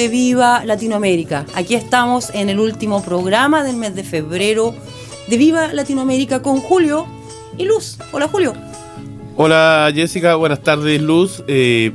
De 0.00 0.08
Viva 0.08 0.64
Latinoamérica. 0.64 1.44
Aquí 1.54 1.74
estamos 1.74 2.30
en 2.32 2.48
el 2.48 2.58
último 2.58 3.04
programa 3.04 3.62
del 3.62 3.76
mes 3.76 3.94
de 3.94 4.02
febrero 4.02 4.74
de 5.28 5.36
Viva 5.36 5.74
Latinoamérica 5.74 6.40
con 6.40 6.58
Julio 6.58 7.06
y 7.58 7.66
Luz. 7.66 7.98
Hola 8.10 8.26
Julio. 8.26 8.54
Hola 9.36 9.92
Jessica, 9.94 10.36
buenas 10.36 10.62
tardes 10.62 11.02
Luz. 11.02 11.44
Eh, 11.48 11.92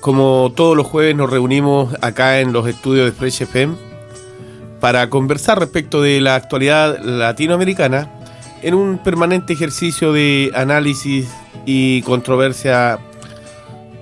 como 0.00 0.52
todos 0.56 0.76
los 0.76 0.88
jueves 0.88 1.14
nos 1.14 1.30
reunimos 1.30 1.94
acá 2.00 2.40
en 2.40 2.52
los 2.52 2.66
estudios 2.66 3.06
de 3.06 3.12
Fresh 3.12 3.42
FM 3.42 3.76
para 4.80 5.08
conversar 5.08 5.60
respecto 5.60 6.02
de 6.02 6.20
la 6.20 6.34
actualidad 6.34 6.98
latinoamericana 7.00 8.10
en 8.60 8.74
un 8.74 8.98
permanente 8.98 9.52
ejercicio 9.52 10.12
de 10.12 10.50
análisis 10.56 11.28
y 11.64 12.02
controversia 12.02 12.98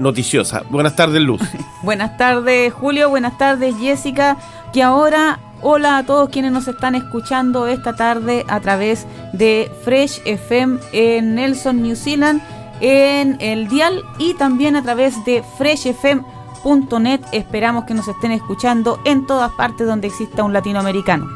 noticiosa. 0.01 0.63
Buenas 0.71 0.97
tardes, 0.97 1.23
Luz. 1.23 1.41
buenas 1.83 2.17
tardes, 2.17 2.73
Julio. 2.73 3.11
Buenas 3.11 3.39
tardes, 3.39 3.77
Jessica. 3.79 4.37
Que 4.73 4.83
ahora, 4.83 5.39
hola 5.61 5.99
a 5.99 6.05
todos 6.05 6.31
quienes 6.31 6.53
nos 6.53 6.67
están 6.67 6.95
escuchando 6.95 7.67
esta 7.69 7.95
tarde 7.95 8.45
a 8.49 8.61
través 8.61 9.07
de 9.33 9.71
Fresh 9.85 10.23
FM 10.25 10.79
en 10.93 11.35
Nelson, 11.35 11.83
New 11.83 11.95
Zealand, 11.95 12.43
en 12.81 13.37
el 13.41 13.69
Dial 13.69 14.03
y 14.19 14.35
también 14.35 14.75
a 14.75 14.83
través 14.83 15.25
de 15.25 15.45
freshfm.net. 15.59 17.21
Esperamos 17.33 17.85
que 17.85 17.95
nos 17.95 18.09
estén 18.09 18.33
escuchando 18.33 19.01
en 19.05 19.27
todas 19.27 19.53
partes 19.53 19.87
donde 19.87 20.09
exista 20.09 20.43
un 20.43 20.53
latinoamericano. 20.53 21.27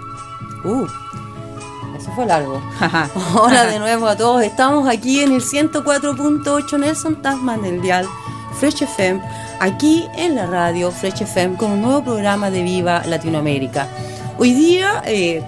Uh, 0.65 0.87
eso 1.97 2.11
fue 2.15 2.25
largo. 2.25 2.63
Hola 3.35 3.67
de 3.67 3.79
nuevo 3.79 4.07
a 4.07 4.17
todos. 4.17 4.43
Estamos 4.43 4.89
aquí 4.89 5.21
en 5.21 5.33
el 5.33 5.43
104.8 5.43 6.79
Nelson 6.79 7.21
Tasman 7.21 7.63
del 7.63 7.83
Dial 7.83 8.07
Fresh 8.59 8.83
FM, 8.83 9.21
aquí 9.61 10.07
en 10.17 10.37
la 10.37 10.47
radio 10.47 10.91
Fresh 10.91 11.23
FM, 11.23 11.57
con 11.57 11.73
un 11.73 11.83
nuevo 11.83 12.05
programa 12.05 12.51
de 12.51 12.63
Viva 12.63 13.03
Latinoamérica. 13.07 13.89
Hoy 14.39 14.53
día 14.53 15.03
eh, 15.07 15.43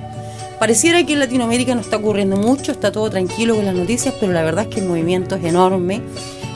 pareciera 0.59 1.05
que 1.05 1.15
en 1.15 1.21
Latinoamérica 1.21 1.75
no 1.75 1.81
está 1.81 1.97
ocurriendo 1.97 2.37
mucho, 2.37 2.73
está 2.73 2.93
todo 2.93 3.11
tranquilo 3.11 3.55
con 3.57 3.65
las 3.65 3.75
noticias, 3.75 4.15
pero 4.19 4.33
la 4.33 4.43
verdad 4.43 4.65
es 4.65 4.75
que 4.75 4.81
el 4.81 4.89
movimiento 4.89 5.37
es 5.37 5.45
enorme. 5.45 6.03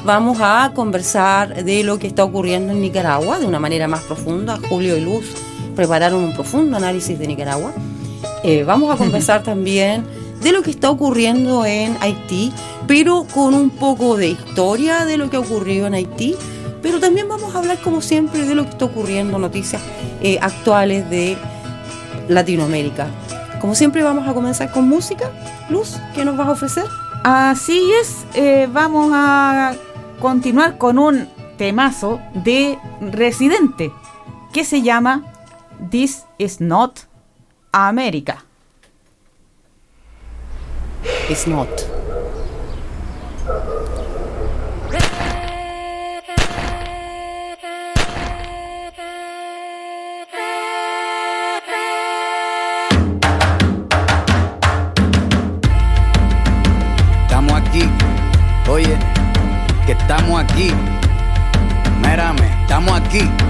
Vamos 0.04 0.38
a 0.40 0.72
conversar 0.74 1.64
de 1.64 1.82
lo 1.84 1.98
que 1.98 2.06
está 2.06 2.24
ocurriendo 2.24 2.72
en 2.72 2.80
Nicaragua 2.80 3.38
de 3.38 3.46
una 3.46 3.60
manera 3.60 3.86
más 3.86 4.02
profunda. 4.02 4.58
Julio 4.68 4.96
y 4.96 5.00
Luz 5.00 5.26
prepararon 5.76 6.24
un 6.24 6.34
profundo 6.34 6.76
análisis 6.76 7.18
de 7.18 7.26
Nicaragua. 7.26 7.72
Eh, 8.42 8.64
vamos 8.64 8.92
a 8.92 8.96
conversar 9.02 9.42
también 9.42 10.04
de 10.40 10.52
lo 10.52 10.62
que 10.62 10.70
está 10.70 10.90
ocurriendo 10.90 11.64
en 11.64 11.96
Haití, 12.00 12.52
pero 12.86 13.26
con 13.32 13.54
un 13.54 13.70
poco 13.70 14.16
de 14.16 14.28
historia 14.28 15.04
de 15.04 15.16
lo 15.16 15.30
que 15.30 15.36
ha 15.36 15.40
ocurrido 15.40 15.86
en 15.86 15.94
Haití. 15.94 16.36
Pero 16.82 16.98
también 16.98 17.28
vamos 17.28 17.54
a 17.54 17.58
hablar, 17.58 17.78
como 17.82 18.00
siempre, 18.00 18.46
de 18.46 18.54
lo 18.54 18.64
que 18.64 18.70
está 18.70 18.86
ocurriendo, 18.86 19.38
noticias 19.38 19.82
eh, 20.22 20.38
actuales 20.40 21.08
de 21.10 21.36
Latinoamérica. 22.28 23.08
Como 23.60 23.74
siempre, 23.74 24.02
vamos 24.02 24.26
a 24.26 24.32
comenzar 24.32 24.72
con 24.72 24.88
música. 24.88 25.30
Luz, 25.68 25.96
¿qué 26.14 26.24
nos 26.24 26.36
vas 26.38 26.48
a 26.48 26.52
ofrecer? 26.52 26.84
Así 27.22 27.92
es, 28.00 28.24
eh, 28.34 28.66
vamos 28.72 29.10
a 29.12 29.74
continuar 30.20 30.78
con 30.78 30.98
un 30.98 31.28
temazo 31.58 32.18
de 32.32 32.78
Residente 33.02 33.92
que 34.54 34.64
se 34.64 34.80
llama 34.80 35.24
This 35.90 36.24
is 36.38 36.62
Not 36.62 37.00
America. 37.72 38.46
It's 41.30 41.46
not. 41.46 41.68
Estamos 57.22 57.52
aquí, 57.52 57.88
oye, 58.68 58.98
que 59.86 59.92
estamos 59.92 60.40
aquí. 60.40 60.72
Mírame, 62.02 62.50
estamos 62.64 63.00
aquí. 63.00 63.49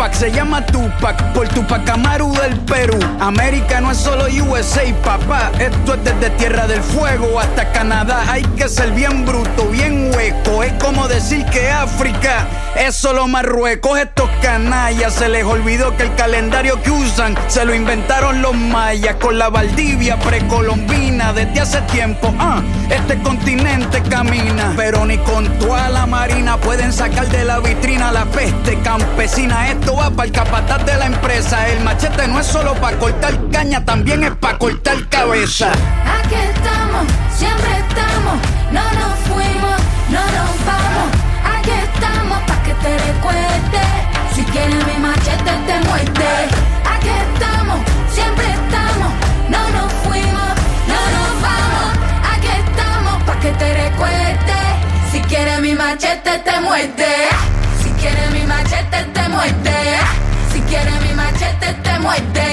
Se 0.00 0.32
llama 0.32 0.64
Tupac 0.64 1.32
por 1.34 1.46
Tupac 1.48 1.86
Amaru 1.90 2.32
del 2.32 2.58
Perú. 2.60 2.98
América 3.20 3.82
no 3.82 3.90
es 3.90 3.98
solo 3.98 4.24
USA, 4.24 4.82
papá. 5.04 5.52
Esto 5.58 5.92
es 5.92 6.04
desde 6.04 6.30
Tierra 6.36 6.66
del 6.66 6.82
Fuego 6.82 7.38
hasta 7.38 7.70
Canadá. 7.72 8.24
Hay 8.26 8.42
que 8.56 8.66
ser 8.68 8.92
bien 8.92 9.26
bruto, 9.26 9.66
bien 9.66 10.10
hueco. 10.14 10.62
Es 10.62 10.72
como 10.82 11.06
decir 11.06 11.44
que 11.46 11.70
África 11.70 12.46
es 12.76 12.96
solo 12.96 13.28
Marruecos. 13.28 13.98
Estos 13.98 14.30
canallas 14.40 15.12
se 15.14 15.28
les 15.28 15.44
olvidó 15.44 15.94
que 15.96 16.04
el 16.04 16.14
calendario 16.14 16.82
que 16.82 16.90
usan 16.90 17.36
se 17.48 17.66
lo 17.66 17.74
inventaron 17.74 18.40
los 18.40 18.54
mayas 18.54 19.16
con 19.16 19.38
la 19.38 19.50
Valdivia 19.50 20.18
precolombina 20.18 21.34
desde 21.34 21.60
hace 21.60 21.82
tiempo. 21.82 22.34
Ah, 22.38 22.62
este 22.88 23.20
continente 23.20 24.02
camina, 24.02 24.72
pero 24.76 25.04
ni 25.04 25.18
con 25.18 25.46
toda 25.58 25.90
la 25.90 26.06
marina 26.06 26.56
pueden 26.56 26.90
sacar 26.90 27.28
de 27.28 27.44
la 27.44 27.60
vitrina 27.60 28.10
la 28.12 28.24
peste 28.24 28.78
campesina. 28.80 29.68
Esto 29.68 29.89
va 29.96 30.10
para 30.10 30.26
el 30.26 30.32
capataz 30.32 30.84
de 30.84 30.96
la 30.96 31.06
empresa. 31.06 31.68
El 31.68 31.80
machete 31.80 32.26
no 32.28 32.40
es 32.40 32.46
solo 32.46 32.74
para 32.74 32.96
cortar 32.98 33.34
caña, 33.50 33.84
también 33.84 34.24
es 34.24 34.32
para 34.32 34.58
cortar 34.58 35.08
cabeza. 35.08 35.70
Aquí 35.70 36.34
estamos, 36.34 37.06
siempre 37.34 37.70
estamos, 37.78 38.36
no 38.72 38.84
nos 39.00 39.14
fuimos, 39.28 39.80
no 40.08 40.20
nos 40.20 40.52
vamos. 40.66 41.08
Aquí 41.56 41.70
estamos 41.70 42.38
pa' 42.42 42.62
que 42.62 42.74
te 42.74 42.98
recuerdes. 42.98 43.90
Si 44.34 44.42
quieres 44.44 44.86
mi 44.86 44.96
machete 45.00 45.52
te 45.66 45.88
muerte. 45.88 46.28
Aquí 46.84 47.08
estamos, 47.08 47.78
siempre 48.12 48.46
estamos, 48.46 49.12
no 49.48 49.70
nos 49.70 49.92
fuimos, 50.04 50.50
no 50.92 51.00
nos 51.16 51.30
vamos. 51.42 51.88
Aquí 52.32 52.48
estamos 52.48 53.22
pa' 53.24 53.40
que 53.40 53.52
te 53.52 53.74
recuerdes. 53.88 54.66
Si 55.12 55.20
quieres 55.22 55.60
mi 55.60 55.74
machete 55.74 56.38
te 56.38 56.60
muerte. 56.60 57.06
Si 57.82 57.90
quieres 58.00 58.30
mi 58.30 58.42
machete 58.46 59.04
te 59.14 59.28
muerte. 59.28 59.79
Quieres 60.70 61.02
mi 61.02 61.12
machete 61.14 61.74
te 61.82 61.98
muerte. 61.98 62.44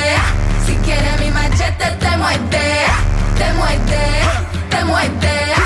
Si 0.66 0.74
quieres 0.78 1.20
mi 1.20 1.30
machete 1.30 1.86
te 2.00 2.18
muerte. 2.18 2.58
te 3.38 3.54
muerde, 3.54 4.00
te 4.72 4.86
muerde. 4.86 5.37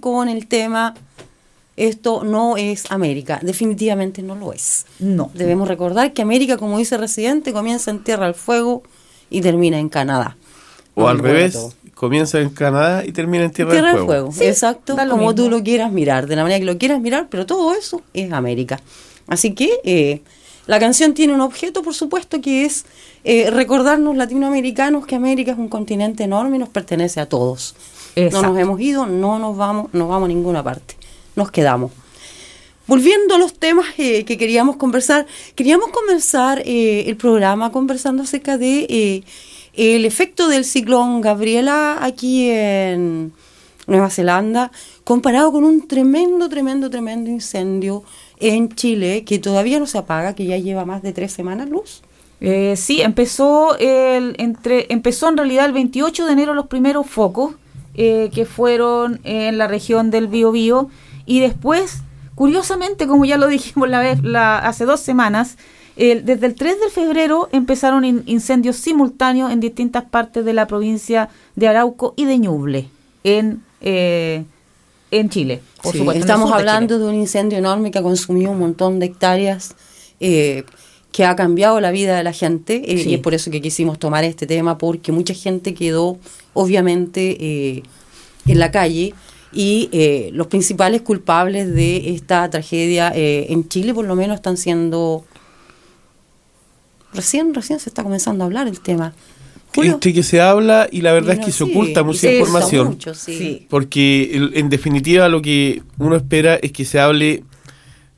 Con 0.00 0.28
el 0.28 0.46
tema 0.46 0.94
Esto 1.76 2.24
no 2.24 2.56
es 2.56 2.90
América. 2.90 3.40
Definitivamente 3.42 4.22
no 4.22 4.34
lo 4.34 4.52
es. 4.52 4.86
No. 4.98 5.30
Debemos 5.34 5.68
recordar 5.68 6.12
que 6.12 6.22
América, 6.22 6.56
como 6.56 6.78
dice 6.78 6.96
Residente, 6.96 7.52
comienza 7.52 7.90
en 7.90 8.04
Tierra 8.04 8.26
del 8.26 8.34
Fuego 8.34 8.82
y 9.30 9.40
termina 9.40 9.78
en 9.78 9.88
Canadá. 9.88 10.36
O 10.94 11.08
al 11.08 11.18
revés, 11.18 11.76
comienza 11.94 12.40
en 12.40 12.50
Canadá 12.50 13.04
y 13.04 13.12
termina 13.12 13.44
en 13.44 13.50
Tierra, 13.52 13.70
Tierra 13.72 13.88
del 13.88 13.96
del 13.96 14.06
Fuego. 14.06 14.32
Fuego, 14.32 14.50
exacto, 14.50 14.94
da 14.94 15.04
lo 15.04 15.12
como 15.12 15.28
mismo. 15.28 15.34
tú 15.36 15.50
lo 15.50 15.62
quieras 15.62 15.92
mirar, 15.92 16.26
de 16.26 16.36
la 16.36 16.42
manera 16.42 16.58
que 16.58 16.66
lo 16.66 16.78
quieras 16.78 17.00
mirar, 17.00 17.28
pero 17.30 17.46
todo 17.46 17.74
eso 17.74 18.02
es 18.12 18.32
América. 18.32 18.80
Así 19.26 19.54
que 19.54 19.70
eh, 19.84 20.22
la 20.66 20.78
canción 20.78 21.14
tiene 21.14 21.32
un 21.32 21.40
objeto, 21.40 21.82
por 21.82 21.94
supuesto, 21.94 22.40
que 22.40 22.64
es 22.64 22.84
eh, 23.24 23.50
recordarnos 23.50 24.16
latinoamericanos 24.16 25.06
que 25.06 25.14
América 25.14 25.52
es 25.52 25.58
un 25.58 25.68
continente 25.68 26.24
enorme 26.24 26.56
y 26.56 26.58
nos 26.58 26.68
pertenece 26.68 27.20
a 27.20 27.26
todos. 27.26 27.74
Exacto. 28.16 28.46
No 28.46 28.52
nos 28.52 28.60
hemos 28.60 28.80
ido, 28.80 29.06
no 29.06 29.38
nos 29.38 29.56
vamos, 29.56 29.92
no 29.92 30.08
vamos 30.08 30.26
a 30.26 30.28
ninguna 30.28 30.62
parte, 30.62 30.96
nos 31.36 31.50
quedamos. 31.50 31.92
Volviendo 32.90 33.36
a 33.36 33.38
los 33.38 33.54
temas 33.54 33.86
eh, 33.98 34.24
que 34.24 34.36
queríamos 34.36 34.74
conversar, 34.74 35.24
queríamos 35.54 35.90
comenzar 35.90 36.60
eh, 36.66 37.04
el 37.06 37.16
programa 37.16 37.70
conversando 37.70 38.24
acerca 38.24 38.58
de 38.58 38.84
eh, 38.88 39.22
el 39.74 40.04
efecto 40.04 40.48
del 40.48 40.64
ciclón 40.64 41.20
Gabriela 41.20 41.98
aquí 42.00 42.50
en 42.50 43.32
Nueva 43.86 44.10
Zelanda, 44.10 44.72
comparado 45.04 45.52
con 45.52 45.62
un 45.62 45.86
tremendo, 45.86 46.48
tremendo, 46.48 46.90
tremendo 46.90 47.30
incendio 47.30 48.02
en 48.40 48.68
Chile 48.70 49.22
que 49.24 49.38
todavía 49.38 49.78
no 49.78 49.86
se 49.86 49.98
apaga, 49.98 50.34
que 50.34 50.46
ya 50.46 50.58
lleva 50.58 50.84
más 50.84 51.00
de 51.00 51.12
tres 51.12 51.32
semanas 51.32 51.68
luz. 51.68 52.02
Sí, 52.40 53.02
empezó 53.02 53.76
el, 53.78 54.34
entre, 54.38 54.92
empezó 54.92 55.28
en 55.28 55.36
realidad 55.36 55.66
el 55.66 55.72
28 55.74 56.26
de 56.26 56.32
enero 56.32 56.54
los 56.54 56.66
primeros 56.66 57.06
focos 57.06 57.54
eh, 58.02 58.30
que 58.34 58.46
fueron 58.46 59.20
en 59.24 59.58
la 59.58 59.66
región 59.66 60.10
del 60.10 60.26
Biobío 60.26 60.88
y 61.26 61.40
después, 61.40 61.98
curiosamente, 62.34 63.06
como 63.06 63.26
ya 63.26 63.36
lo 63.36 63.46
dijimos 63.48 63.90
la 63.90 64.00
vez, 64.00 64.22
la, 64.22 64.56
hace 64.58 64.86
dos 64.86 65.00
semanas, 65.00 65.58
desde 65.96 66.46
el 66.46 66.54
3 66.54 66.80
de 66.80 66.88
febrero 66.88 67.50
empezaron 67.52 68.06
in- 68.06 68.22
incendios 68.24 68.76
simultáneos 68.76 69.52
en 69.52 69.60
distintas 69.60 70.04
partes 70.04 70.46
de 70.46 70.54
la 70.54 70.66
provincia 70.66 71.28
de 71.56 71.68
Arauco 71.68 72.14
y 72.16 72.24
de 72.24 72.38
Ñuble, 72.38 72.88
en, 73.22 73.62
eh, 73.82 74.44
en 75.10 75.28
Chile. 75.28 75.60
por 75.82 75.92
Sí, 75.92 75.98
supuesto, 75.98 76.20
estamos 76.20 76.48
de 76.48 76.56
hablando 76.56 76.98
de 76.98 77.04
un 77.04 77.14
incendio 77.16 77.58
enorme 77.58 77.90
que 77.90 77.98
ha 77.98 78.02
consumido 78.02 78.50
un 78.52 78.60
montón 78.60 78.98
de 78.98 79.06
hectáreas, 79.06 79.74
eh, 80.20 80.64
que 81.12 81.24
ha 81.24 81.34
cambiado 81.36 81.80
la 81.80 81.90
vida 81.90 82.16
de 82.16 82.22
la 82.22 82.32
gente, 82.32 82.82
eh, 82.86 82.98
Sí. 83.02 83.10
y 83.10 83.14
es 83.14 83.20
por 83.20 83.34
eso 83.34 83.50
que 83.50 83.60
quisimos 83.60 83.98
tomar 83.98 84.22
este 84.24 84.46
tema, 84.46 84.78
porque 84.78 85.10
mucha 85.12 85.34
gente 85.34 85.74
quedó, 85.74 86.18
obviamente, 86.52 87.36
eh, 87.40 87.82
en 88.46 88.58
la 88.58 88.70
calle, 88.70 89.12
y 89.52 89.88
eh, 89.92 90.30
los 90.32 90.46
principales 90.46 91.02
culpables 91.02 91.74
de 91.74 92.10
esta 92.14 92.48
tragedia 92.48 93.12
eh, 93.14 93.46
en 93.50 93.68
Chile, 93.68 93.92
por 93.92 94.04
lo 94.06 94.14
menos, 94.14 94.36
están 94.36 94.56
siendo... 94.56 95.24
Recién, 97.12 97.52
recién 97.54 97.80
se 97.80 97.88
está 97.90 98.02
comenzando 98.04 98.44
a 98.44 98.46
hablar 98.46 98.68
el 98.68 98.80
tema. 98.80 99.12
Julio. 99.74 99.94
Este 99.94 100.12
que 100.12 100.22
se 100.22 100.40
habla 100.40 100.88
y 100.90 101.00
la 101.00 101.12
verdad 101.12 101.34
es 101.38 101.44
que 101.44 101.52
se 101.52 101.64
sí, 101.64 101.70
oculta 101.70 102.02
mucha 102.04 102.20
se 102.20 102.26
oculta 102.28 102.38
información. 102.48 102.86
mucho, 102.88 103.14
sí. 103.14 103.66
Porque 103.68 104.50
en 104.54 104.68
definitiva 104.68 105.28
lo 105.28 105.42
que 105.42 105.82
uno 105.98 106.16
espera 106.16 106.56
es 106.56 106.72
que 106.72 106.84
se 106.84 106.98
hable 107.00 107.42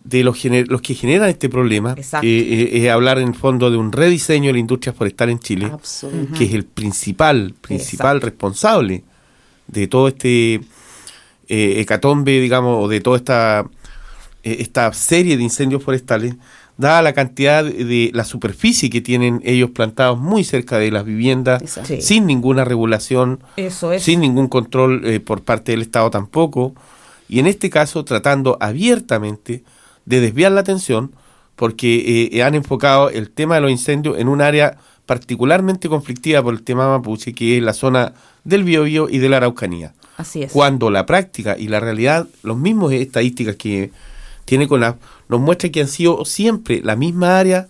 de 0.04 0.24
los, 0.24 0.36
que 0.82 0.94
generan 0.94 1.28
este 1.28 1.48
problema. 1.48 1.94
Eh, 1.96 2.02
eh, 2.22 2.70
es 2.72 2.90
hablar 2.90 3.18
en 3.18 3.28
el 3.28 3.34
fondo 3.34 3.70
de 3.70 3.76
un 3.76 3.92
rediseño 3.92 4.48
de 4.48 4.54
la 4.54 4.58
industria 4.58 4.92
forestal 4.92 5.30
en 5.30 5.38
Chile, 5.38 5.70
que 6.36 6.44
es 6.44 6.54
el 6.54 6.64
principal, 6.64 7.54
principal 7.60 8.20
responsable 8.20 9.04
de 9.68 9.86
todo 9.86 10.08
este 10.08 10.60
eh, 11.48 11.80
hecatombe, 11.80 12.40
digamos, 12.40 12.84
o 12.84 12.88
de 12.88 13.00
toda 13.00 13.16
esta, 13.16 13.66
esta 14.42 14.92
serie 14.92 15.36
de 15.36 15.42
incendios 15.44 15.82
forestales, 15.82 16.34
dada 16.76 17.00
la 17.02 17.12
cantidad 17.12 17.64
de, 17.64 17.84
de 17.84 18.10
la 18.12 18.24
superficie 18.24 18.90
que 18.90 19.00
tienen 19.00 19.40
ellos 19.44 19.70
plantados 19.70 20.18
muy 20.18 20.42
cerca 20.42 20.78
de 20.78 20.90
las 20.90 21.04
viviendas, 21.04 21.62
Exacto. 21.62 21.94
Sin 22.00 22.26
ninguna 22.26 22.64
regulación, 22.64 23.40
Eso 23.56 23.92
es. 23.92 24.02
sin 24.02 24.20
ningún 24.20 24.48
control 24.48 25.22
por 25.24 25.42
parte 25.42 25.72
del 25.72 25.82
Estado 25.82 26.10
tampoco, 26.10 26.74
y 27.28 27.38
en 27.38 27.46
este 27.46 27.70
caso 27.70 28.04
tratando 28.04 28.58
abiertamente 28.60 29.62
de 30.04 30.20
desviar 30.20 30.52
la 30.52 30.60
atención 30.60 31.12
porque 31.56 32.30
eh, 32.32 32.42
han 32.42 32.54
enfocado 32.54 33.10
el 33.10 33.30
tema 33.30 33.56
de 33.56 33.60
los 33.60 33.70
incendios 33.70 34.18
en 34.18 34.28
un 34.28 34.40
área 34.40 34.78
particularmente 35.06 35.88
conflictiva 35.88 36.42
por 36.42 36.54
el 36.54 36.62
tema 36.62 36.88
mapuche, 36.88 37.34
que 37.34 37.58
es 37.58 37.62
la 37.62 37.72
zona 37.72 38.14
del 38.44 38.64
Biobío 38.64 39.08
y 39.08 39.18
de 39.18 39.28
la 39.28 39.38
Araucanía. 39.38 39.94
Así 40.16 40.42
es. 40.42 40.52
Cuando 40.52 40.90
la 40.90 41.06
práctica 41.06 41.56
y 41.58 41.68
la 41.68 41.80
realidad, 41.80 42.26
los 42.42 42.56
mismos 42.56 42.92
estadísticas 42.92 43.56
que 43.56 43.90
tiene 44.44 44.68
CONAF, 44.68 44.96
nos 45.28 45.40
muestra 45.40 45.70
que 45.70 45.80
han 45.80 45.88
sido 45.88 46.24
siempre 46.24 46.80
la 46.82 46.96
misma 46.96 47.38
área 47.38 47.68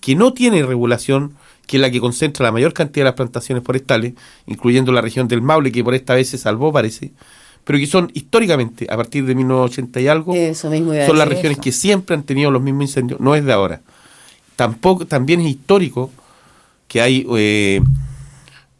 que 0.00 0.14
no 0.14 0.32
tiene 0.32 0.62
regulación, 0.64 1.34
que 1.66 1.76
es 1.76 1.80
la 1.80 1.90
que 1.90 2.00
concentra 2.00 2.44
la 2.44 2.52
mayor 2.52 2.72
cantidad 2.72 3.04
de 3.04 3.10
las 3.10 3.14
plantaciones 3.14 3.64
forestales, 3.64 4.14
incluyendo 4.46 4.92
la 4.92 5.00
región 5.00 5.28
del 5.28 5.42
Maule, 5.42 5.72
que 5.72 5.84
por 5.84 5.94
esta 5.94 6.14
vez 6.14 6.28
se 6.28 6.38
salvó, 6.38 6.72
parece, 6.72 7.12
pero 7.64 7.78
que 7.78 7.86
son 7.86 8.10
históricamente, 8.14 8.86
a 8.90 8.96
partir 8.96 9.24
de 9.24 9.34
1980 9.34 10.00
y 10.00 10.08
algo, 10.08 10.34
Eso 10.34 10.68
mismo 10.70 10.92
son 11.06 11.18
las 11.18 11.28
regiones 11.28 11.52
eso. 11.52 11.60
que 11.62 11.72
siempre 11.72 12.16
han 12.16 12.22
tenido 12.24 12.50
los 12.50 12.62
mismos 12.62 12.84
incendios, 12.84 13.20
no 13.20 13.34
es 13.34 13.44
de 13.44 13.52
ahora. 13.52 13.80
Tampoco, 14.56 15.06
también 15.06 15.40
es 15.40 15.46
histórico 15.48 16.10
que 16.88 17.00
hay 17.00 17.26
eh, 17.36 17.80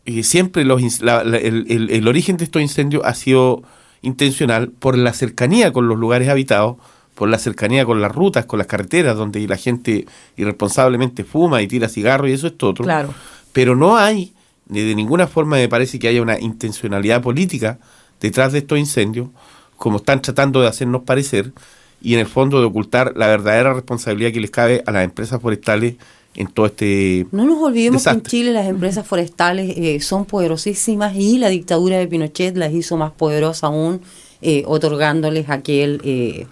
eh, 0.05 0.23
siempre 0.23 0.65
los, 0.65 0.81
ins- 0.83 1.01
la- 1.03 1.25
la- 1.25 1.39
el, 1.39 1.67
el- 1.69 1.91
el 1.91 2.09
origen 2.09 2.37
de 2.37 2.45
estos 2.45 2.61
incendios 2.61 3.03
ha 3.05 3.15
sido 3.15 3.63
intencional 4.03 4.69
por 4.71 4.99
la 4.99 5.13
cercanía 5.13 5.73
con 5.73 5.89
los 5.89 5.97
lugares 5.99 6.29
habitados, 6.29 6.77
por 7.15 7.29
la 7.29 7.39
cercanía 7.39 7.85
con 7.85 8.01
las 8.01 8.13
rutas, 8.13 8.47
con 8.47 8.59
las 8.59 8.67
carreteras, 8.67 9.17
donde 9.17 9.47
la 9.47 9.57
gente 9.57 10.07
irresponsablemente 10.37 11.25
fuma 11.25 11.63
y 11.63 11.69
tira 11.69 11.89
cigarros 11.89 12.29
y 12.31 12.33
eso 12.33 12.49
es 12.49 12.59
todo. 12.59 12.75
Claro. 12.83 13.15
Pero 13.53 13.77
no 13.77 13.97
hay, 13.97 14.33
ni 14.69 14.81
de 14.81 14.95
ninguna 14.95 15.27
forma 15.27 15.57
me 15.57 15.69
parece 15.69 15.99
que 15.99 16.09
haya 16.09 16.21
una 16.23 16.39
intencionalidad 16.41 17.23
política 17.23 17.79
detrás 18.23 18.53
de 18.53 18.61
estos 18.61 18.79
incendios, 18.79 19.29
como 19.77 19.99
están 19.99 20.23
tratando 20.23 20.63
de 20.63 20.69
hacernos 20.69 21.03
parecer, 21.03 21.53
y 22.01 22.15
en 22.15 22.21
el 22.21 22.27
fondo 22.27 22.59
de 22.61 22.67
ocultar 22.67 23.13
la 23.17 23.27
verdadera 23.27 23.75
responsabilidad 23.75 24.33
que 24.33 24.41
les 24.41 24.51
cabe 24.51 24.83
a 24.87 24.93
las 24.93 25.05
empresas 25.05 25.41
forestales 25.41 25.97
en 26.35 26.47
todo 26.47 26.67
este 26.67 27.27
No 27.31 27.45
nos 27.45 27.63
olvidemos 27.63 28.03
que 28.03 28.11
en. 28.11 28.23
Chile 28.23 28.53
las 28.53 28.67
empresas 28.67 29.07
forestales 29.07 29.77
eh, 29.77 30.01
son 30.01 30.25
poderosísimas 30.25 31.15
y 31.15 31.39
la 31.39 31.49
dictadura 31.49 31.99
de 31.99 32.07
Pinochet 32.07 32.57
las 32.57 32.73
hizo 32.73 32.97
más 32.97 33.13
poderosas 33.13 33.65
aún, 33.65 34.01
eh, 34.41 34.65
otorgándoles 34.67 35.51
aquel 35.51 36.01
eh, 36.05 36.47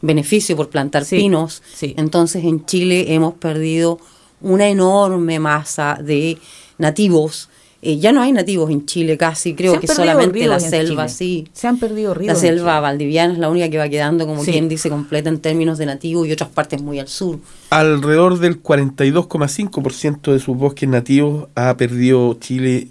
beneficio 0.00 0.56
por 0.56 0.70
plantar 0.70 1.04
Sí, 1.04 1.18
pinos. 1.18 1.62
sí. 1.74 1.94
Entonces 1.98 2.44
en 2.44 2.64
Chile 2.64 3.14
hemos 3.14 3.34
perdido 3.34 3.98
una 4.40 4.68
enorme 4.68 5.38
masa 5.38 5.98
de 6.02 6.38
nativos. 6.78 7.48
Eh, 7.82 7.98
ya 7.98 8.10
no 8.10 8.22
hay 8.22 8.32
nativos 8.32 8.70
en 8.70 8.86
Chile 8.86 9.16
casi, 9.18 9.54
creo 9.54 9.78
que 9.78 9.86
solamente 9.86 10.46
la 10.46 10.58
selva, 10.60 11.06
Chile. 11.06 11.16
sí. 11.16 11.48
Se 11.52 11.68
han 11.68 11.78
perdido 11.78 12.14
ríos. 12.14 12.34
La 12.34 12.40
selva 12.40 12.80
valdiviana 12.80 13.34
es 13.34 13.38
la 13.38 13.48
única 13.50 13.68
que 13.68 13.78
va 13.78 13.88
quedando, 13.88 14.26
como 14.26 14.42
Sí. 14.42 14.50
quien 14.52 14.68
dice, 14.68 14.88
completa 14.88 15.28
en 15.28 15.38
términos 15.40 15.76
de 15.78 15.86
nativos 15.86 16.26
y 16.26 16.32
otras 16.32 16.48
partes 16.50 16.80
muy 16.82 16.98
al 16.98 17.08
sur. 17.08 17.38
Alrededor 17.70 18.38
del 18.38 18.60
42,5% 18.62 20.32
de 20.32 20.38
sus 20.40 20.56
bosques 20.56 20.88
nativos 20.88 21.48
ha 21.54 21.76
perdido 21.76 22.34
Chile 22.34 22.88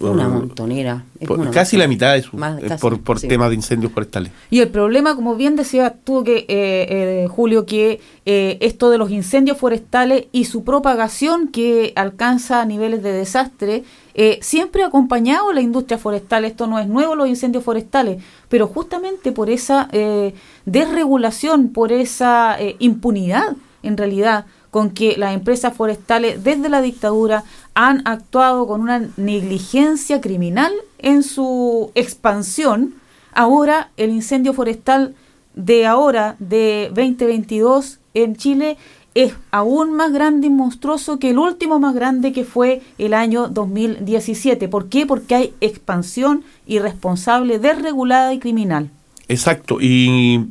Una 0.00 0.26
montonera. 0.28 1.04
es 1.20 1.28
por- 1.28 1.38
una 1.38 1.50
casi 1.50 1.76
la 1.76 1.86
mitad 1.86 2.14
de 2.14 2.22
su, 2.22 2.36
Más, 2.36 2.58
eh, 2.62 2.66
casi, 2.66 2.80
por, 2.80 3.00
por 3.02 3.18
sí. 3.20 3.28
temas 3.28 3.50
de 3.50 3.56
incendios 3.56 3.92
forestales. 3.92 4.32
Y 4.50 4.60
el 4.60 4.68
problema, 4.68 5.14
como 5.14 5.36
bien 5.36 5.54
decía 5.54 5.94
tú, 6.02 6.24
que, 6.24 6.38
eh, 6.38 6.46
eh, 6.48 7.26
Julio, 7.28 7.66
que 7.66 8.00
eh, 8.24 8.56
esto 8.60 8.88
de 8.90 8.96
los 8.98 9.10
incendios 9.10 9.58
forestales 9.58 10.26
y 10.32 10.46
su 10.46 10.64
propagación 10.64 11.48
que 11.48 11.92
alcanza 11.94 12.64
niveles 12.64 13.02
de 13.02 13.12
desastre, 13.12 13.84
eh, 14.14 14.38
siempre 14.42 14.82
ha 14.82 14.86
acompañado 14.86 15.50
a 15.50 15.54
la 15.54 15.60
industria 15.60 15.98
forestal. 15.98 16.44
Esto 16.46 16.66
no 16.66 16.78
es 16.78 16.88
nuevo, 16.88 17.14
los 17.14 17.28
incendios 17.28 17.62
forestales, 17.62 18.22
pero 18.48 18.66
justamente 18.66 19.30
por 19.32 19.50
esa 19.50 19.88
eh, 19.92 20.34
desregulación, 20.64 21.68
por 21.68 21.92
esa 21.92 22.56
eh, 22.60 22.76
impunidad, 22.78 23.56
en 23.82 23.96
realidad, 23.96 24.46
con 24.70 24.90
que 24.90 25.16
las 25.18 25.34
empresas 25.34 25.74
forestales 25.76 26.42
desde 26.44 26.68
la 26.70 26.80
dictadura 26.80 27.44
han 27.74 28.06
actuado 28.06 28.66
con 28.66 28.80
una 28.80 29.08
negligencia 29.16 30.20
criminal 30.20 30.72
en 30.98 31.22
su 31.22 31.90
expansión, 31.94 32.94
ahora 33.32 33.90
el 33.96 34.10
incendio 34.10 34.52
forestal 34.52 35.14
de 35.54 35.86
ahora, 35.86 36.36
de 36.38 36.90
2022 36.94 37.98
en 38.14 38.36
Chile, 38.36 38.76
es 39.14 39.34
aún 39.50 39.92
más 39.92 40.12
grande 40.12 40.46
y 40.46 40.50
monstruoso 40.50 41.18
que 41.18 41.30
el 41.30 41.38
último 41.38 41.78
más 41.78 41.94
grande 41.94 42.32
que 42.32 42.44
fue 42.44 42.80
el 42.98 43.12
año 43.12 43.48
2017. 43.48 44.68
¿Por 44.68 44.88
qué? 44.88 45.06
Porque 45.06 45.34
hay 45.34 45.54
expansión 45.60 46.44
irresponsable, 46.66 47.58
desregulada 47.58 48.32
y 48.32 48.38
criminal. 48.38 48.90
Exacto, 49.28 49.78
y 49.80 50.46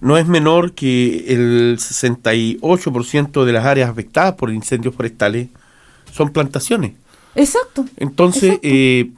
no 0.00 0.16
es 0.16 0.26
menor 0.26 0.72
que 0.72 1.26
el 1.28 1.76
68% 1.78 3.44
de 3.44 3.52
las 3.52 3.66
áreas 3.66 3.90
afectadas 3.90 4.34
por 4.34 4.50
incendios 4.50 4.94
forestales 4.94 5.48
son 6.12 6.32
plantaciones. 6.32 6.92
Exacto. 7.34 7.84
Entonces, 7.96 8.44
Exacto. 8.44 8.68
eh, 8.68 9.10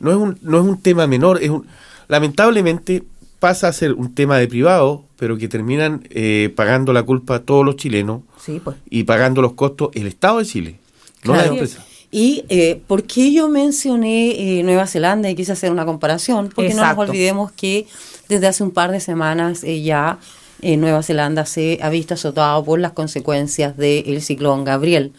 no, 0.00 0.10
es 0.10 0.16
un, 0.16 0.38
no 0.42 0.58
es 0.60 0.64
un 0.64 0.80
tema 0.80 1.06
menor, 1.06 1.42
es 1.42 1.50
un, 1.50 1.66
lamentablemente 2.08 3.02
pasa 3.38 3.68
a 3.68 3.72
ser 3.72 3.94
un 3.94 4.14
tema 4.14 4.36
de 4.38 4.46
privado, 4.48 5.04
pero 5.16 5.36
que 5.38 5.48
terminan 5.48 6.06
eh, 6.10 6.52
pagando 6.54 6.92
la 6.92 7.02
culpa 7.02 7.40
todos 7.40 7.64
los 7.64 7.76
chilenos 7.76 8.22
Sí, 8.38 8.60
pues. 8.62 8.76
y 8.88 9.04
pagando 9.04 9.40
los 9.42 9.52
costos 9.54 9.90
el 9.94 10.06
Estado 10.06 10.38
de 10.38 10.44
Chile, 10.46 10.76
no 11.24 11.32
Claro. 11.32 11.38
las 11.38 11.50
empresas. 11.50 11.86
Y 12.12 12.44
eh, 12.48 12.80
¿por 12.88 13.04
qué 13.04 13.32
yo 13.32 13.48
mencioné 13.48 14.58
eh, 14.58 14.62
Nueva 14.64 14.86
Zelanda 14.86 15.30
y 15.30 15.34
quise 15.36 15.52
hacer 15.52 15.70
una 15.70 15.84
comparación? 15.86 16.50
Porque 16.54 16.74
no 16.74 16.84
nos 16.84 16.98
olvidemos 16.98 17.52
que 17.52 17.86
desde 18.28 18.46
hace 18.48 18.62
un 18.64 18.72
par 18.72 18.90
de 18.90 18.98
semanas 19.00 19.62
eh, 19.62 19.80
ya 19.82 20.18
eh, 20.60 20.76
Nueva 20.76 21.02
Zelanda 21.04 21.46
se 21.46 21.78
ha 21.82 21.88
visto 21.88 22.14
azotado 22.14 22.64
por 22.64 22.80
las 22.80 22.92
consecuencias 22.92 23.76
del 23.76 24.20
ciclón 24.22 24.64
Gabriel. 24.64 25.12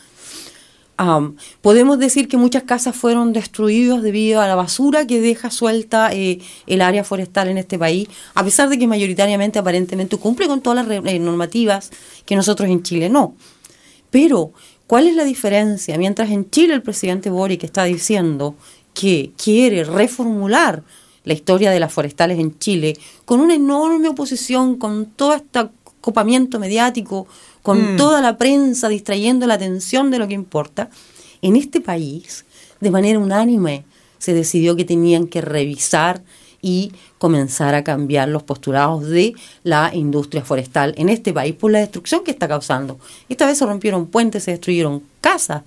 Am, 1.03 1.35
podemos 1.61 1.97
decir 1.97 2.27
que 2.27 2.37
muchas 2.37 2.61
casas 2.61 2.95
fueron 2.95 3.33
destruidas 3.33 4.03
debido 4.03 4.39
a 4.39 4.47
la 4.47 4.53
basura 4.53 5.07
que 5.07 5.19
deja 5.19 5.49
suelta 5.49 6.13
eh, 6.13 6.37
el 6.67 6.79
área 6.79 7.03
forestal 7.03 7.47
en 7.47 7.57
este 7.57 7.79
país, 7.79 8.07
a 8.35 8.43
pesar 8.43 8.69
de 8.69 8.77
que 8.77 8.85
mayoritariamente 8.85 9.57
aparentemente 9.57 10.17
cumple 10.17 10.47
con 10.47 10.61
todas 10.61 10.85
las 10.85 11.05
eh, 11.07 11.17
normativas 11.17 11.89
que 12.23 12.35
nosotros 12.35 12.69
en 12.69 12.83
Chile 12.83 13.09
no. 13.09 13.33
Pero, 14.11 14.51
¿cuál 14.85 15.07
es 15.07 15.15
la 15.15 15.23
diferencia? 15.23 15.97
Mientras 15.97 16.29
en 16.29 16.47
Chile 16.51 16.75
el 16.75 16.83
presidente 16.83 17.31
Boric 17.31 17.63
está 17.63 17.85
diciendo 17.85 18.53
que 18.93 19.31
quiere 19.43 19.83
reformular 19.83 20.83
la 21.23 21.33
historia 21.33 21.71
de 21.71 21.79
las 21.79 21.91
forestales 21.91 22.37
en 22.37 22.59
Chile 22.59 22.95
con 23.25 23.39
una 23.39 23.55
enorme 23.55 24.07
oposición, 24.07 24.75
con 24.75 25.07
todo 25.07 25.33
este 25.33 25.67
copamiento 25.99 26.59
mediático, 26.59 27.27
con 27.61 27.93
Mm. 27.93 27.97
toda 27.97 28.21
la 28.21 28.37
prensa 28.37 28.89
distrayendo 28.89 29.47
la 29.47 29.55
atención 29.55 30.11
de 30.11 30.19
lo 30.19 30.27
que 30.27 30.33
importa, 30.33 30.89
en 31.41 31.55
este 31.55 31.81
país, 31.81 32.45
de 32.79 32.91
manera 32.91 33.19
unánime, 33.19 33.83
se 34.17 34.33
decidió 34.33 34.75
que 34.75 34.85
tenían 34.85 35.27
que 35.27 35.41
revisar 35.41 36.21
y 36.61 36.91
comenzar 37.17 37.73
a 37.73 37.83
cambiar 37.83 38.29
los 38.29 38.43
postulados 38.43 39.07
de 39.07 39.33
la 39.63 39.91
industria 39.95 40.45
forestal 40.45 40.93
en 40.95 41.09
este 41.09 41.33
país 41.33 41.55
por 41.55 41.71
la 41.71 41.79
destrucción 41.79 42.23
que 42.23 42.29
está 42.31 42.47
causando. 42.47 42.99
Esta 43.29 43.47
vez 43.47 43.57
se 43.57 43.65
rompieron 43.65 44.05
puentes, 44.05 44.43
se 44.43 44.51
destruyeron 44.51 45.01
casas 45.21 45.63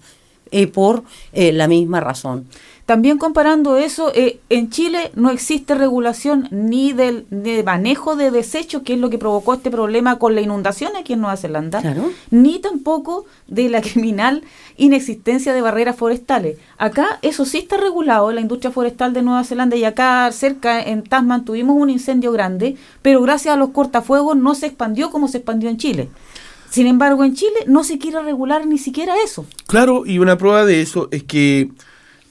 eh, 0.50 0.66
por 0.66 1.04
eh, 1.32 1.52
la 1.52 1.68
misma 1.68 2.00
razón. 2.00 2.46
También 2.86 3.16
comparando 3.16 3.78
eso, 3.78 4.12
eh, 4.14 4.40
en 4.50 4.68
Chile 4.68 5.10
no 5.14 5.30
existe 5.30 5.74
regulación 5.74 6.48
ni 6.50 6.92
del 6.92 7.24
de 7.30 7.62
manejo 7.62 8.14
de 8.14 8.30
desechos, 8.30 8.82
que 8.82 8.92
es 8.92 8.98
lo 8.98 9.08
que 9.08 9.16
provocó 9.16 9.54
este 9.54 9.70
problema 9.70 10.18
con 10.18 10.34
la 10.34 10.42
inundación 10.42 10.92
aquí 10.94 11.14
en 11.14 11.20
Nueva 11.22 11.38
Zelanda, 11.38 11.80
Claro. 11.80 12.10
ni 12.30 12.58
tampoco 12.58 13.24
de 13.48 13.70
la 13.70 13.80
criminal 13.80 14.42
inexistencia 14.76 15.54
de 15.54 15.62
barreras 15.62 15.96
forestales. 15.96 16.58
Acá 16.76 17.18
eso 17.22 17.46
sí 17.46 17.56
está 17.56 17.78
regulado 17.78 18.28
en 18.28 18.34
la 18.34 18.42
industria 18.42 18.70
forestal 18.70 19.14
de 19.14 19.22
Nueva 19.22 19.44
Zelanda 19.44 19.76
y 19.76 19.84
acá 19.84 20.30
cerca 20.32 20.82
en 20.82 21.04
Tasman 21.04 21.46
tuvimos 21.46 21.76
un 21.78 21.88
incendio 21.88 22.32
grande, 22.32 22.76
pero 23.00 23.22
gracias 23.22 23.54
a 23.54 23.56
los 23.58 23.70
cortafuegos 23.70 24.36
no 24.36 24.54
se 24.54 24.66
expandió 24.66 25.10
como 25.10 25.28
se 25.28 25.38
expandió 25.38 25.70
en 25.70 25.78
Chile. 25.78 26.08
Sin 26.74 26.88
embargo, 26.88 27.22
en 27.22 27.34
Chile 27.36 27.60
no 27.68 27.84
se 27.84 27.98
quiere 27.98 28.20
regular 28.20 28.66
ni 28.66 28.78
siquiera 28.78 29.14
eso. 29.24 29.46
Claro, 29.68 30.04
y 30.06 30.18
una 30.18 30.36
prueba 30.36 30.64
de 30.64 30.80
eso 30.82 31.08
es 31.12 31.22
que 31.22 31.70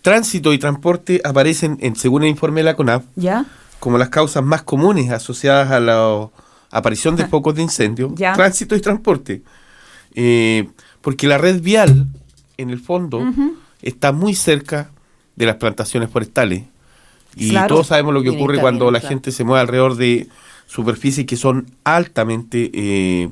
tránsito 0.01 0.51
y 0.51 0.57
transporte 0.57 1.21
aparecen, 1.23 1.77
en, 1.79 1.95
según 1.95 2.23
el 2.23 2.29
informe 2.29 2.59
de 2.59 2.65
la 2.65 2.75
CONAF, 2.75 3.05
¿Ya? 3.15 3.45
como 3.79 3.97
las 3.97 4.09
causas 4.09 4.43
más 4.43 4.62
comunes 4.63 5.12
asociadas 5.12 5.71
a 5.71 5.79
la 5.79 6.27
aparición 6.71 7.15
de 7.15 7.25
focos 7.25 7.55
de 7.55 7.62
incendio, 7.62 8.13
Ya. 8.17 8.33
tránsito 8.33 8.75
y 8.75 8.81
transporte. 8.81 9.43
Eh, 10.13 10.67
porque 11.00 11.27
la 11.27 11.38
red 11.38 11.62
vial, 11.62 12.07
en 12.57 12.69
el 12.69 12.79
fondo, 12.81 13.21
está 13.81 14.12
muy 14.12 14.35
cerca 14.35 14.91
de 15.38 15.45
las 15.45 15.55
plantaciones 15.55 16.09
forestales. 16.09 16.63
Y 17.35 17.51
Claro. 17.51 17.75
todos 17.75 17.88
sabemos 17.88 18.13
lo 18.13 18.21
que 18.23 18.29
ocurre 18.29 18.59
cuando 18.59 18.91
la 18.91 19.00
claro. 19.00 19.09
gente 19.09 19.31
se 19.31 19.43
mueve 19.45 19.62
alrededor 19.62 19.95
de 19.95 20.27
superficies 20.67 21.25
que 21.25 21.38
son 21.38 21.67
altamente 21.85 22.69
eh, 22.73 23.29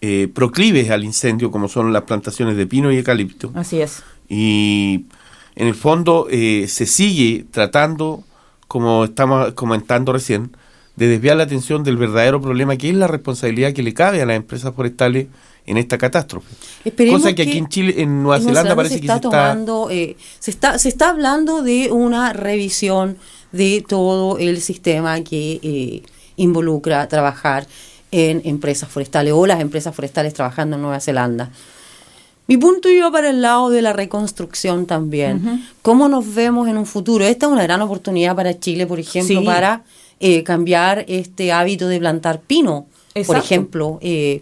eh, 0.00 0.28
proclives 0.32 0.90
al 0.90 1.04
incendio, 1.04 1.50
como 1.50 1.68
son 1.68 1.92
las 1.92 2.02
plantaciones 2.02 2.56
de 2.56 2.66
pino 2.66 2.90
y 2.90 2.96
eucalipto. 2.96 3.52
Así 3.54 3.80
es. 3.80 4.02
Y 4.28 5.06
en 5.56 5.66
el 5.66 5.74
fondo 5.74 6.26
eh, 6.30 6.66
se 6.68 6.86
sigue 6.86 7.44
tratando, 7.50 8.24
como 8.68 9.04
estamos 9.04 9.52
comentando 9.52 10.12
recién, 10.12 10.56
de 10.96 11.08
desviar 11.08 11.36
la 11.36 11.44
atención 11.44 11.82
del 11.82 11.96
verdadero 11.96 12.40
problema 12.40 12.76
que 12.76 12.90
es 12.90 12.94
la 12.94 13.06
responsabilidad 13.06 13.72
que 13.72 13.82
le 13.82 13.94
cabe 13.94 14.20
a 14.22 14.26
las 14.26 14.36
empresas 14.36 14.74
forestales 14.74 15.28
en 15.66 15.76
esta 15.76 15.98
catástrofe. 15.98 16.48
Esperemos 16.84 17.22
Cosa 17.22 17.34
que, 17.34 17.42
aquí 17.42 17.58
en 17.58 17.68
Chile, 17.68 17.94
en 17.98 18.22
Nueva 18.22 18.38
en 18.38 18.44
Zelanda, 18.44 18.76
parece 18.76 18.94
se 18.94 19.00
que 19.00 19.06
está 19.06 19.14
se 19.14 19.28
está... 19.28 19.30
tomando, 19.30 19.88
eh, 19.90 20.16
se 20.38 20.50
está, 20.50 20.78
se 20.78 20.88
está 20.88 21.10
hablando 21.10 21.62
de 21.62 21.90
una 21.90 22.32
revisión 22.32 23.18
de 23.52 23.84
todo 23.86 24.38
el 24.38 24.60
sistema 24.60 25.22
que 25.22 25.60
eh, 25.62 26.02
involucra 26.36 27.06
trabajar 27.08 27.66
en 28.12 28.42
empresas 28.44 28.88
forestales 28.88 29.32
o 29.34 29.46
las 29.46 29.60
empresas 29.60 29.94
forestales 29.94 30.34
trabajando 30.34 30.76
en 30.76 30.82
Nueva 30.82 31.00
Zelanda. 31.00 31.50
Mi 32.46 32.56
punto 32.56 32.88
iba 32.88 33.10
para 33.12 33.30
el 33.30 33.42
lado 33.42 33.70
de 33.70 33.80
la 33.80 33.92
reconstrucción 33.92 34.86
también. 34.86 35.64
¿Cómo 35.82 36.08
nos 36.08 36.34
vemos 36.34 36.68
en 36.68 36.78
un 36.78 36.86
futuro? 36.86 37.24
Esta 37.24 37.46
es 37.46 37.52
una 37.52 37.62
gran 37.62 37.80
oportunidad 37.80 38.34
para 38.34 38.58
Chile, 38.58 38.86
por 38.86 38.98
ejemplo, 38.98 39.40
Sí. 39.40 39.46
para 39.46 39.84
eh, 40.18 40.42
cambiar 40.42 41.04
este 41.08 41.52
hábito 41.52 41.86
de 41.88 41.98
plantar 42.00 42.40
pino. 42.40 42.86
Por 43.26 43.36
ejemplo, 43.36 43.98
eh, 44.02 44.40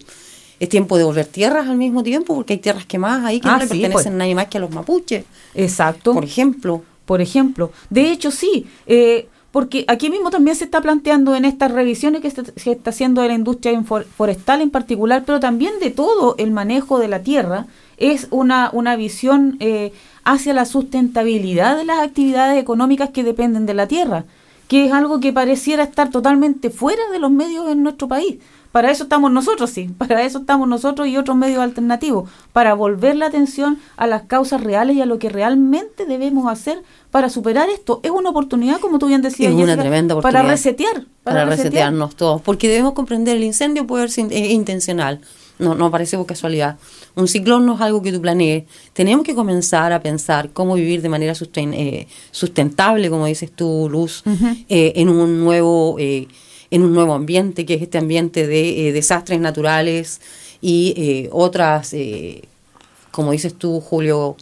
es 0.59 0.69
tiempo 0.69 0.97
de 0.99 1.05
volver 1.05 1.27
tierras 1.27 1.69
al 1.69 1.77
mismo 1.77 2.03
tiempo, 2.03 2.35
porque 2.35 2.55
hay 2.55 2.59
tierras 2.59 2.87
quemadas 2.87 3.25
ahí 3.27 3.41
que 3.41 3.49
Ah, 3.49 3.53
no 3.53 3.59
le 3.59 3.65
sí, 3.65 3.69
pertenecen 3.71 3.93
pues. 3.93 4.07
a 4.07 4.11
nadie 4.11 4.35
más 4.35 4.47
que 4.49 4.57
a 4.59 4.61
los 4.61 4.71
mapuches, 4.71 5.25
Exacto. 5.55 6.15
por 6.15 6.25
ejemplo. 6.25 6.83
por 7.05 7.21
ejemplo. 7.21 7.73
De 7.91 8.11
hecho, 8.11 8.31
sí. 8.31 8.67
eh, 8.87 9.29
porque 9.59 9.85
aquí 9.89 10.09
mismo 10.09 10.31
también 10.31 10.55
se 10.55 10.67
está 10.67 10.81
planteando 10.81 11.35
en 11.35 11.45
estas 11.45 11.73
revisiones 11.73 12.21
que 12.21 12.31
se, 12.31 12.71
está 12.71 12.91
haciendo 12.91 13.23
de 13.23 13.27
la 13.27 13.35
industria 13.35 13.83
forestal 13.83 14.61
en 14.61 14.71
particular, 14.71 15.25
pero 15.27 15.41
también 15.41 15.81
de 15.81 15.91
todo 15.91 16.37
el 16.39 16.53
manejo 16.53 17.01
de 17.01 17.09
la 17.09 17.25
tierra, 17.25 17.67
es 17.97 18.29
una, 18.31 18.71
una 18.73 18.95
visión 18.95 19.57
eh, 19.59 19.93
hacia 20.23 20.55
la 20.55 20.65
sustentabilidad 20.65 21.77
de 21.77 21.85
las 21.85 21.99
actividades 21.99 22.57
económicas 22.57 23.11
que 23.11 23.25
dependen 23.25 23.67
de 23.67 23.75
la 23.75 23.89
tierra, 23.89 24.27
que 24.69 24.87
es 24.87 24.93
algo 24.93 25.19
que 25.19 25.33
pareciera 25.33 25.83
estar 25.83 26.09
totalmente 26.09 26.71
fuera 26.71 27.03
de 27.11 27.19
los 27.19 27.33
medios 27.33 27.69
en 27.69 27.83
nuestro 27.83 28.07
país. 28.07 28.37
Para 28.79 28.93
eso 28.93 29.03
estamos 29.03 29.33
nosotros, 29.33 29.71
sí, 29.71 29.91
para 29.99 30.23
eso 30.23 30.39
estamos 30.39 30.69
nosotros 30.69 31.09
y 31.09 31.17
otros 31.17 31.37
medios 31.37 31.59
alternativos, 31.59 32.31
para 32.53 32.75
volver 32.75 33.17
la 33.17 33.27
atención 33.27 33.77
a 33.97 34.07
las 34.07 34.23
causas 34.23 34.63
reales 34.63 34.95
y 34.97 35.01
a 35.01 35.05
lo 35.07 35.19
que 35.19 35.29
realmente 35.31 36.07
debemos 36.07 36.49
hacer 36.49 36.81
para 37.11 37.29
superar 37.29 37.69
esto. 37.71 37.99
Es 38.05 38.13
una 38.13 38.31
oportunidad, 38.31 38.79
como 38.79 39.01
tú 39.01 39.09
bien 39.09 39.21
decías, 39.21 39.49
Es 39.51 39.57
una 39.57 39.65
Jessica, 39.67 39.83
tremenda 39.83 40.15
para 40.15 40.29
oportunidad. 40.29 40.51
resetear. 40.53 41.05
para, 41.25 41.45
resetearnos 41.45 42.15
todos, 42.15 42.41
porque 42.41 42.69
debemos 42.69 42.93
comprender 42.93 43.37
el 43.37 43.43
incendio 43.43 43.85
puede 43.85 44.09
ser 44.11 44.33
eh, 44.33 44.53
intencional, 44.53 45.21
no, 45.59 45.75
no 45.75 45.87
aparece 45.87 46.17
por 46.17 46.27
casualidad. 46.27 46.77
Un 47.17 47.27
ciclón 47.27 47.67
no 47.67 47.75
es 47.75 47.81
algo 47.81 48.01
que 48.01 48.13
tú 48.13 48.21
planees. 48.23 48.63
Tenemos 48.93 49.25
que 49.27 49.35
comenzar 49.35 49.93
a 49.93 50.01
pensar 50.01 50.51
cómo 50.51 50.75
vivir 50.75 51.03
de 51.03 51.09
manera 51.09 51.33
susten- 51.33 51.75
eh, 51.75 52.07
sustentable, 52.31 53.11
como 53.11 53.27
dices 53.27 53.51
tú, 53.51 53.89
Luz, 53.91 54.23
eh, 54.69 54.93
en 54.95 55.09
un 55.09 55.41
nuevo 55.41 55.97
eh, 55.99 56.29
en 56.71 56.83
un 56.83 56.93
nuevo 56.93 57.15
ambiente, 57.15 57.65
que 57.67 57.75
es 57.75 57.83
este 57.83 57.99
ambiente 57.99 58.47
de 58.47 58.89
eh, 58.89 58.93
desastres 58.93 59.41
naturales 59.41 60.21
y 60.61 60.95
eh, 60.97 61.29
otras, 61.33 61.93
eh, 61.95 62.43
como 63.11 63.33
dices 63.33 63.55
tú, 63.55 63.81
Julio, 63.81 64.37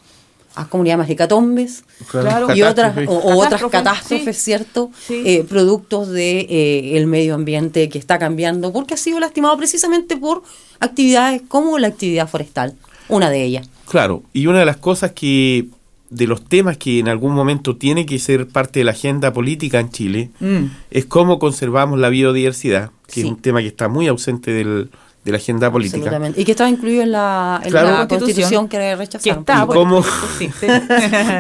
ah, 0.54 0.66
¿cómo 0.68 0.82
le 0.84 0.88
llamas? 0.90 1.08
Hecatombes 1.08 1.84
Claro. 2.10 2.54
y 2.54 2.62
otras 2.62 2.96
o, 3.06 3.12
o 3.12 3.44
otras 3.44 3.62
Catástrofes, 3.70 4.36
sí. 4.36 4.42
¿cierto? 4.42 4.90
Sí. 5.06 5.22
Eh, 5.24 5.44
productos 5.48 6.08
de 6.08 6.40
eh, 6.40 6.96
el 6.96 7.06
medio 7.06 7.34
ambiente 7.34 7.88
que 7.88 7.98
está 7.98 8.18
cambiando 8.18 8.72
porque 8.72 8.94
ha 8.94 8.96
sido 8.98 9.20
lastimado 9.20 9.56
precisamente 9.56 10.16
por 10.16 10.42
actividades 10.80 11.42
como 11.48 11.78
la 11.78 11.88
actividad 11.88 12.28
forestal, 12.28 12.74
una 13.08 13.30
de 13.30 13.44
ellas. 13.44 13.68
Claro, 13.88 14.24
y 14.32 14.46
una 14.48 14.58
de 14.58 14.66
las 14.66 14.76
cosas 14.78 15.12
que, 15.12 15.66
de 16.10 16.26
los 16.26 16.44
temas 16.44 16.76
que 16.76 16.98
en 17.00 17.08
algún 17.08 17.34
momento 17.34 17.76
tiene 17.76 18.06
que 18.06 18.18
ser 18.18 18.46
parte 18.48 18.80
de 18.80 18.84
la 18.84 18.92
agenda 18.92 19.32
política 19.32 19.80
en 19.80 19.90
Chile, 19.90 20.30
Mm. 20.40 20.64
es 20.90 21.04
cómo 21.06 21.38
conservamos 21.38 21.98
la 21.98 22.08
biodiversidad, 22.10 22.90
que 23.08 23.14
Sí. 23.14 23.20
es 23.22 23.26
un 23.26 23.36
tema 23.40 23.60
que 23.60 23.66
está 23.68 23.88
muy 23.88 24.06
ausente 24.06 24.52
del- 24.52 24.90
de 25.24 25.32
la 25.32 25.38
agenda 25.38 25.72
política. 25.72 26.20
Y 26.36 26.44
que 26.44 26.52
estaba 26.52 26.70
incluido 26.70 27.02
en 27.02 27.10
la, 27.10 27.60
en 27.64 27.70
Claro. 27.72 27.88
la 27.90 27.96
Constitución, 28.06 28.20
constitución 28.20 28.68
que 28.68 28.76
Que 28.78 28.94
rechazaron. 28.96 29.38
está, 29.40 29.54
¿Y 29.54 29.66
porque 29.66 29.78
cómo-. 29.80 30.04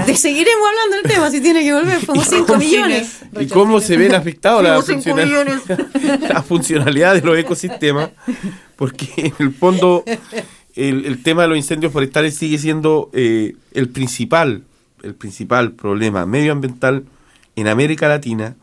Te 0.06 0.16
seguiremos 0.16 0.68
hablando 0.68 0.96
del 0.96 1.12
tema 1.14 1.30
si 1.30 1.40
tiene 1.40 1.62
que 1.62 1.72
volver. 1.72 1.98
Fuimos 2.00 2.26
5 2.26 2.56
millones. 2.56 3.20
¿Y 3.38 3.46
cómo 3.46 3.78
se 3.78 3.96
ven 3.96 4.14
afectados 4.16 4.64
la, 4.64 4.82
Fuimos 4.82 5.04
cinco 5.04 5.16
funcional- 5.20 5.62
la 6.28 6.42
funcionalidad 6.48 7.14
de 7.14 7.20
los 7.22 7.38
ecosistemas? 7.38 8.10
Porque 8.74 9.08
en 9.16 9.32
el 9.38 9.54
fondo 9.54 10.02
el, 10.76 11.06
el 11.06 11.22
tema 11.22 11.42
de 11.42 11.48
los 11.48 11.56
incendios 11.56 11.92
forestales 11.92 12.36
sigue 12.36 12.58
siendo 12.58 13.10
eh, 13.12 13.54
el 13.72 13.88
principal, 13.88 14.62
el 15.02 15.14
principal 15.14 15.72
problema 15.72 16.26
medioambiental 16.26 17.04
en 17.56 17.68
América 17.68 18.08
Latina 18.08 18.54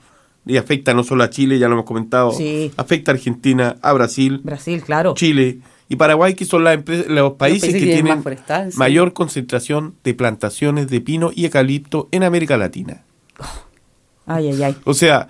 y 0.45 0.57
afecta 0.57 0.93
no 0.93 1.03
solo 1.03 1.23
a 1.23 1.29
Chile, 1.29 1.57
ya 1.59 1.67
lo 1.67 1.73
hemos 1.73 1.85
comentado, 1.85 2.31
Sí. 2.31 2.71
afecta 2.77 3.11
a 3.11 3.15
Argentina, 3.15 3.77
a 3.81 3.93
Brasil, 3.93 4.41
Brasil, 4.43 4.81
claro. 4.83 5.13
Chile 5.15 5.59
y 5.89 5.95
Paraguay, 5.95 6.33
que 6.33 6.45
son 6.45 6.63
las 6.63 6.77
empre- 6.77 7.07
los 7.07 7.33
países, 7.33 7.61
países 7.71 7.73
que 7.81 7.87
que 7.87 7.93
tienen 7.93 8.21
forestal, 8.23 8.71
sí. 8.71 8.77
mayor 8.77 9.13
concentración 9.13 9.95
de 10.03 10.13
plantaciones 10.13 10.87
de 10.89 11.01
pino 11.01 11.31
y 11.33 11.45
eucalipto 11.45 12.09
en 12.11 12.23
América 12.23 12.57
Latina. 12.57 13.03
Ay, 14.25 14.49
ay, 14.49 14.63
ay. 14.63 14.75
O 14.85 14.93
sea, 14.93 15.27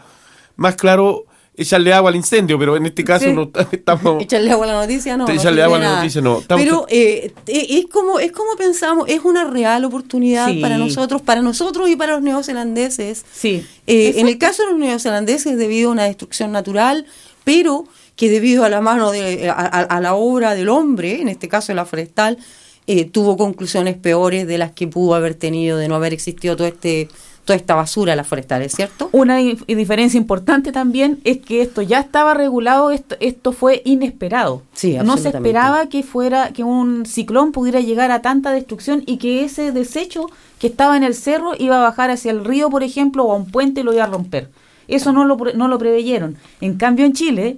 más 0.55 0.75
claro, 0.75 1.25
echarle 1.55 1.93
agua 1.93 2.09
al 2.09 2.15
incendio, 2.15 2.57
pero 2.57 2.75
en 2.77 2.85
este 2.85 3.03
caso 3.03 3.25
Sí. 3.25 3.33
no 3.33 3.51
estamos... 3.71 4.23
Echarle 4.23 4.51
agua 4.51 4.65
a 4.65 4.73
la 4.73 4.81
noticia, 4.81 5.15
no. 5.17 5.27
Echarle 5.29 5.61
agua 5.63 5.77
a 5.77 5.81
la 5.81 5.95
noticia, 5.97 6.21
no. 6.21 6.39
Estamos- 6.39 6.63
Pero 6.63 6.85
eh, 6.89 7.31
eh, 7.47 7.67
es 7.69 7.85
como 7.91 8.19
es 8.19 8.31
como 8.31 8.55
pensamos, 8.57 9.07
es 9.07 9.21
una 9.23 9.43
real 9.45 9.85
oportunidad 9.85 10.47
Sí. 10.49 10.59
para 10.61 10.77
nosotros, 10.77 11.21
para 11.21 11.41
nosotros 11.41 11.89
y 11.89 11.95
para 11.95 12.13
los 12.13 12.21
neozelandeses. 12.21 13.25
Sí. 13.31 13.65
Eh, 13.87 14.13
en 14.17 14.27
el 14.27 14.37
caso 14.37 14.63
de 14.63 14.69
los 14.71 14.79
neozelandeses, 14.79 15.57
debido 15.57 15.89
a 15.89 15.91
una 15.93 16.03
destrucción 16.05 16.51
natural, 16.51 17.05
pero 17.43 17.85
que 18.15 18.29
debido 18.29 18.63
a 18.63 18.69
la 18.69 18.79
mano 18.81 19.11
de 19.11 19.49
a, 19.49 19.53
a- 19.53 19.81
a 19.81 20.01
la 20.01 20.13
obra 20.15 20.55
del 20.55 20.69
hombre, 20.69 21.21
en 21.21 21.27
este 21.29 21.47
caso 21.49 21.73
la 21.73 21.85
forestal, 21.85 22.37
eh, 22.85 23.05
tuvo 23.05 23.37
conclusiones 23.37 23.95
peores 23.95 24.45
de 24.45 24.57
las 24.57 24.71
que 24.71 24.87
pudo 24.87 25.15
haber 25.15 25.35
tenido 25.35 25.77
de 25.77 25.87
no 25.87 25.95
haber 25.95 26.13
existido 26.13 26.55
todo 26.55 26.67
este 26.67 27.07
toda 27.45 27.57
esta 27.57 27.75
basura 27.75 28.13
en 28.13 28.17
las 28.17 28.27
forestales, 28.27 28.71
¿cierto? 28.73 29.09
Una 29.11 29.39
dif- 29.41 29.65
diferencia 29.65 30.17
importante 30.17 30.71
también 30.71 31.19
es 31.25 31.39
que 31.39 31.61
esto 31.61 31.81
ya 31.81 31.99
estaba 31.99 32.33
regulado, 32.33 32.91
esto, 32.91 33.15
esto 33.19 33.51
fue 33.51 33.81
inesperado. 33.85 34.61
Sí, 34.73 34.97
no 35.03 35.17
se 35.17 35.29
esperaba 35.29 35.87
que 35.89 36.03
fuera 36.03 36.49
que 36.53 36.63
un 36.63 37.05
ciclón 37.05 37.51
pudiera 37.51 37.81
llegar 37.81 38.11
a 38.11 38.21
tanta 38.21 38.51
destrucción 38.51 39.03
y 39.05 39.17
que 39.17 39.43
ese 39.43 39.71
desecho 39.71 40.27
que 40.59 40.67
estaba 40.67 40.95
en 40.95 41.03
el 41.03 41.13
cerro 41.15 41.51
iba 41.59 41.77
a 41.79 41.83
bajar 41.83 42.11
hacia 42.11 42.31
el 42.31 42.45
río, 42.45 42.69
por 42.69 42.83
ejemplo, 42.83 43.25
o 43.25 43.33
a 43.33 43.35
un 43.35 43.47
puente 43.51 43.81
y 43.81 43.83
lo 43.83 43.93
iba 43.93 44.03
a 44.05 44.07
romper. 44.07 44.49
Eso 44.87 45.11
no 45.11 45.25
lo, 45.25 45.37
no 45.55 45.67
lo 45.67 45.77
preveyeron. 45.77 46.37
En 46.61 46.75
cambio, 46.75 47.05
en 47.05 47.13
Chile, 47.13 47.57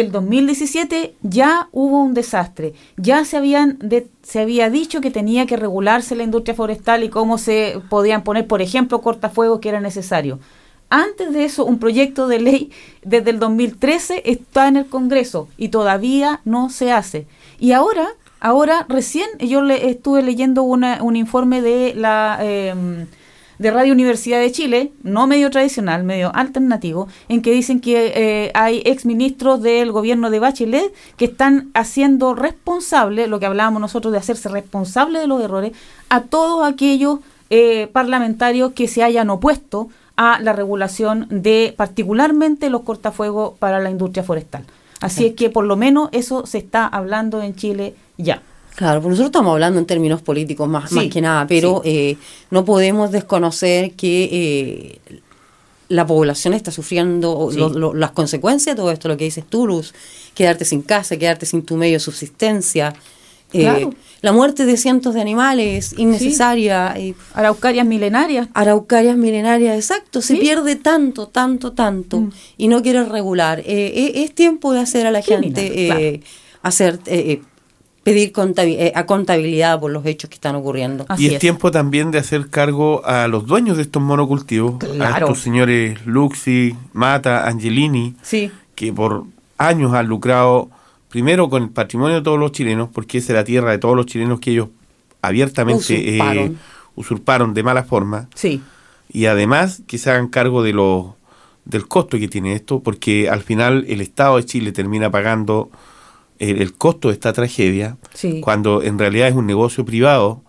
el 0.00 0.12
2017 0.12 1.14
ya 1.22 1.68
hubo 1.72 2.02
un 2.02 2.14
desastre. 2.14 2.74
Ya 2.96 3.24
se 3.24 3.36
habían 3.36 3.78
de- 3.80 4.08
se 4.22 4.40
había 4.40 4.70
dicho 4.70 5.00
que 5.00 5.10
tenía 5.10 5.46
que 5.46 5.56
regularse 5.56 6.14
la 6.16 6.22
industria 6.24 6.54
forestal 6.54 7.04
y 7.04 7.08
cómo 7.08 7.38
se 7.38 7.80
podían 7.90 8.22
poner, 8.24 8.46
por 8.46 8.62
ejemplo, 8.62 9.00
cortafuegos 9.00 9.60
que 9.60 9.68
era 9.68 9.80
necesario. 9.80 10.38
Antes 10.90 11.32
de 11.32 11.44
eso, 11.44 11.64
un 11.64 11.78
proyecto 11.78 12.28
de 12.28 12.40
ley 12.40 12.70
desde 13.02 13.30
el 13.30 13.38
2013 13.38 14.22
está 14.30 14.68
en 14.68 14.76
el 14.76 14.86
Congreso 14.86 15.48
y 15.56 15.68
todavía 15.68 16.40
no 16.44 16.70
se 16.70 16.92
hace. 16.92 17.26
Y 17.58 17.72
ahora, 17.72 18.08
ahora 18.40 18.86
recién 18.88 19.26
yo 19.40 19.62
le 19.62 19.88
estuve 19.88 20.22
leyendo 20.22 20.62
un 20.62 21.16
informe 21.16 21.62
de 21.62 21.94
la 21.94 22.38
em, 22.42 23.06
de 23.58 23.70
Radio 23.70 23.92
Universidad 23.92 24.40
de 24.40 24.52
Chile, 24.52 24.92
no 25.02 25.26
medio 25.26 25.50
tradicional, 25.50 26.04
medio 26.04 26.34
alternativo, 26.34 27.08
en 27.28 27.42
que 27.42 27.52
dicen 27.52 27.80
que 27.80 28.12
eh, 28.14 28.50
hay 28.54 28.82
exministros 28.84 29.62
del 29.62 29.92
gobierno 29.92 30.30
de 30.30 30.40
Bachelet 30.40 30.92
que 31.16 31.26
están 31.26 31.70
haciendo 31.74 32.34
responsable, 32.34 33.26
lo 33.26 33.40
que 33.40 33.46
hablábamos 33.46 33.80
nosotros 33.80 34.12
de 34.12 34.18
hacerse 34.18 34.48
responsable 34.48 35.18
de 35.18 35.26
los 35.26 35.42
errores, 35.42 35.72
a 36.08 36.22
todos 36.22 36.66
aquellos 36.66 37.20
eh, 37.50 37.88
parlamentarios 37.92 38.72
que 38.72 38.88
se 38.88 39.02
hayan 39.02 39.30
opuesto 39.30 39.88
a 40.16 40.38
la 40.40 40.52
regulación 40.52 41.26
de 41.30 41.74
particularmente 41.76 42.70
los 42.70 42.82
cortafuegos 42.82 43.58
para 43.58 43.80
la 43.80 43.90
industria 43.90 44.22
forestal. 44.22 44.64
Así 45.00 45.26
es 45.26 45.34
que 45.34 45.50
por 45.50 45.64
lo 45.64 45.76
menos 45.76 46.08
eso 46.12 46.46
se 46.46 46.58
está 46.58 46.86
hablando 46.86 47.42
en 47.42 47.54
Chile 47.54 47.94
ya. 48.16 48.42
Claro, 48.76 49.00
porque 49.00 49.10
nosotros 49.10 49.28
estamos 49.28 49.52
hablando 49.52 49.78
en 49.78 49.86
términos 49.86 50.20
políticos 50.20 50.68
más, 50.68 50.88
Sí, 50.90 50.96
más 50.96 51.06
que 51.06 51.20
nada, 51.20 51.46
pero 51.46 51.80
eh, 51.84 52.16
no 52.50 52.64
podemos 52.64 53.12
desconocer 53.12 53.92
que 53.92 54.28
eh, 54.32 55.18
la 55.88 56.04
población 56.06 56.54
está 56.54 56.72
sufriendo 56.72 57.50
Sí. 57.52 57.58
lo- 57.58 57.68
lo- 57.68 57.94
las 57.94 58.10
consecuencias 58.10 58.74
de 58.74 58.80
todo 58.82 58.90
esto, 58.90 59.06
lo 59.08 59.16
que 59.16 59.24
dices 59.24 59.44
tú, 59.48 59.66
Luz, 59.68 59.94
quedarte 60.34 60.64
sin 60.64 60.82
casa, 60.82 61.16
quedarte 61.16 61.46
sin 61.46 61.62
tu 61.62 61.76
medio 61.76 61.94
de 61.94 62.00
subsistencia, 62.00 62.94
eh, 63.52 63.60
Claro. 63.60 63.90
la 64.22 64.32
muerte 64.32 64.66
de 64.66 64.76
cientos 64.76 65.14
de 65.14 65.20
animales 65.20 65.94
innecesaria, 65.96 66.94
eh, 66.96 67.14
Araucarias 67.34 67.86
milenarias. 67.86 68.48
araucarias 68.54 69.16
milenarias, 69.16 69.76
exacto, 69.76 70.20
se 70.20 70.34
pierde 70.34 70.74
tanto, 70.74 71.28
tanto, 71.28 71.70
tanto, 71.72 72.18
Mm. 72.22 72.30
y 72.56 72.66
no 72.66 72.82
quieres 72.82 73.08
regular. 73.08 73.62
Es 73.64 74.34
tiempo 74.34 74.72
de 74.72 74.80
hacer 74.80 75.06
a 75.06 75.12
la 75.12 75.22
Criminal, 75.22 75.54
gente, 75.54 75.86
claro. 75.86 76.18
hacer, 76.62 76.98
pedir 78.04 78.32
contabi- 78.32 78.76
eh, 78.78 78.92
a 78.94 79.06
contabilidad 79.06 79.80
por 79.80 79.90
los 79.90 80.04
hechos 80.06 80.30
que 80.30 80.34
están 80.34 80.54
ocurriendo. 80.54 81.04
Así 81.08 81.24
y 81.24 81.26
es, 81.26 81.32
es. 81.34 81.38
tiempo 81.40 81.70
también 81.70 82.10
de 82.10 82.18
hacer 82.18 82.48
cargo 82.50 83.04
a 83.04 83.26
los 83.28 83.46
dueños 83.46 83.76
de 83.76 83.82
estos 83.82 84.02
monocultivos, 84.02 84.74
a 84.74 84.78
Claro. 84.78 85.26
estos 85.26 85.40
señores 85.40 86.04
Luxi, 86.06 86.76
Mata, 86.92 87.46
Angelini, 87.48 88.14
Sí. 88.22 88.50
que 88.74 88.92
por 88.92 89.24
años 89.58 89.92
han 89.94 90.06
lucrado 90.06 90.68
primero 91.08 91.48
con 91.48 91.62
el 91.64 91.70
patrimonio 91.70 92.16
de 92.16 92.22
todos 92.22 92.38
los 92.38 92.52
chilenos, 92.52 92.88
porque 92.92 93.18
esa 93.18 93.32
es 93.32 93.36
la 93.38 93.44
tierra 93.44 93.70
de 93.70 93.78
todos 93.78 93.96
los 93.96 94.06
chilenos 94.06 94.38
que 94.40 94.50
ellos 94.50 94.68
abiertamente 95.22 96.16
eh, 96.18 96.52
Usurparon. 96.96 97.54
de 97.54 97.62
mala 97.62 97.82
forma, 97.84 98.28
Sí. 98.34 98.60
y 99.10 99.26
además 99.26 99.82
que 99.86 99.98
se 99.98 100.10
hagan 100.10 100.28
cargo 100.28 100.62
de 100.62 100.72
lo, 100.72 101.16
del 101.64 101.88
costo 101.88 102.18
que 102.18 102.28
tiene 102.28 102.52
esto, 102.52 102.80
porque 102.80 103.28
al 103.30 103.40
final 103.40 103.84
el 103.88 104.00
Estado 104.00 104.36
de 104.36 104.44
Chile 104.44 104.72
termina 104.72 105.10
pagando 105.10 105.70
el, 106.38 106.60
el 106.62 106.74
costo 106.74 107.08
de 107.08 107.14
esta 107.14 107.32
tragedia, 107.32 107.96
Sí. 108.14 108.40
cuando 108.40 108.82
en 108.82 108.98
realidad 108.98 109.28
es 109.28 109.34
un 109.34 109.46
negocio 109.46 109.84
privado, 109.84 110.42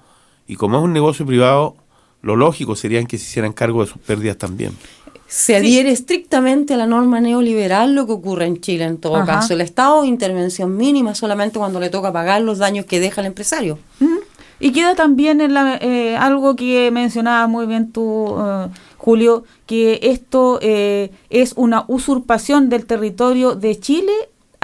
y 0.48 0.56
como 0.56 0.78
es 0.78 0.84
un 0.84 0.94
negocio 0.94 1.26
privado, 1.26 1.76
lo 2.22 2.36
lógico 2.36 2.76
sería 2.76 3.04
que 3.06 3.18
se 3.18 3.26
hicieran 3.26 3.54
cargo 3.54 3.82
de 3.84 3.92
sus 3.92 4.02
pérdidas 4.02 4.38
también. 4.38 4.72
Se 5.28 5.56
adhiere 5.56 5.90
estrictamente 5.92 6.76
a 6.76 6.78
la 6.78 6.86
norma 6.86 7.20
neoliberal 7.20 7.96
lo 7.96 8.06
que 8.06 8.12
ocurre 8.14 8.46
en 8.46 8.62
Chile 8.62 8.84
en 8.86 8.98
todo 9.00 9.16
Ajá. 9.18 9.26
caso. 9.26 9.54
El 9.54 9.62
Estado 9.62 10.04
de 10.04 10.08
intervención 10.08 10.78
mínima 10.78 11.16
solamente 11.16 11.58
cuando 11.58 11.80
le 11.80 11.90
toca 11.90 12.14
pagar 12.14 12.42
los 12.42 12.60
daños 12.60 12.86
que 12.86 13.00
deja 13.00 13.22
el 13.22 13.28
empresario. 13.28 13.80
Y 14.60 14.72
queda 14.72 14.96
también 14.96 15.42
en 15.42 15.54
la, 15.54 15.78
eh, 15.82 16.16
algo 16.16 16.56
que 16.56 16.90
mencionaba 16.92 17.48
muy 17.48 17.66
bien 17.66 17.92
tú, 17.92 18.36
eh, 18.40 18.68
Julio, 18.98 19.44
que 19.66 20.00
esto 20.04 20.60
eh, 20.62 21.12
es 21.30 21.54
una 21.58 21.84
usurpación 21.88 22.70
del 22.70 22.86
territorio 22.86 23.56
de 23.56 23.78
Chile 23.80 24.14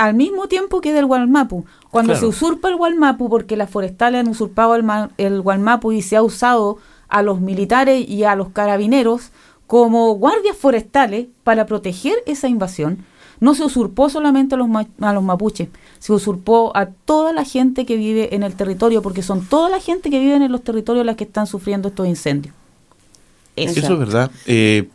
al 0.01 0.13
mismo 0.15 0.47
tiempo 0.47 0.81
que 0.81 0.93
del 0.93 1.05
Gualmapu. 1.05 1.65
Cuando 1.91 2.13
Claro. 2.13 2.19
se 2.19 2.25
usurpa 2.27 2.69
el 2.69 2.75
Gualmapu, 2.75 3.29
porque 3.29 3.55
las 3.55 3.69
forestales 3.69 4.21
han 4.21 4.27
usurpado 4.27 4.75
el, 4.75 4.85
el 5.17 5.41
Gualmapu 5.41 5.91
y 5.91 6.01
se 6.01 6.15
ha 6.15 6.23
usado 6.23 6.77
a 7.07 7.21
los 7.21 7.39
militares 7.41 8.07
y 8.09 8.23
a 8.23 8.35
los 8.35 8.49
carabineros 8.49 9.31
como 9.67 10.13
guardias 10.15 10.57
forestales 10.57 11.27
para 11.43 11.65
proteger 11.65 12.15
esa 12.25 12.47
invasión, 12.47 13.05
no 13.39 13.53
se 13.55 13.63
usurpó 13.63 14.09
solamente 14.09 14.55
a 14.55 14.57
los, 14.57 14.67
ma- 14.67 14.87
a 14.99 15.13
los 15.13 15.23
mapuches, 15.23 15.69
se 15.99 16.13
usurpó 16.13 16.71
a 16.75 16.87
toda 16.87 17.31
la 17.33 17.43
gente 17.43 17.85
que 17.85 17.95
vive 17.95 18.35
en 18.35 18.43
el 18.43 18.53
territorio, 18.55 19.01
porque 19.01 19.23
son 19.23 19.45
toda 19.45 19.69
la 19.69 19.79
gente 19.79 20.09
que 20.09 20.19
vive 20.19 20.35
en 20.35 20.51
los 20.51 20.63
territorios 20.63 21.05
las 21.05 21.15
que 21.15 21.23
están 21.23 21.47
sufriendo 21.47 21.87
estos 21.89 22.07
incendios. 22.07 22.53
Eso. 23.55 23.79
Eso 23.79 23.93
es 23.93 23.99
verdad. 23.99 24.31
Eh, 24.45 24.89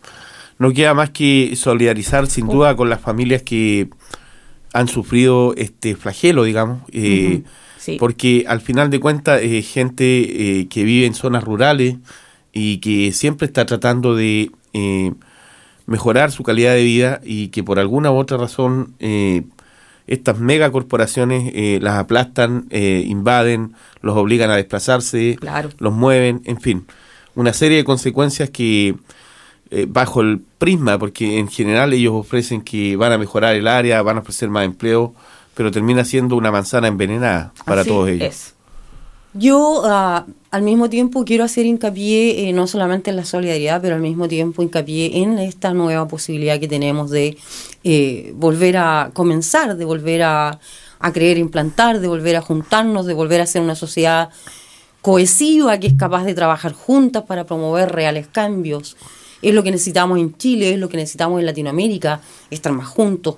no 0.59 0.73
queda 0.73 0.95
más 0.95 1.11
que 1.11 1.55
solidarizar 1.57 2.27
sin 2.29 2.47
duda 2.49 2.75
con 2.77 2.89
las 2.89 3.01
familias 3.01 3.43
que 3.43 3.89
han 4.77 4.89
sufrido 4.89 5.55
este 5.57 5.97
flagelo, 5.97 6.45
digamos, 6.45 6.83
eh, 6.93 7.43
sí. 7.79 7.97
porque 7.99 8.45
al 8.47 8.61
final 8.61 8.91
de 8.91 9.01
cuentas 9.01 9.41
eh, 9.43 9.63
gente 9.63 10.05
eh, 10.61 10.69
que 10.69 10.85
vive 10.85 11.07
en 11.07 11.15
zonas 11.15 11.45
rurales 11.45 11.97
y 12.53 12.79
que 12.79 13.11
siempre 13.13 13.47
está 13.47 13.65
tratando 13.65 14.15
de 14.15 14.51
mejorar 15.87 16.31
su 16.31 16.43
calidad 16.43 16.75
de 16.75 16.85
vida 16.85 17.21
y 17.25 17.49
que 17.49 17.65
por 17.65 17.79
alguna 17.79 18.11
u 18.11 18.17
otra 18.17 18.37
razón 18.37 18.95
estas 20.07 20.39
megacorporaciones 20.39 21.83
las 21.83 21.95
aplastan, 21.95 22.67
invaden, 22.71 23.73
los 24.03 24.17
obligan 24.17 24.51
a 24.51 24.57
desplazarse, 24.57 25.37
Claro. 25.41 25.71
los 25.79 25.95
mueven, 25.95 26.43
en 26.45 26.61
fin, 26.61 26.87
una 27.35 27.55
serie 27.55 27.79
de 27.79 27.85
consecuencias 27.85 28.51
que 28.51 28.97
eh, 29.71 29.87
bajo 29.89 30.21
el 30.21 30.41
prisma, 30.59 30.99
porque 30.99 31.39
en 31.39 31.49
general 31.49 31.93
ellos 31.93 32.15
ofrecen 32.15 32.63
que 32.63 32.97
van 32.97 33.13
a 33.13 33.19
mejorar 33.19 33.57
el 33.57 33.67
área, 33.67 34.01
van 34.03 34.19
a 34.19 34.21
ofrecer 34.21 34.49
más 34.49 34.65
empleo, 34.65 35.15
pero 35.55 35.71
termina 35.71 36.05
siendo 36.05 36.37
una 36.37 36.51
manzana 36.53 36.89
envenenada 36.89 37.53
para 37.65 37.81
Así 37.81 37.91
todos 37.91 38.09
ellos. 38.09 38.29
es. 38.29 38.55
Yo 39.39 39.83
ah, 39.85 40.25
al 40.51 40.63
mismo 40.63 40.89
tiempo 40.89 41.25
quiero 41.25 41.45
hacer 41.45 41.67
hincapié 41.67 42.49
eh, 42.49 42.53
no 42.53 42.67
solamente 42.67 43.11
en 43.11 43.17
la 43.17 43.25
solidaridad, 43.25 43.83
pero 43.83 43.97
al 43.97 44.01
mismo 44.01 44.29
tiempo 44.29 44.63
hincapié 44.63 45.19
en 45.19 45.39
esta 45.39 45.75
nueva 45.75 46.09
posibilidad 46.09 46.59
que 46.59 46.69
tenemos 46.69 47.11
de 47.11 47.37
eh, 47.85 48.33
volver 48.35 48.79
a 48.79 49.11
comenzar, 49.13 49.77
de 49.77 49.85
volver 49.85 50.23
a, 50.23 50.59
a 51.01 51.13
creer, 51.13 51.37
implantar, 51.37 52.01
de 52.01 52.09
volver 52.09 52.37
a 52.37 52.41
juntarnos, 52.41 53.05
de 53.05 53.15
volver 53.15 53.43
a 53.43 53.47
ser 53.47 53.61
una 53.61 53.75
sociedad 53.75 54.31
cohesiva 55.03 55.79
que 55.79 55.89
es 55.89 55.95
capaz 55.95 56.25
de 56.25 56.35
trabajar 56.35 56.73
juntas 56.73 57.25
para 57.25 57.45
promover 57.45 57.93
reales 57.93 58.29
cambios. 58.29 58.97
Es 59.47 59.55
lo 59.55 59.63
que 59.63 59.71
necesitamos 59.71 60.19
en 60.19 60.37
Chile, 60.37 60.73
es 60.73 60.79
lo 60.81 60.89
que 60.89 60.97
necesitamos 60.97 61.39
en 61.39 61.47
Latinoamérica, 61.47 62.21
estar 62.51 62.73
más 62.73 62.89
juntos, 62.89 63.37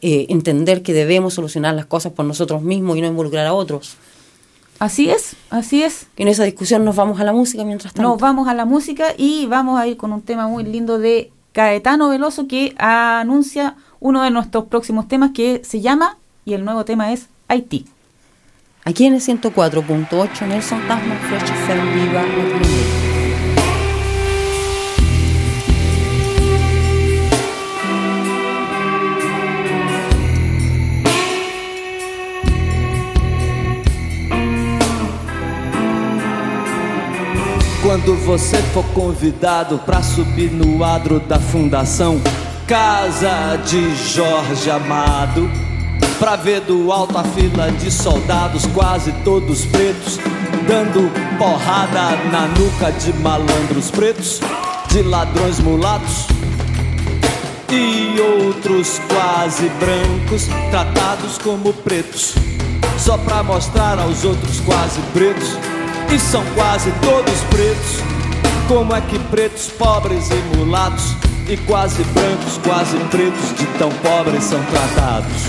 eh, 0.00 0.26
entender 0.28 0.82
que 0.82 0.92
debemos 0.92 1.34
solucionar 1.34 1.74
las 1.74 1.86
cosas 1.86 2.12
por 2.12 2.24
nosotros 2.24 2.62
mismos 2.62 2.96
y 2.96 3.00
no 3.00 3.08
involucrar 3.08 3.44
a 3.44 3.52
otros. 3.52 3.96
Así 4.78 5.10
es, 5.10 5.34
así 5.50 5.82
es. 5.82 6.06
En 6.16 6.28
esa 6.28 6.44
discusión 6.44 6.84
nos 6.84 6.94
vamos 6.94 7.18
a 7.18 7.24
la 7.24 7.32
música 7.32 7.64
mientras 7.64 7.92
tanto. 7.92 8.08
Nos 8.08 8.20
vamos 8.20 8.46
a 8.46 8.54
la 8.54 8.66
música 8.66 9.14
y 9.16 9.46
vamos 9.46 9.80
a 9.80 9.88
ir 9.88 9.96
con 9.96 10.12
un 10.12 10.22
tema 10.22 10.46
muy 10.46 10.62
lindo 10.62 11.00
de 11.00 11.32
Caetano 11.50 12.08
Veloso 12.08 12.46
que 12.46 12.76
anuncia 12.78 13.74
uno 13.98 14.22
de 14.22 14.30
nuestros 14.30 14.66
próximos 14.66 15.08
temas 15.08 15.32
que 15.34 15.62
se 15.64 15.80
llama, 15.80 16.18
y 16.44 16.54
el 16.54 16.64
nuevo 16.64 16.84
tema 16.84 17.12
es 17.12 17.26
Haití. 17.48 17.84
Aquí 18.84 19.06
en 19.06 19.14
el 19.14 19.20
104.8 19.20 20.46
Nelson 20.46 20.86
Tasman 20.86 21.18
FM 21.18 21.94
Viva 21.94 23.07
Quando 37.88 38.14
você 38.16 38.58
for 38.74 38.84
convidado 38.92 39.78
para 39.78 40.02
subir 40.02 40.50
no 40.50 40.84
adro 40.84 41.18
da 41.20 41.40
fundação 41.40 42.20
Casa 42.66 43.56
de 43.64 43.96
Jorge 44.12 44.70
Amado, 44.70 45.50
pra 46.18 46.36
ver 46.36 46.60
do 46.60 46.92
alto 46.92 47.16
a 47.16 47.24
fila 47.24 47.72
de 47.72 47.90
soldados, 47.90 48.66
quase 48.74 49.10
todos 49.24 49.64
pretos, 49.64 50.18
dando 50.68 51.10
porrada 51.38 52.14
na 52.30 52.46
nuca 52.48 52.92
de 52.92 53.10
malandros 53.20 53.90
pretos, 53.90 54.38
de 54.90 55.02
ladrões 55.02 55.58
mulatos 55.58 56.26
e 57.70 58.20
outros 58.20 59.00
quase 59.08 59.66
brancos, 59.80 60.46
tratados 60.70 61.38
como 61.38 61.72
pretos, 61.72 62.34
só 62.98 63.16
pra 63.16 63.42
mostrar 63.42 63.98
aos 63.98 64.24
outros 64.24 64.60
quase 64.60 65.00
pretos, 65.14 65.56
e 66.10 66.18
são 66.18 66.44
quase 66.54 66.90
todos 67.02 67.40
pretos. 67.50 68.02
Como 68.66 68.94
é 68.94 69.00
que 69.00 69.18
pretos, 69.18 69.68
pobres 69.68 70.28
e 70.30 70.56
mulatos, 70.56 71.16
e 71.48 71.56
quase 71.58 72.02
brancos, 72.04 72.58
quase 72.62 72.96
pretos, 73.10 73.54
de 73.56 73.66
tão 73.78 73.90
pobres 73.90 74.44
são 74.44 74.62
tratados? 74.64 75.42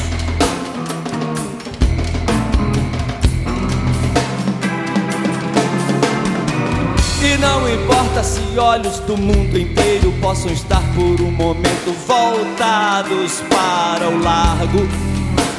E 7.21 7.37
não 7.37 7.69
importa 7.69 8.23
se 8.23 8.57
olhos 8.57 8.99
do 8.99 9.17
mundo 9.17 9.57
inteiro 9.57 10.13
possam 10.21 10.51
estar 10.51 10.81
por 10.95 11.21
um 11.21 11.31
momento 11.31 11.93
voltados 12.07 13.41
para 13.49 14.09
o 14.09 14.21
largo, 14.21 14.87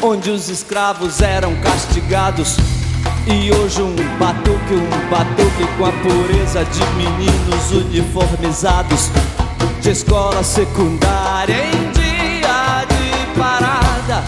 onde 0.03 0.31
os 0.31 0.49
escravos 0.49 1.21
eram 1.21 1.55
castigados. 1.57 2.80
E 3.27 3.53
hoje 3.53 3.83
um 3.83 3.95
batuque, 4.19 4.75
um 4.75 5.11
batuque 5.11 5.67
com 5.77 5.85
a 5.85 5.93
pureza 5.93 6.65
de 6.65 6.85
meninos 6.97 7.71
uniformizados 7.73 9.11
de 9.81 9.91
escola 9.91 10.43
secundária 10.43 11.55
em 11.55 11.93
dia 11.93 12.85
de 12.89 13.39
parada. 13.39 14.25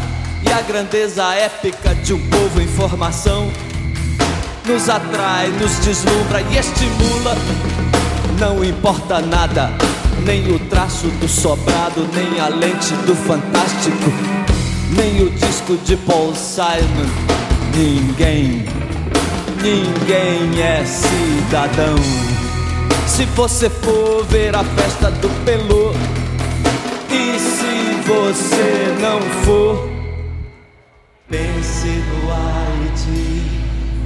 E 0.47 0.53
a 0.53 0.61
grandeza 0.61 1.25
épica 1.35 1.95
de 1.95 2.13
um 2.13 2.29
povo 2.29 2.61
em 2.61 2.67
formação 2.67 3.51
nos 4.67 4.89
atrai, 4.89 5.49
nos 5.49 5.79
deslumbra 5.79 6.43
e 6.51 6.59
estimula. 6.59 7.37
Não 8.39 8.63
importa 8.63 9.21
nada, 9.21 9.71
nem 10.25 10.53
o 10.53 10.59
traço 10.59 11.07
do 11.09 11.29
sobrado, 11.29 12.09
nem 12.13 12.41
a 12.41 12.49
lente 12.49 12.93
do 13.07 13.15
fantástico, 13.15 14.13
nem 14.91 15.23
o 15.23 15.31
disco 15.31 15.77
de 15.79 15.97
Paul 15.97 16.35
Simon. 16.35 17.42
Ninguém, 17.75 18.65
ninguém 19.63 20.63
é 20.63 20.85
cidadão. 20.85 21.97
Se 23.07 23.25
você 23.27 23.71
for 23.71 24.25
ver 24.27 24.55
a 24.55 24.63
festa 24.63 25.11
do 25.11 25.29
Pelô, 25.45 25.93
e 27.11 27.39
se 27.39 28.01
você 28.07 28.95
não 29.01 29.21
for, 29.45 29.89
pense 31.29 31.89
no 31.89 32.31
Haiti. 32.31 33.43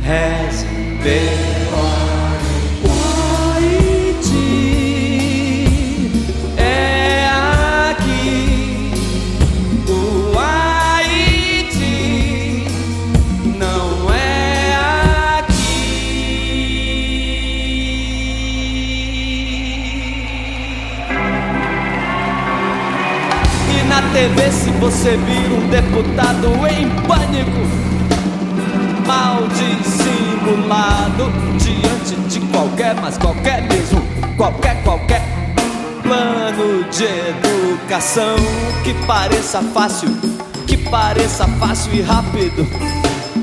Respeito 0.02 1.74
o 1.74 1.95
TV, 24.26 24.50
se 24.50 24.70
você 24.72 25.16
vir 25.16 25.52
um 25.52 25.68
deputado 25.68 26.48
em 26.66 26.90
pânico. 27.06 27.60
Mal 29.06 29.44
dissimulado 29.46 31.30
diante 31.58 32.16
de 32.28 32.40
qualquer, 32.48 32.96
mas 32.96 33.16
qualquer 33.18 33.62
mesmo, 33.62 34.02
qualquer, 34.36 34.82
qualquer 34.82 35.22
plano 36.02 36.84
de 36.90 37.04
educação. 37.04 38.34
Que 38.82 38.94
pareça 39.06 39.62
fácil, 39.62 40.08
que 40.66 40.76
pareça 40.76 41.46
fácil 41.46 41.94
e 41.94 42.02
rápido. 42.02 42.66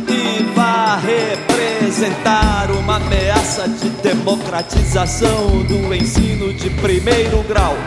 E 0.09 0.43
vá 0.53 0.97
representar 0.97 2.69
uma 2.71 2.97
ameaça 2.97 3.69
de 3.69 3.89
democratização 4.01 5.63
do 5.63 5.95
ensino 5.95 6.53
de 6.53 6.69
primeiro 6.71 7.41
grau. 7.43 7.77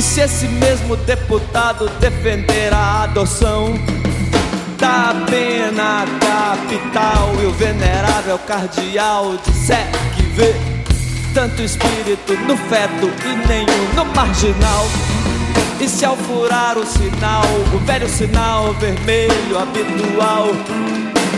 E 0.00 0.02
se 0.02 0.22
esse 0.22 0.48
mesmo 0.48 0.96
deputado 0.96 1.86
defender 2.00 2.72
a 2.72 3.02
adoção 3.02 3.74
da 4.78 5.14
pena 5.28 6.06
capital 6.18 7.34
e 7.42 7.44
o 7.44 7.52
venerável 7.52 8.38
cardeal 8.38 9.36
disser 9.44 9.86
que 10.16 10.22
vê 10.22 10.54
tanto 11.34 11.60
espírito 11.60 12.32
no 12.48 12.56
feto 12.56 13.12
e 13.26 13.46
nenhum 13.46 13.94
no 13.94 14.06
marginal. 14.14 14.86
E 15.78 15.86
se 15.86 16.06
ao 16.06 16.16
furar 16.16 16.78
o 16.78 16.86
sinal, 16.86 17.44
o 17.74 17.78
velho 17.80 18.08
sinal 18.08 18.72
vermelho 18.80 19.58
habitual, 19.58 20.46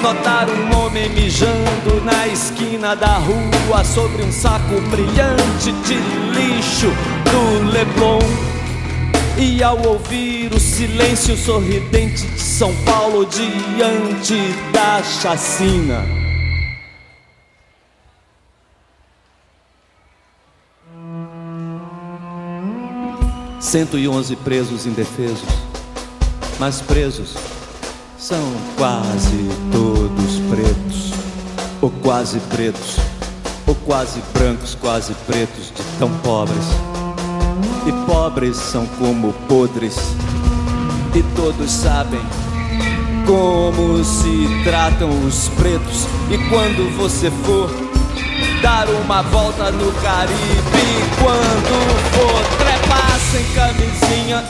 notar 0.01 0.47
um 0.49 0.79
homem 0.79 1.09
mijando 1.09 2.01
na 2.05 2.29
esquina 2.29 2.95
da 2.95 3.19
rua 3.19 3.83
sobre 3.83 4.23
um 4.23 4.31
saco 4.31 4.81
brilhante 4.83 5.73
de 5.85 5.97
lixo 6.31 6.93
do 7.25 7.73
Leblon. 7.73 8.52
E 9.39 9.63
ao 9.63 9.81
ouvir 9.87 10.53
o 10.53 10.61
silêncio 10.61 11.37
sorridente 11.37 12.27
de 12.27 12.41
São 12.41 12.73
Paulo 12.85 13.27
diante 13.27 14.37
da 14.73 15.03
chacina. 15.03 16.05
Cento 23.59 23.99
e 23.99 24.07
onze 24.07 24.37
presos 24.37 24.87
indefesos, 24.87 25.49
mas 26.59 26.83
presos 26.83 27.35
são 28.19 28.53
quase 28.77 29.49
todos 29.73 30.39
pretos, 30.51 31.13
ou 31.81 31.91
quase 32.03 32.39
pretos, 32.41 32.97
ou 33.67 33.75
quase 33.75 34.21
brancos, 34.35 34.75
quase 34.75 35.15
pretos, 35.27 35.73
de 35.75 35.99
tão 35.99 36.11
pobres. 36.19 36.92
E 37.85 37.93
pobres 38.07 38.57
são 38.57 38.87
como 38.99 39.33
podres, 39.49 39.97
e 41.15 41.23
todos 41.35 41.71
sabem 41.71 42.21
como 43.27 44.05
se 44.05 44.49
tratam 44.65 45.11
os 45.27 45.49
pretos. 45.49 46.07
E 46.31 46.39
quando 46.49 46.97
você 46.97 47.31
for 47.31 47.71
dar 48.63 48.89
uma 48.89 49.23
volta 49.23 49.71
no 49.73 49.93
Caribe, 50.01 50.83
quando 51.21 51.75
for 52.13 52.59
trepar 52.59 53.19
sem 53.33 53.45
camisinha 53.55 54.45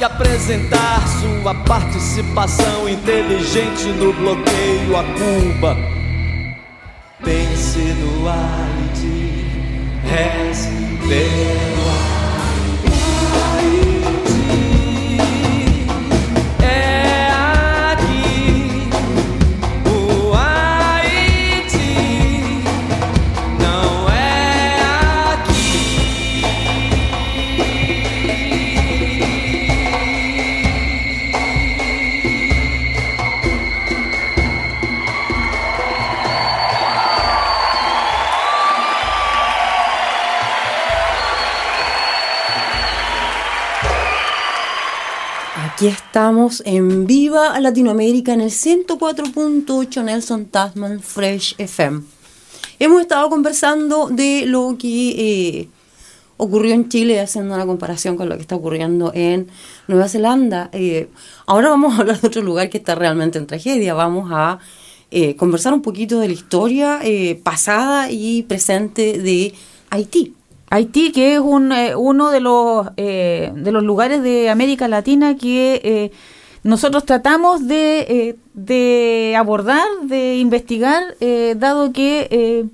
e 0.00 0.04
apresentar 0.04 1.02
sua 1.20 1.54
participação 1.54 2.88
inteligente 2.88 3.86
no 3.92 4.12
bloqueio 4.12 4.96
a 4.96 5.04
Cuba. 5.04 5.76
Pense 7.24 7.78
no 7.78 8.28
Haiti, 8.28 9.44
reze 10.04 11.75
Estamos 45.86 46.64
en 46.66 47.06
Viva 47.06 47.60
Latinoamérica 47.60 48.32
en 48.32 48.40
el 48.40 48.50
104.8 48.50 50.02
Nelson 50.02 50.46
Tasman 50.46 50.98
Fresh 50.98 51.54
FM. 51.58 52.02
Hemos 52.80 53.02
estado 53.02 53.30
conversando 53.30 54.08
de 54.08 54.46
lo 54.46 54.76
que 54.76 55.10
eh, 55.10 55.68
ocurrió 56.38 56.74
en 56.74 56.88
Chile, 56.88 57.20
haciendo 57.20 57.54
una 57.54 57.66
comparación 57.66 58.16
con 58.16 58.28
lo 58.28 58.34
que 58.34 58.40
está 58.40 58.56
ocurriendo 58.56 59.12
en 59.14 59.46
Nueva 59.86 60.08
Zelanda. 60.08 60.70
Eh, 60.72 61.08
ahora 61.46 61.68
vamos 61.68 61.94
a 61.94 62.00
hablar 62.00 62.20
de 62.20 62.26
otro 62.26 62.42
lugar 62.42 62.68
que 62.68 62.78
está 62.78 62.96
realmente 62.96 63.38
en 63.38 63.46
tragedia. 63.46 63.94
Vamos 63.94 64.28
a 64.32 64.58
eh, 65.12 65.36
conversar 65.36 65.72
un 65.72 65.82
poquito 65.82 66.18
de 66.18 66.26
la 66.26 66.34
historia 66.34 67.00
pasada 67.44 68.10
y 68.10 68.42
presente 68.42 69.20
de 69.20 69.54
Haití. 69.90 70.34
Haití, 70.70 71.12
que 71.12 71.34
es 71.34 71.40
un, 71.40 71.72
eh, 71.72 71.94
uno 71.96 72.30
de 72.30 72.40
los, 72.40 72.88
eh, 72.96 73.52
de 73.54 73.72
los 73.72 73.82
lugares 73.82 74.22
de 74.22 74.50
América 74.50 74.88
Latina 74.88 75.36
que 75.36 75.80
eh, 75.84 76.10
nosotros 76.64 77.04
tratamos 77.04 77.68
de, 77.68 78.00
eh, 78.00 78.36
de 78.54 79.34
abordar, 79.38 79.86
de 80.02 80.36
investigar, 80.38 81.02
eh, 81.20 81.54
dado 81.56 81.92
que 81.92 82.26
eh, 82.30 82.64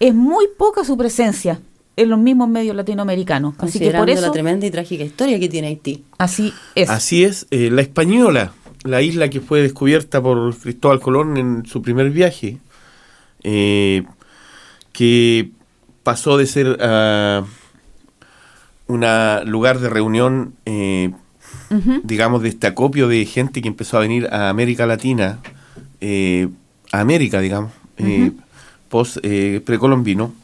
es 0.00 0.14
muy 0.14 0.46
poca 0.56 0.84
su 0.84 0.96
presencia 0.96 1.60
en 1.94 2.08
los 2.08 2.18
mismos 2.18 2.48
medios 2.48 2.74
latinoamericanos. 2.74 3.54
Así 3.58 3.78
que 3.78 3.90
por 3.90 4.08
eso, 4.08 4.22
la 4.22 4.32
tremenda 4.32 4.66
y 4.66 4.70
trágica 4.70 5.04
historia 5.04 5.38
que 5.38 5.48
tiene 5.50 5.68
Haití. 5.68 6.04
así 6.16 6.52
es. 6.74 6.88
Así 6.88 7.24
es, 7.24 7.46
eh, 7.50 7.68
la 7.70 7.82
Española, 7.82 8.52
la 8.84 9.02
isla 9.02 9.28
que 9.28 9.40
fue 9.42 9.60
descubierta 9.60 10.22
por 10.22 10.56
Cristóbal 10.56 11.00
Colón 11.00 11.36
en 11.36 11.66
su 11.66 11.82
primer 11.82 12.10
viaje, 12.10 12.58
eh, 13.44 14.04
que 14.92 15.50
pasó 16.02 16.36
de 16.36 16.46
ser 16.46 16.78
ah, 16.80 17.44
un 18.86 19.04
lugar 19.50 19.78
de 19.78 19.88
reunión, 19.88 20.54
eh, 20.66 21.12
digamos, 22.02 22.42
de 22.42 22.50
este 22.50 22.66
acopio 22.66 23.08
de 23.08 23.24
gente 23.24 23.62
que 23.62 23.68
empezó 23.68 23.96
a 23.96 24.00
venir 24.00 24.28
a 24.30 24.48
América 24.50 24.86
Latina, 24.86 25.38
eh, 26.00 26.48
a 26.92 27.00
América, 27.00 27.40
digamos, 27.40 27.72
eh, 27.98 28.32
post 28.88 29.18
eh, 29.22 29.60
precolombino, 29.64 30.34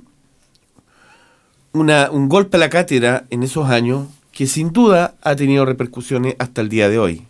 una 1.72 2.10
un 2.10 2.28
golpe 2.28 2.56
a 2.56 2.60
la 2.60 2.70
cátedra 2.70 3.24
en 3.30 3.42
esos 3.42 3.68
años 3.68 4.06
que 4.32 4.46
sin 4.46 4.72
duda 4.72 5.14
ha 5.22 5.34
tenido 5.36 5.64
repercusiones 5.64 6.36
hasta 6.38 6.60
el 6.60 6.68
día 6.68 6.88
de 6.88 6.98
hoy. 6.98 7.22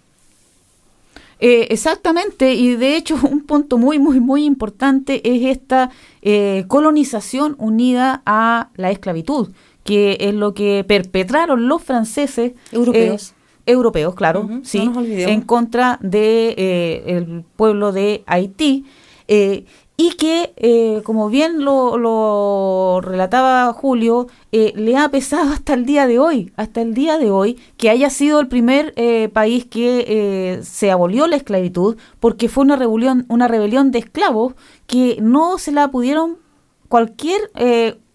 Eh, 1.38 1.68
exactamente, 1.70 2.55
y 2.55 2.77
de 2.77 2.96
hecho 2.96 3.16
un 3.31 3.42
punto 3.42 3.79
muy, 3.79 3.99
muy, 3.99 4.20
muy 4.20 4.44
importante 4.44 5.20
es 5.25 5.57
esta 5.57 5.90
eh, 6.22 6.64
colonización 6.68 7.57
unida 7.59 8.22
a 8.25 8.70
la 8.77 8.90
esclavitud, 8.90 9.51
que 9.85 10.16
es 10.20 10.35
lo 10.35 10.55
que 10.55 10.85
perpetraron 10.87 11.68
los 11.68 11.83
franceses. 11.83 12.53
Europeos. 12.72 13.31
eh, 13.31 13.37
europeos, 13.66 14.14
claro, 14.14 14.49
sí, 14.62 14.88
en 15.05 15.40
contra 15.40 15.99
de 16.01 16.55
eh, 16.57 17.03
el 17.07 17.44
pueblo 17.57 17.92
de 17.92 18.22
Haití. 18.27 18.85
eh, 19.29 19.64
y 19.98 20.11
que, 20.12 20.52
eh, 20.56 21.00
como 21.04 21.30
bien 21.30 21.64
lo, 21.64 21.96
lo 21.96 23.00
relataba 23.00 23.72
Julio, 23.72 24.26
eh, 24.52 24.74
le 24.76 24.96
ha 24.96 25.09
pesado 25.11 25.52
hasta 25.52 25.72
el 25.72 25.87
día 25.87 26.06
de 26.06 26.18
hoy, 26.18 26.52
hasta 26.56 26.82
el 26.82 26.92
día 26.92 27.16
de 27.16 27.30
hoy, 27.30 27.59
que 27.78 27.88
haya 27.88 28.11
sido 28.11 28.40
el 28.40 28.48
primer 28.48 28.92
eh, 28.96 29.30
país 29.32 29.64
que 29.64 30.04
eh, 30.06 30.62
se 30.62 30.90
abolió 30.90 31.26
la 31.26 31.37
esclavitud, 31.37 31.96
porque 32.20 32.50
fue 32.50 32.64
una 32.64 32.76
rebelión, 32.76 33.24
una 33.28 33.48
rebelión 33.48 33.90
de 33.90 34.00
esclavos 34.00 34.54
que 34.87 35.16
no 35.22 35.56
se 35.56 35.72
la 35.72 35.90
pudieron 35.90 36.38
cualquier 36.88 37.50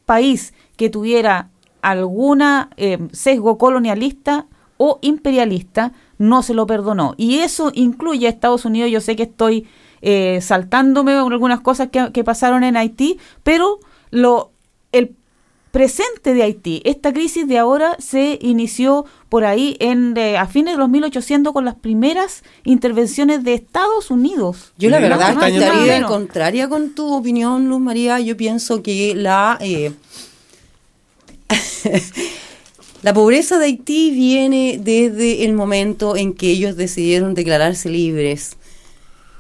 país 0.05 0.53
que 0.77 0.89
tuviera 0.89 1.49
alguna 1.81 2.69
sesgo 3.11 3.57
colonialista 3.57 4.47
o 4.77 4.97
imperialista 5.01 5.91
no 6.17 6.41
se 6.41 6.53
lo 6.53 6.65
perdonó. 6.65 7.15
Y 7.17 7.39
eso 7.39 7.71
incluye 7.73 8.27
a 8.27 8.29
Estados 8.29 8.63
Unidos. 8.63 8.91
Yo 8.91 9.01
sé 9.01 9.15
que 9.15 9.23
estoy 9.23 9.67
eh, 10.01 10.39
saltándome 10.41 11.13
algunas 11.13 11.61
cosas 11.61 11.89
que, 11.89 12.11
que 12.11 12.23
pasaron 12.23 12.63
en 12.63 12.77
Haití, 12.77 13.19
pero 13.43 13.79
lo 14.09 14.51
el 14.91 15.15
presente 15.71 16.33
de 16.33 16.43
Haití, 16.43 16.81
esta 16.85 17.13
crisis 17.13 17.47
de 17.47 17.57
ahora 17.57 17.95
se 17.99 18.37
inició 18.41 19.05
por 19.29 19.45
ahí 19.45 19.77
en 19.79 20.15
eh, 20.17 20.37
a 20.37 20.45
fines 20.45 20.73
de 20.73 20.77
los 20.77 20.89
1800 20.89 21.53
con 21.53 21.63
las 21.63 21.75
primeras 21.75 22.43
intervenciones 22.65 23.43
de 23.43 23.53
Estados 23.53 24.11
Unidos. 24.11 24.73
Yo 24.77 24.89
la 24.89 24.99
verdad 24.99 25.33
más 25.33 25.51
estaría 25.51 25.79
temprano. 25.79 26.07
contraria 26.07 26.67
con 26.67 26.93
tu 26.93 27.13
opinión, 27.13 27.69
Luz 27.69 27.79
María. 27.79 28.19
Yo 28.19 28.35
pienso 28.35 28.83
que 28.83 29.15
la 29.15 29.57
eh, 29.61 29.93
la 33.01 33.13
pobreza 33.13 33.57
de 33.57 33.65
Haití 33.65 34.11
viene 34.11 34.77
desde 34.81 35.45
el 35.45 35.53
momento 35.53 36.17
en 36.17 36.33
que 36.33 36.51
ellos 36.51 36.75
decidieron 36.75 37.33
declararse 37.33 37.89
libres. 37.89 38.57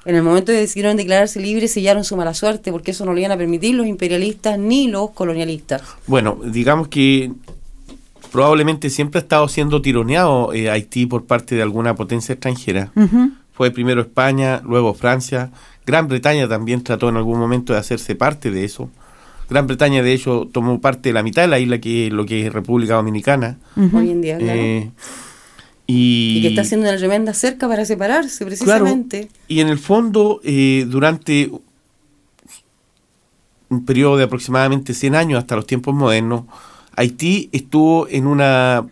En 0.03 0.15
el 0.15 0.23
momento 0.23 0.51
que 0.51 0.57
decidieron 0.57 0.97
declararse 0.97 1.39
libres, 1.39 1.71
sellaron 1.71 2.03
su 2.03 2.15
mala 2.15 2.33
suerte, 2.33 2.71
porque 2.71 2.91
eso 2.91 3.05
no 3.05 3.13
lo 3.13 3.19
iban 3.19 3.31
a 3.31 3.37
permitir 3.37 3.75
los 3.75 3.85
imperialistas 3.85 4.57
ni 4.57 4.87
los 4.87 5.11
colonialistas. 5.11 5.81
Bueno, 6.07 6.39
digamos 6.43 6.87
que 6.87 7.31
probablemente 8.31 8.89
siempre 8.89 9.19
ha 9.19 9.21
estado 9.23 9.47
siendo 9.47 9.81
tironeado 9.81 10.53
eh, 10.53 10.71
Haití 10.71 11.05
por 11.05 11.25
parte 11.25 11.55
de 11.55 11.61
alguna 11.61 11.95
potencia 11.95 12.33
extranjera. 12.33 12.91
Fue 13.53 13.69
primero 13.69 14.01
España, 14.01 14.61
luego 14.65 14.93
Francia. 14.95 15.51
Gran 15.85 16.07
Bretaña 16.07 16.47
también 16.47 16.83
trató 16.83 17.09
en 17.09 17.17
algún 17.17 17.37
momento 17.37 17.73
de 17.73 17.79
hacerse 17.79 18.15
parte 18.15 18.49
de 18.49 18.63
eso. 18.63 18.89
Gran 19.49 19.67
Bretaña, 19.67 20.01
de 20.01 20.13
hecho, 20.13 20.47
tomó 20.51 20.79
parte 20.79 21.09
de 21.09 21.13
la 21.13 21.23
mitad 21.23 21.41
de 21.43 21.49
la 21.49 21.59
isla, 21.59 21.79
que 21.79 22.07
es 22.07 22.13
lo 22.13 22.25
que 22.25 22.47
es 22.47 22.53
República 22.53 22.95
Dominicana. 22.95 23.57
Hoy 23.93 24.09
en 24.09 24.21
día, 24.21 24.37
claro. 24.37 24.59
Eh, 24.59 24.91
y, 25.91 26.37
y 26.37 26.41
que 26.41 26.47
está 26.49 26.61
haciendo 26.61 26.87
una 26.87 26.97
tremenda 26.97 27.33
cerca 27.33 27.67
para 27.67 27.85
separarse, 27.85 28.45
precisamente. 28.45 29.29
y 29.47 29.59
en 29.59 29.67
el 29.67 29.77
fondo, 29.77 30.39
eh, 30.43 30.85
durante 30.87 31.51
un 33.69 33.85
periodo 33.85 34.17
de 34.17 34.23
aproximadamente 34.23 34.93
100 34.93 35.15
años 35.15 35.39
hasta 35.39 35.55
los 35.55 35.65
tiempos 35.65 35.93
modernos, 35.93 36.43
Haití 36.95 37.49
estuvo 37.51 38.07
en 38.07 38.27
una 38.27 38.85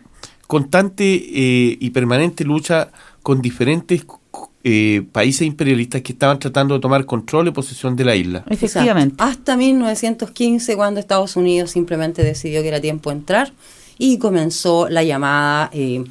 constante 0.46 1.04
eh, 1.04 1.78
y 1.80 1.90
permanente 1.90 2.44
lucha 2.44 2.90
con 3.22 3.40
diferentes 3.40 4.04
eh, 4.64 5.06
países 5.12 5.46
imperialistas 5.46 6.02
que 6.02 6.12
estaban 6.12 6.38
tratando 6.38 6.74
de 6.74 6.80
tomar 6.80 7.06
control 7.06 7.48
y 7.48 7.50
posesión 7.50 7.96
de 7.96 8.04
la 8.04 8.14
isla. 8.14 8.44
Efectivamente. 8.48 9.14
Exacto. 9.14 9.38
Hasta 9.38 9.56
1915, 9.56 10.76
cuando 10.76 11.00
Estados 11.00 11.36
Unidos 11.36 11.70
simplemente 11.70 12.22
decidió 12.22 12.60
que 12.62 12.68
era 12.68 12.80
tiempo 12.80 13.10
de 13.10 13.16
entrar 13.16 13.52
y 13.96 14.18
comenzó 14.18 14.88
la 14.88 15.02
llamada 15.02 15.70
eh, 15.72 16.04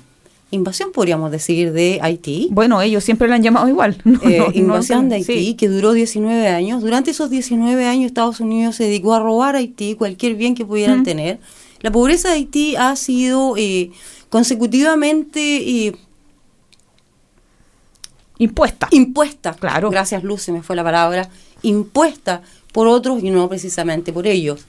invasión, 0.52 0.92
podríamos 0.92 1.32
decir, 1.32 1.72
de 1.74 2.00
Haití. 2.02 2.48
Bueno, 2.52 2.82
ellos 2.82 3.04
siempre 3.04 3.28
la 3.28 3.36
han 3.36 3.44
llamado 3.44 3.68
igual. 3.68 3.98
No, 4.06 4.20
Eh, 4.24 4.38
no, 4.40 4.46
no, 4.48 4.52
invasión 4.54 5.10
de 5.10 5.16
Haití, 5.18 5.34
sí. 5.34 5.54
que 5.56 5.68
duró 5.70 5.94
19 5.94 6.48
años. 6.48 6.82
Durante 6.82 7.12
esos 7.12 7.30
19 7.30 7.86
años 7.86 8.08
Estados 8.08 8.40
Unidos 8.40 8.76
se 8.76 8.86
dedicó 8.86 9.14
a 9.14 9.20
robar 9.20 9.56
a 9.56 9.60
Haití 9.60 9.96
cualquier 9.96 10.36
bien 10.36 10.56
que 10.56 10.66
pudieran 10.66 11.04
tener. 11.04 11.40
La 11.82 11.92
pobreza 11.92 12.30
de 12.30 12.36
Haití 12.36 12.76
ha 12.76 12.96
sido 12.96 13.56
eh, 13.58 13.92
consecutivamente 14.30 15.40
eh, 15.88 15.96
Impuesta. 18.38 18.88
impuesta. 18.92 19.54
Claro. 19.54 19.90
Gracias, 19.90 20.24
Luz, 20.24 20.42
se 20.44 20.52
me 20.52 20.62
fue 20.64 20.76
la 20.76 20.84
palabra. 20.84 21.30
Impuesta 21.62 22.42
por 22.72 22.88
otros 22.88 23.22
y 23.22 23.30
no 23.32 23.50
precisamente 23.50 24.14
por 24.14 24.28
ellos. 24.28 24.66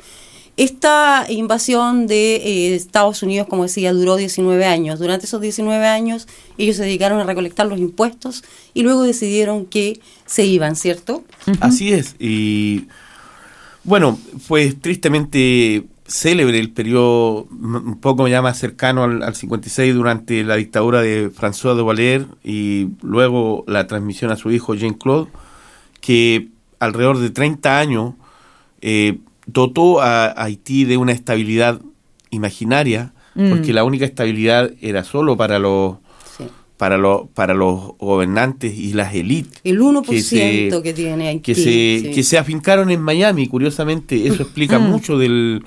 Esta 0.61 1.25
invasión 1.31 2.07
de 2.07 2.37
eh, 2.37 2.75
Estados 2.75 3.23
Unidos, 3.23 3.49
como 3.49 3.63
decía, 3.63 3.95
duró 3.95 4.17
19 4.17 4.67
años. 4.67 4.99
Durante 4.99 5.25
esos 5.25 5.41
19 5.41 5.87
años 5.87 6.29
ellos 6.59 6.77
se 6.77 6.83
dedicaron 6.83 7.19
a 7.19 7.25
recolectar 7.25 7.67
los 7.67 7.79
impuestos 7.79 8.45
y 8.75 8.83
luego 8.83 9.05
decidieron 9.05 9.65
que 9.65 10.01
se 10.27 10.45
iban, 10.45 10.77
¿cierto? 10.77 11.25
Así 11.61 11.95
es. 11.95 12.15
Y 12.19 12.89
bueno, 13.85 14.19
fue 14.39 14.73
tristemente 14.73 15.87
célebre 16.07 16.59
el 16.59 16.71
periodo, 16.73 17.45
un 17.45 17.99
poco 17.99 18.29
ya 18.29 18.43
más 18.43 18.59
cercano 18.59 19.05
al, 19.05 19.23
al 19.23 19.35
56, 19.35 19.95
durante 19.95 20.45
la 20.45 20.57
dictadura 20.57 21.01
de 21.01 21.31
François 21.31 21.75
de 21.75 21.83
Valer 21.83 22.27
y 22.45 22.89
luego 23.01 23.65
la 23.67 23.87
transmisión 23.87 24.31
a 24.31 24.37
su 24.37 24.51
hijo 24.51 24.75
Jean-Claude, 24.75 25.31
que 26.03 26.49
alrededor 26.81 27.17
de 27.17 27.31
30 27.31 27.79
años 27.79 28.13
eh, 28.83 29.21
dotó 29.53 30.01
a 30.01 30.33
Haití 30.43 30.85
de 30.85 30.97
una 30.97 31.13
estabilidad 31.13 31.81
imaginaria, 32.31 33.13
Mm. 33.35 33.51
porque 33.51 33.73
la 33.73 33.85
única 33.85 34.05
estabilidad 34.05 34.73
era 34.81 35.05
solo 35.05 35.37
para 35.37 35.59
los 35.61 35.97
Sí. 36.37 36.45
para 36.77 36.99
los 36.99 37.29
para 37.33 37.55
los 37.55 37.97
gobernantes 37.99 38.77
y 38.77 38.93
las 38.93 39.15
élites 39.15 39.61
El 39.63 39.81
1% 39.81 40.79
que, 40.79 40.83
que 40.83 40.93
tiene 40.95 41.29
Haití. 41.29 41.41
que 41.43 41.55
se, 41.55 41.63
sí. 41.63 42.11
que 42.13 42.23
se 42.25 42.39
afincaron 42.39 42.91
en 42.91 43.01
Miami. 43.01 43.47
Curiosamente, 43.47 44.27
eso 44.27 44.43
explica 44.43 44.79
Mm. 44.81 44.91
mucho 44.91 45.17
del, 45.17 45.63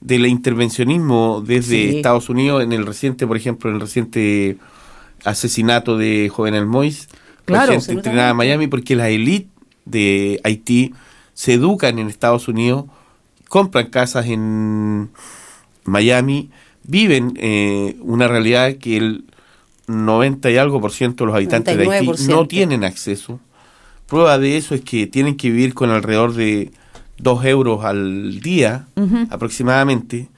del 0.00 0.26
intervencionismo 0.26 1.40
desde 1.46 1.90
Sí. 1.90 1.96
Estados 1.98 2.28
Unidos 2.28 2.62
en 2.64 2.72
el 2.72 2.84
reciente, 2.84 3.26
por 3.28 3.36
ejemplo, 3.36 3.70
en 3.70 3.76
el 3.76 3.80
reciente 3.82 4.56
asesinato 5.24 5.96
de 5.96 6.28
Jovenel 6.28 6.66
Moïse. 6.66 7.06
Claro, 7.44 7.72
entrenada 7.74 8.30
en 8.30 8.36
Miami 8.36 8.66
porque 8.66 8.94
las 8.96 9.08
élites 9.08 9.48
de 9.84 10.40
Haití 10.44 10.92
se 11.32 11.54
educan 11.54 11.98
en 11.98 12.08
Estados 12.08 12.48
Unidos, 12.48 12.84
compran 13.48 13.86
casas 13.86 14.26
en 14.26 15.10
Miami, 15.84 16.50
viven 16.84 17.34
eh, 17.36 17.96
una 18.00 18.28
realidad 18.28 18.74
que 18.74 18.96
el 18.96 19.24
90 19.86 20.50
y 20.50 20.56
algo 20.56 20.80
por 20.80 20.92
ciento 20.92 21.24
de 21.24 21.28
los 21.28 21.36
habitantes 21.36 21.76
de 21.76 21.90
Haití 21.90 22.06
99%. 22.06 22.28
no 22.28 22.46
tienen 22.46 22.84
acceso. 22.84 23.40
Prueba 24.06 24.38
de 24.38 24.56
eso 24.56 24.74
es 24.74 24.82
que 24.82 25.06
tienen 25.06 25.36
que 25.36 25.50
vivir 25.50 25.74
con 25.74 25.90
alrededor 25.90 26.34
de 26.34 26.70
2 27.18 27.44
euros 27.46 27.84
al 27.84 28.40
día 28.40 28.86
aproximadamente. 29.30 30.28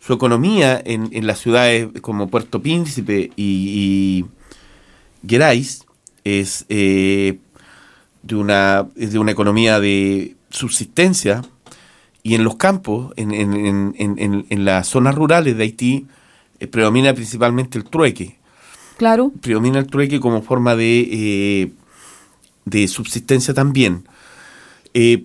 Su 0.00 0.12
economía 0.12 0.80
en, 0.84 1.08
en 1.12 1.26
las 1.26 1.38
ciudades 1.38 1.88
como 2.02 2.28
Puerto 2.28 2.60
Príncipe 2.60 3.30
y, 3.36 4.24
y 5.24 5.26
Gerais 5.26 5.86
es 6.24 6.66
eh, 6.68 7.38
de 8.22 8.34
una 8.34 8.86
es 8.96 9.12
de 9.12 9.18
una 9.18 9.32
economía 9.32 9.80
de 9.80 10.36
subsistencia 10.50 11.42
y 12.24 12.34
en 12.34 12.42
los 12.42 12.56
campos, 12.56 13.12
en, 13.16 13.32
en, 13.32 13.52
en, 13.54 13.94
en- 13.98 14.18
en- 14.18 14.46
en 14.48 14.64
las 14.64 14.88
zonas 14.88 15.14
rurales 15.14 15.56
de 15.56 15.62
Haití, 15.62 16.06
eh, 16.58 16.66
predomina 16.66 17.12
principalmente 17.14 17.78
el 17.78 17.84
trueque. 17.84 18.38
Claro. 18.96 19.30
Predomina 19.40 19.78
el 19.78 19.86
trueque 19.86 20.18
como 20.20 20.40
forma 20.42 20.74
de, 20.74 21.08
eh, 21.12 21.72
de 22.64 22.88
subsistencia 22.88 23.52
también. 23.54 24.04
Eh, 24.94 25.24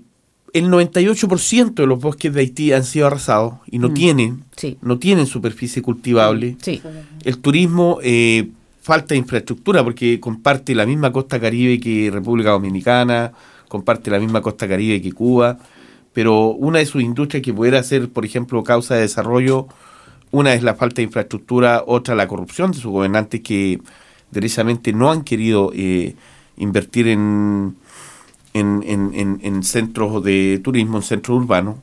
el 0.52 0.70
98% 0.70 1.84
de 1.84 1.88
los 1.88 2.02
bosques 2.02 2.34
de 2.34 2.42
Haití 2.42 2.74
han 2.74 2.84
sido 2.84 3.08
arrasados 3.08 3.54
y 3.68 3.78
no 3.80 3.90
Mm. 3.90 3.94
tienen 3.94 4.44
Sí. 4.58 4.78
no 4.82 4.98
tienen 5.00 5.26
superficie 5.26 5.82
cultivable. 5.82 6.58
Sí. 6.62 6.82
El 7.24 7.38
turismo, 7.38 8.00
eh, 8.04 8.50
falta 8.82 9.14
de 9.14 9.20
infraestructura 9.20 9.84
porque 9.84 10.20
comparte 10.20 10.74
la 10.76 10.86
misma 10.86 11.12
costa 11.14 11.40
caribe 11.40 11.80
que 11.80 12.10
República 12.12 12.50
Dominicana, 12.50 13.32
comparte 13.70 14.10
la 14.12 14.20
misma 14.20 14.42
costa 14.42 14.68
caribe 14.68 15.00
que 15.02 15.12
Cuba, 15.14 15.60
pero 16.14 16.48
una 16.50 16.80
de 16.80 16.86
sus 16.86 17.02
industrias 17.02 17.44
que 17.44 17.54
pudiera 17.54 17.82
ser, 17.84 18.10
por 18.10 18.26
ejemplo, 18.26 18.64
causa 18.64 18.96
de 18.96 19.02
desarrollo, 19.02 19.68
una 20.32 20.54
es 20.54 20.64
la 20.64 20.76
falta 20.76 20.98
de 20.98 21.04
infraestructura, 21.04 21.84
otra 21.86 22.16
la 22.16 22.28
corrupción 22.28 22.72
de 22.72 22.78
sus 22.78 22.92
gobernantes 22.92 23.42
que 23.42 23.80
derechamente 24.32 24.94
no 24.94 25.12
han 25.12 25.24
querido 25.24 25.72
eh, 25.74 26.16
invertir 26.58 27.08
en, 27.08 27.76
en, 28.54 28.84
en- 28.86 29.12
en- 29.14 29.40
en 29.44 29.64
centros 29.64 30.24
de 30.24 30.60
turismo, 30.64 30.98
en 30.98 31.04
centros 31.04 31.38
urbanos. 31.38 31.78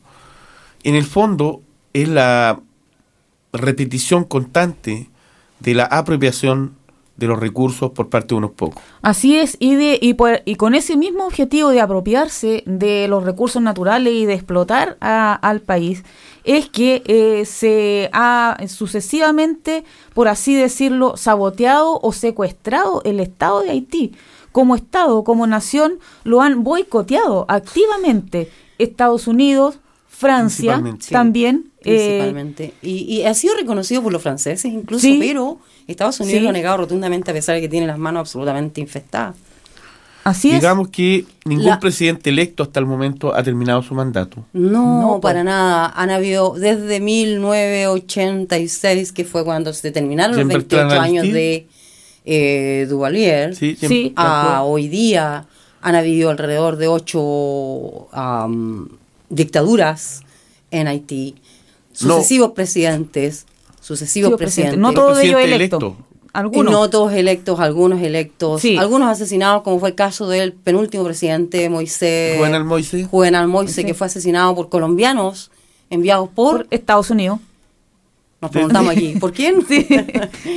En 0.85 0.95
el 0.95 1.05
fondo 1.05 1.63
es 1.93 2.09
la 2.09 2.61
repetición 3.53 4.25
constante 4.25 5.09
de 5.61 5.75
la 5.75 5.85
apropiación 5.85 6.75
de 7.17 7.27
los 7.27 7.39
recursos 7.39 7.91
por 7.93 8.09
parte 8.09 8.29
de 8.29 8.35
unos 8.35 8.51
pocos. 8.53 8.83
Así 9.03 9.39
es, 9.39 9.57
y, 9.59 9.75
de, 9.75 9.99
y, 10.01 10.17
y 10.45 10.55
con 10.57 10.75
ese 10.75 10.97
mismo 10.97 11.25
objetivo 11.27 11.71
de 11.71 11.81
apropiarse 11.81 12.63
de 12.67 13.09
los 13.09 13.25
recursos 13.25 13.63
naturales 13.63 14.13
y 14.13 14.27
de 14.27 14.35
explotar 14.35 14.97
a- 15.01 15.35
al 15.35 15.61
país, 15.61 16.05
es 16.45 16.69
que 16.69 17.03
eh, 17.07 17.45
se 17.45 18.09
ha 18.13 18.57
sucesivamente, 18.69 19.85
por 20.15 20.29
así 20.29 20.55
decirlo, 20.55 21.17
saboteado 21.17 21.99
o 22.03 22.13
secuestrado 22.13 23.03
el 23.05 23.21
Estado 23.21 23.63
de 23.63 23.71
Haití 23.71 24.13
como 24.53 24.75
Estado, 24.75 25.23
como 25.23 25.47
nación, 25.47 25.99
lo 26.25 26.41
han 26.41 26.65
boicoteado 26.65 27.45
activamente. 27.49 28.51
Estados 28.79 29.27
Unidos, 29.27 29.81
Francia 30.19 30.73
Principalmente. 30.75 31.07
También. 31.11 31.65
eh, 31.85 31.93
Principalmente. 32.19 32.75
y, 32.83 32.91
y 33.17 33.25
ha 33.25 33.35
sido 33.35 33.55
reconocido 33.57 34.03
por 34.03 34.13
los 34.13 34.23
franceses 34.23 34.73
incluso, 34.73 35.03
Sí. 35.03 35.19
pero 35.21 35.59
Estados 35.87 36.19
Unidos 36.21 36.39
Sí. 36.39 36.43
lo 36.45 36.49
ha 36.51 36.53
negado 36.53 36.79
rotundamente 36.79 37.31
a 37.31 37.35
pesar 37.35 37.55
de 37.55 37.61
que 37.61 37.69
tiene 37.69 37.87
las 37.87 37.99
manos 37.99 38.21
absolutamente 38.21 38.81
infestadas. 38.81 39.37
así 40.25 40.51
es. 40.51 40.57
Digamos 40.61 40.89
que 40.89 41.25
ningún 41.45 41.67
La- 41.67 41.79
presidente 41.79 42.31
electo 42.31 42.65
hasta 42.65 42.81
el 42.81 42.87
momento 42.87 43.33
ha 43.33 43.45
terminado 43.45 43.81
su 43.83 43.95
mandato. 43.95 44.45
No, 44.53 45.01
No, 45.03 45.21
para 45.21 45.45
nada. 45.45 45.93
Han 45.95 46.11
habido 46.11 46.55
desde 46.55 46.99
1986, 46.99 49.13
que 49.13 49.25
fue 49.25 49.45
cuando 49.45 49.73
se 49.73 49.93
terminaron 49.93 50.33
los 50.33 50.39
Jean-Bertrand 50.39 50.91
28 50.91 51.01
años 51.01 51.33
de 51.33 51.69
eh, 52.25 52.87
Duvalier, 52.89 53.55
Sí, 53.55 53.77
Sí. 53.79 53.87
siempre- 53.87 54.13
a 54.17 54.65
hoy 54.65 54.89
día 54.89 55.47
han 55.81 55.95
habido 55.95 56.31
alrededor 56.31 56.75
de 56.77 56.89
ocho 56.89 58.09
am, 58.13 58.89
dictaduras 59.29 60.23
en 60.71 60.89
Haití, 60.89 61.35
No. 62.03 62.15
sucesivos 62.17 62.53
presidentes, 62.53 63.47
sucesivos 63.81 64.33
Sí, 64.33 64.37
presidentes. 64.37 64.79
No 64.79 64.93
todos 64.93 65.19
ellos 65.19 65.41
electos. 65.41 65.83
electo. 65.83 65.97
Algunos. 66.33 66.71
no 66.71 66.91
todos 66.91 67.15
electos, 67.15 67.61
algunos 67.61 68.03
electos, 68.03 68.61
Sí. 68.61 68.77
algunos 68.77 69.09
asesinados, 69.09 69.63
como 69.63 69.81
fue 69.81 69.89
el 69.91 69.95
caso 69.95 70.29
del 70.29 70.53
penúltimo 70.53 71.03
presidente 71.05 71.71
Moisés 71.71 72.37
Juvenal 72.37 72.65
Moisés. 72.65 73.07
Juvenal 73.07 73.49
Moise, 73.49 73.73
Sí. 73.81 73.85
que 73.87 73.95
fue 73.95 74.07
asesinado 74.07 74.55
por 74.55 74.69
colombianos 74.69 75.51
enviados 75.89 76.29
por, 76.29 76.65
por 76.65 76.75
Estados 76.75 77.09
Unidos. 77.11 77.39
nos 78.43 78.51
preguntamos 78.51 78.91
aquí, 78.93 79.15
¿por 79.19 79.33
quién? 79.33 79.65
Sí, 79.69 79.87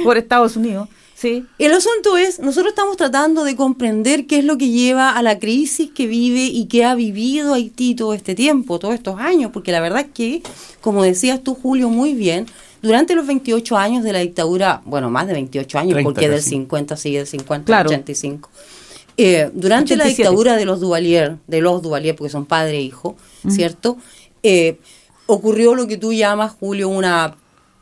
por 0.03 0.17
Estados 0.17 0.57
Unidos. 0.57 0.89
Sí. 1.20 1.45
El 1.57 1.74
asunto 1.74 2.15
es, 2.15 2.39
nosotros 2.39 2.72
estamos 2.72 2.95
tratando 2.95 3.43
de 3.43 3.57
comprender 3.57 4.26
qué 4.26 4.39
es 4.39 4.45
lo 4.45 4.57
que 4.57 4.70
lleva 4.70 5.11
a 5.11 5.22
la 5.22 5.38
crisis 5.38 5.89
que 5.93 6.07
vive 6.07 6.45
y 6.45 6.67
que 6.67 6.86
ha 6.86 6.95
vivido 6.95 7.55
Haití 7.55 7.93
todo 7.93 8.13
este 8.13 8.36
tiempo, 8.36 8.80
todos 8.80 8.93
estos 8.93 9.20
años, 9.20 9.51
porque 9.51 9.74
la 9.74 9.82
verdad 9.82 10.05
es 10.05 10.11
que, 10.13 10.41
como 10.80 11.03
decías 11.03 11.43
tú, 11.43 11.55
Julio, 11.55 11.89
muy 11.89 12.13
bien, 12.13 12.45
durante 12.82 13.15
los 13.15 13.28
28 13.28 13.76
años 13.76 14.03
de 14.05 14.13
la 14.13 14.20
dictadura, 14.20 14.82
bueno, 14.86 15.09
más 15.09 15.28
de 15.28 15.34
28 15.34 15.80
años, 15.80 15.93
30 15.93 16.03
porque 16.09 16.30
del 16.30 16.38
casi. 16.38 16.51
50 16.51 16.95
sigue 16.95 17.17
del 17.17 17.28
50 17.28 17.65
Claro. 17.65 17.89
al 17.89 17.95
85. 17.95 18.49
Eh, 19.17 19.51
durante 19.53 19.97
la 19.97 20.05
87. 20.05 20.15
dictadura 20.15 20.55
de 20.55 20.63
los 20.63 20.80
Duvalier, 20.80 21.36
de 21.47 21.59
los 21.59 21.82
Duvalier, 21.82 22.15
porque 22.15 22.32
son 22.32 22.45
padre 22.45 22.78
e 22.78 22.82
hijo, 22.82 23.17
¿cierto? 23.49 23.97
Eh, 24.41 24.78
ocurrió 25.26 25.76
lo 25.76 25.86
que 25.88 25.97
tú 25.97 26.13
llamas, 26.13 26.53
Julio, 26.57 26.88
una 26.88 27.36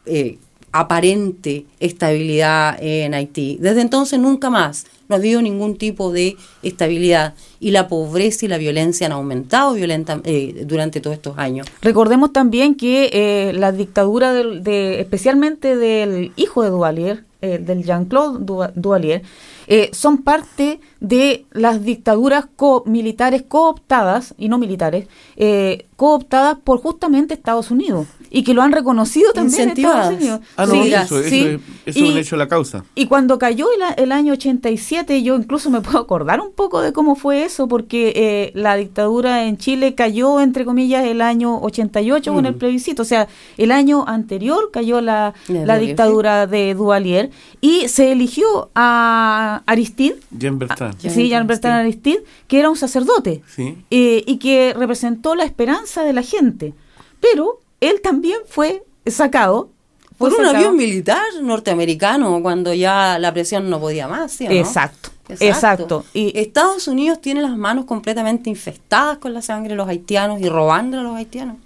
eh, 0.08 0.40
aparente 0.72 1.66
estabilidad 1.80 2.78
en 2.82 3.14
Haití. 3.14 3.58
Desde 3.60 3.82
entonces 3.82 4.20
nunca 4.20 4.50
más 4.50 4.86
no 5.10 5.16
ha 5.16 5.20
habido 5.20 5.42
ningún 5.42 5.78
tipo 5.78 6.12
de 6.12 6.36
estabilidad 6.64 7.34
y 7.60 7.72
la 7.72 7.88
pobreza 7.88 8.46
y 8.46 8.50
la 8.50 8.58
violencia 8.58 9.06
han 9.08 9.14
aumentado 9.14 9.74
violenta, 9.74 10.20
eh, 10.26 10.64
durante 10.66 11.00
todos 11.00 11.16
estos 11.16 11.38
años. 11.38 11.68
Recordemos 11.82 12.34
también 12.34 12.76
que 12.76 13.10
eh, 13.14 13.54
la 13.54 13.72
dictadura 13.72 14.34
del- 14.34 14.64
de, 14.64 15.00
especialmente 15.00 15.76
del 15.78 16.32
hijo 16.36 16.62
de 16.64 16.70
Duvalier, 16.70 17.24
eh, 17.42 17.58
del 17.60 17.84
Jean-Claude 17.84 18.40
Du- 18.46 18.68
Duvalier, 18.76 19.22
eh, 19.68 19.90
son 19.94 20.20
parte 20.20 20.80
de 21.00 21.46
las 21.52 21.84
dictaduras 21.84 22.46
co- 22.56 22.84
militares 22.86 23.44
cooptadas, 23.48 24.34
y 24.38 24.50
no 24.50 24.58
militares, 24.58 25.08
eh, 25.36 25.86
cooptadas 25.96 26.58
por 26.64 26.80
justamente 26.82 27.34
Estados 27.34 27.70
Unidos, 27.72 28.08
y 28.30 28.44
que 28.44 28.54
lo 28.54 28.62
han 28.62 28.72
reconocido 28.72 29.32
también. 29.34 29.70
Estados 29.70 30.14
Unidos. 30.16 30.42
Ah, 30.56 30.66
no, 30.66 30.72
Sí, 30.74 30.94
eso, 30.94 31.20
eso 31.20 31.30
sí. 31.30 31.40
es, 31.42 31.48
eso 31.48 31.60
es 31.86 31.98
un 31.98 32.06
Y- 32.06 32.20
hecho 32.20 32.36
de 32.36 32.40
la 32.40 32.48
causa. 32.48 32.84
Y 32.96 33.06
cuando 33.08 33.38
cayó 33.40 33.68
el, 33.76 33.82
a- 33.84 33.92
el 33.94 34.12
año 34.12 34.34
87, 34.34 35.22
yo 35.24 35.36
incluso 35.36 35.70
me 35.70 35.82
puedo 35.82 36.00
acordar 36.00 36.40
un 36.42 36.52
poco 36.52 36.82
de 36.82 36.94
cómo 36.94 37.16
fue 37.16 37.44
eso, 37.44 37.68
porque 37.68 38.14
eh, 38.16 38.52
la 38.56 38.76
dictadura 38.76 39.46
en 39.46 39.58
Chile 39.58 39.96
cayó, 39.96 40.40
entre 40.42 40.66
comillas, 40.66 41.06
el 41.06 41.22
año 41.22 41.60
88 41.62 42.34
con 42.34 42.46
el 42.46 42.56
plebiscito. 42.56 43.02
O 43.04 43.06
sea, 43.06 43.28
el 43.58 43.72
año 43.72 44.04
anterior 44.08 44.70
cayó 44.72 45.02
la, 45.02 45.34
la 45.48 45.60
Duvalier, 45.62 45.80
dictadura 45.88 46.48
de 46.48 46.74
Duvalier 46.74 47.30
y 47.62 47.88
se 47.88 48.12
eligió 48.12 48.70
a 48.76 49.57
Aristide, 49.66 50.18
Jean 50.32 50.60
Bertrand. 50.60 50.98
Ya. 51.00 51.10
sí, 51.10 51.30
Jean-Bertrand 51.30 51.82
Aristide, 51.82 52.24
que 52.48 52.60
era 52.60 52.70
un 52.70 52.76
sacerdote 52.78 53.42
Sí. 53.56 53.78
eh, 53.92 54.24
y 54.26 54.38
que 54.38 54.74
representó 54.78 55.36
la 55.36 55.44
esperanza 55.44 56.04
de 56.04 56.14
la 56.14 56.22
gente. 56.22 56.74
Pero 57.20 57.60
él 57.82 58.02
también 58.02 58.38
fue 58.48 58.84
sacado. 59.06 59.70
Por 60.18 60.34
un 60.34 60.46
avión 60.46 60.76
militar 60.76 61.22
norteamericano, 61.44 62.42
cuando 62.42 62.74
ya 62.74 63.20
la 63.20 63.32
presión 63.34 63.70
no 63.70 63.80
podía 63.80 64.08
más. 64.08 64.32
¿sí 64.32 64.46
no? 64.46 64.52
Exacto, 64.52 65.10
exacto. 65.30 66.06
Y 66.14 66.32
Estados 66.40 66.88
Unidos 66.88 67.22
tiene 67.22 67.42
las 67.42 67.56
manos 67.56 67.86
completamente 67.86 68.50
infestadas 68.50 69.20
con 69.20 69.34
la 69.34 69.44
sangre 69.44 69.70
de 69.70 69.76
los 69.76 69.88
haitianos 69.88 70.42
y 70.42 70.50
robando 70.50 71.00
a 71.00 71.04
los 71.04 71.16
haitianos. 71.16 71.58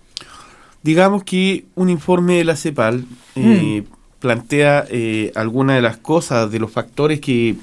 Digamos 0.84 1.24
que 1.24 1.66
un 1.76 1.90
informe 1.90 2.38
de 2.38 2.44
la 2.44 2.56
CEPAL 2.58 3.06
eh, 3.36 3.84
plantea 4.20 4.86
eh, 4.90 5.32
algunas 5.36 5.76
de 5.78 5.82
las 5.82 5.98
cosas, 5.98 6.52
de 6.52 6.60
los 6.60 6.72
factores 6.72 7.22
que 7.22 7.56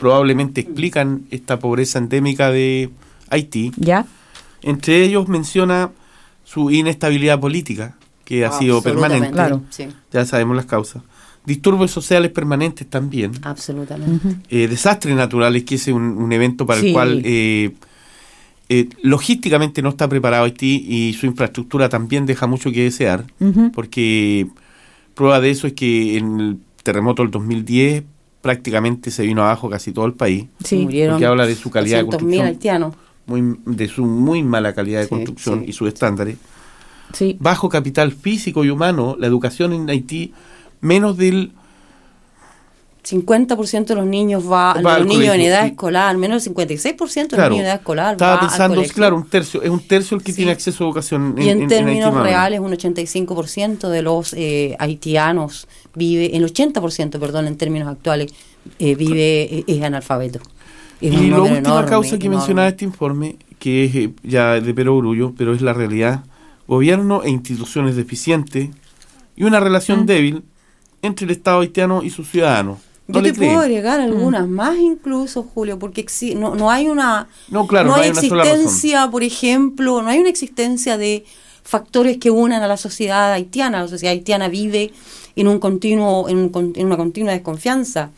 probablemente 0.00 0.62
explican 0.62 1.22
esta 1.30 1.58
pobreza 1.60 1.98
endémica 2.00 2.50
de 2.50 2.90
Haití. 3.28 3.70
ya. 3.76 4.06
Entre 4.62 5.04
ellos 5.04 5.28
menciona 5.28 5.90
su 6.44 6.70
inestabilidad 6.70 7.38
política, 7.38 7.96
que 8.24 8.44
ha 8.44 8.52
sido 8.52 8.82
permanente. 8.82 9.30
Claro. 9.30 9.62
Sí, 9.70 9.86
Ya 10.12 10.24
sabemos 10.26 10.56
las 10.56 10.66
causas. 10.66 11.02
Disturbios 11.46 11.90
sociales 11.90 12.30
permanentes 12.30 12.86
también. 12.88 13.32
absolutamente. 13.42 14.36
Eh, 14.50 14.68
desastres 14.68 15.14
naturales, 15.16 15.64
que 15.64 15.76
es 15.76 15.86
un, 15.88 16.02
un 16.02 16.32
evento 16.32 16.66
para 16.66 16.80
Sí. 16.80 16.88
el 16.88 16.92
cual 16.92 17.22
eh, 17.24 17.72
eh, 18.68 18.88
logísticamente 19.02 19.80
no 19.82 19.88
está 19.90 20.08
preparado 20.08 20.44
Haití 20.44 20.84
y 20.88 21.12
su 21.14 21.24
infraestructura 21.26 21.88
también 21.88 22.26
deja 22.26 22.46
mucho 22.46 22.70
que 22.70 22.84
desear, 22.84 23.24
porque 23.74 24.46
prueba 25.14 25.40
de 25.40 25.50
eso 25.50 25.66
es 25.66 25.72
que 25.72 26.18
en 26.18 26.38
el 26.40 26.58
terremoto 26.82 27.22
del 27.22 27.30
2010 27.30 28.04
prácticamente 28.42 29.10
se 29.10 29.22
vino 29.24 29.42
abajo 29.42 29.68
casi 29.68 29.92
todo 29.92 30.06
el 30.06 30.14
país, 30.14 30.46
Sí. 30.64 30.78
Murieron 30.84 31.14
porque 31.16 31.26
habla 31.26 31.46
de 31.46 31.54
su 31.54 31.70
calidad 31.70 31.98
de 31.98 32.04
200.000 32.04 32.10
construcción. 32.10 32.46
haitianos. 32.46 32.94
muy, 33.26 33.56
de 33.66 33.88
su 33.88 34.04
muy 34.06 34.42
mala 34.42 34.72
calidad 34.74 34.98
de 35.00 35.04
Sí, 35.04 35.10
construcción 35.10 35.60
sí. 35.60 35.66
y 35.68 35.72
sus 35.72 35.88
estándares. 35.88 36.36
Sí. 37.12 37.36
Bajo 37.40 37.68
capital 37.68 38.12
físico 38.12 38.64
y 38.64 38.70
humano, 38.70 39.16
la 39.18 39.26
educación 39.26 39.72
en 39.72 39.88
Haití 39.90 40.32
menos 40.80 41.16
del 41.16 41.52
50% 43.10 43.84
de 43.86 43.94
los 43.94 44.06
niños 44.06 44.44
va, 44.44 44.74
Va 44.74 44.98
los 44.98 45.06
niños 45.06 45.34
en 45.34 45.40
edad 45.40 45.66
escolar, 45.66 46.16
menos 46.16 46.44
del 46.44 46.54
56% 46.54 47.28
de 47.28 47.36
los 47.36 47.50
niños 47.50 47.60
en 47.60 47.66
edad 47.66 47.74
escolar 47.76 48.12
estaba 48.12 48.34
va 48.36 48.40
pensando, 48.40 48.82
claro, 48.94 49.16
un 49.16 49.28
tercio, 49.28 49.62
es 49.62 49.70
un 49.70 49.80
tercio 49.80 50.16
el 50.16 50.22
que 50.22 50.32
Sí. 50.32 50.36
tiene 50.36 50.52
acceso 50.52 50.84
a 50.84 50.86
educación 50.86 51.34
y 51.38 51.48
en, 51.48 51.66
términos 51.68 52.14
reales, 52.14 52.60
un 52.60 52.72
85% 52.72 53.88
de 53.88 54.02
los 54.02 54.32
eh, 54.34 54.76
haitianos 54.78 55.66
vive, 55.94 56.36
el 56.36 56.44
80%, 56.44 57.18
perdón, 57.18 57.46
en 57.46 57.56
términos 57.56 57.88
actuales, 57.88 58.32
eh, 58.78 58.94
vive, 58.94 59.64
es 59.66 59.82
analfabeto. 59.82 60.38
Es 61.00 61.12
Y 61.14 61.30
la 61.30 61.40
última 61.40 61.58
enorme, 61.58 61.88
causa 61.88 62.10
que 62.18 62.26
enorme. 62.26 62.36
mencionaba 62.36 62.68
este 62.68 62.84
informe, 62.84 63.36
que 63.58 63.84
es 63.84 63.94
eh, 63.96 64.10
ya 64.22 64.60
de 64.60 64.74
perogrullo, 64.74 65.32
pero 65.36 65.54
es 65.54 65.62
la 65.62 65.72
realidad, 65.72 66.24
gobierno 66.68 67.22
e 67.24 67.30
instituciones 67.30 67.96
deficientes 67.96 68.68
y 69.36 69.44
una 69.44 69.58
relación 69.60 70.00
Mm. 70.02 70.06
débil 70.06 70.42
entre 71.02 71.24
el 71.24 71.30
Estado 71.30 71.60
haitiano 71.60 72.02
y 72.02 72.10
sus 72.10 72.28
ciudadanos. 72.28 72.78
No 73.10 73.20
Yo 73.20 73.22
te 73.22 73.34
puedo 73.34 73.60
agregar 73.60 74.00
algunas 74.00 74.48
más 74.48 74.78
incluso, 74.78 75.42
Julio, 75.42 75.78
porque 75.78 76.06
no, 76.36 76.54
no 76.54 76.70
hay 76.70 76.88
una 76.88 77.28
No, 77.48 77.66
claro, 77.66 77.88
no 77.88 77.96
no 77.96 78.00
hay 78.02 78.06
hay 78.06 78.10
una 78.12 78.20
sola 78.22 78.44
razón. 78.44 78.60
existencia, 78.60 79.10
por 79.10 79.22
ejemplo, 79.22 80.02
no 80.02 80.08
hay 80.08 80.18
una 80.18 80.28
existencia 80.30 80.96
de 80.96 81.24
factores 81.62 82.16
que 82.18 82.30
unan 82.30 82.62
a 82.62 82.68
la 82.68 82.76
sociedad 82.76 83.32
haitiana. 83.32 83.82
La 83.82 83.88
sociedad 83.88 84.12
haitiana 84.12 84.48
vive 84.48 84.92
en 85.36 85.46
un 85.48 85.58
continuo, 85.58 86.28
en, 86.28 86.38
un 86.38 86.48
con- 86.48 86.72
en 86.74 86.86
una 86.86 86.96
continua 86.96 87.32
desconfianza. 87.32 88.10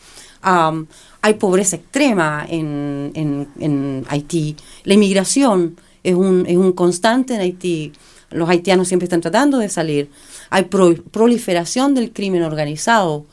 Am, 0.42 0.86
hay 1.20 1.34
pobreza 1.34 1.76
extrema 1.76 2.44
en, 2.48 3.12
en- 3.14 3.48
en 3.60 4.04
Haití. 4.08 4.56
La 4.84 4.94
inmigración 4.94 5.76
es 6.02 6.14
un, 6.14 6.44
es 6.48 6.56
un 6.56 6.72
constante 6.72 7.34
en 7.34 7.40
Haití. 7.42 7.92
Los 8.30 8.48
haitianos 8.48 8.88
siempre 8.88 9.04
están 9.04 9.20
tratando 9.20 9.58
de 9.58 9.68
salir. 9.68 10.10
Hay 10.50 10.64
pro- 10.64 10.94
proliferación 11.10 11.94
del 11.94 12.12
crimen 12.12 12.42
organizado. 12.42 13.24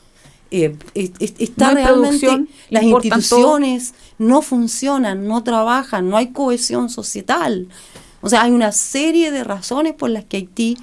Eh, 0.50 0.74
es- 0.94 1.12
es- 1.20 1.34
está 1.38 1.68
No 1.68 1.74
realmente 1.74 2.46
las 2.70 2.82
instituciones 2.82 3.94
no 4.18 4.42
funcionan, 4.42 5.26
no 5.28 5.42
trabajan, 5.44 6.08
no 6.10 6.16
hay 6.16 6.28
cohesión 6.28 6.90
societal. 6.90 7.68
O 8.20 8.28
sea, 8.28 8.42
hay 8.42 8.50
una 8.50 8.72
serie 8.72 9.30
de 9.30 9.44
razones 9.44 9.94
por 9.94 10.10
las 10.10 10.24
que 10.24 10.38
Haití 10.38 10.76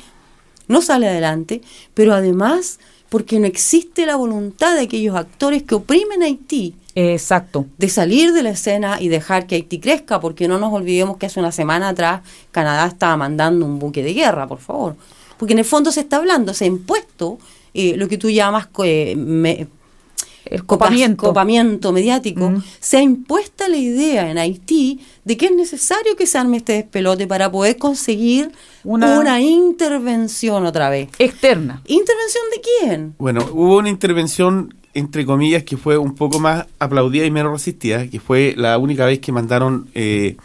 no 0.68 0.82
sale 0.82 1.08
adelante, 1.08 1.62
pero 1.94 2.14
además 2.14 2.80
porque 3.10 3.40
no 3.40 3.46
existe 3.46 4.06
la 4.06 4.16
voluntad 4.16 4.76
de 4.76 4.82
aquellos 4.82 5.16
actores 5.16 5.64
que 5.64 5.76
oprimen 5.76 6.24
a 6.24 6.26
Haití 6.26 6.76
Exacto. 6.96 7.66
de 7.78 7.88
salir 7.90 8.34
de 8.34 8.44
la 8.44 8.50
escena 8.50 8.98
y 9.02 9.08
dejar 9.08 9.48
que 9.48 9.56
Haití 9.56 9.80
crezca, 9.80 10.20
porque 10.20 10.48
no 10.48 10.60
nos 10.60 10.74
olvidemos 10.74 11.18
que 11.18 11.26
hace 11.28 11.40
una 11.40 11.52
semana 11.52 11.90
atrás 11.90 12.22
Canadá 12.52 12.86
estaba 12.88 13.16
mandando 13.16 13.66
un 13.66 13.80
buque 13.80 14.04
de 14.04 14.14
guerra, 14.14 14.48
por 14.48 14.60
favor. 14.60 14.96
Porque 15.38 15.54
en 15.54 15.60
el 15.60 15.66
fondo 15.66 15.92
se 15.92 16.00
está 16.02 16.18
hablando, 16.18 16.54
se 16.54 16.64
ha 16.66 16.68
impuesto 16.68 17.38
eh, 17.78 17.96
lo 17.96 18.08
que 18.08 18.18
tú 18.18 18.30
llamas 18.30 18.68
eh, 18.84 19.16
me- 19.16 19.68
El 20.46 20.66
copamiento. 20.66 21.24
copamiento 21.28 21.92
mediático, 21.92 22.50
Mm. 22.50 22.64
se 22.80 22.98
ha 22.98 23.02
impuesta 23.02 23.68
la 23.68 23.76
idea 23.78 24.32
en 24.32 24.38
Haití 24.38 25.00
de 25.26 25.36
que 25.38 25.48
es 25.48 25.52
necesario 25.52 26.16
que 26.16 26.26
se 26.26 26.38
arme 26.38 26.58
este 26.58 26.74
despelote 26.74 27.28
para 27.28 27.52
poder 27.52 27.78
conseguir 27.78 28.52
Una- 28.86 29.20
una, 29.20 29.42
intervención 29.42 30.66
otra 30.66 30.90
vez. 30.90 31.10
Externa. 31.20 31.82
¿Intervención 31.86 32.44
de 32.56 32.62
quién? 32.62 33.16
Bueno, 33.20 33.42
hubo 33.52 33.78
una 33.78 33.90
intervención, 33.90 34.74
entre 34.94 35.26
comillas, 35.26 35.64
que 35.64 35.76
fue 35.76 35.98
un 35.98 36.16
poco 36.16 36.40
más 36.40 36.66
aplaudida 36.80 37.26
y 37.26 37.32
menos 37.32 37.52
resistida, 37.52 38.08
que 38.08 38.20
fue 38.22 38.54
la 38.58 38.78
única 38.78 39.06
vez 39.06 39.20
que 39.20 39.32
mandaron 39.34 39.90
eh, 39.96 40.38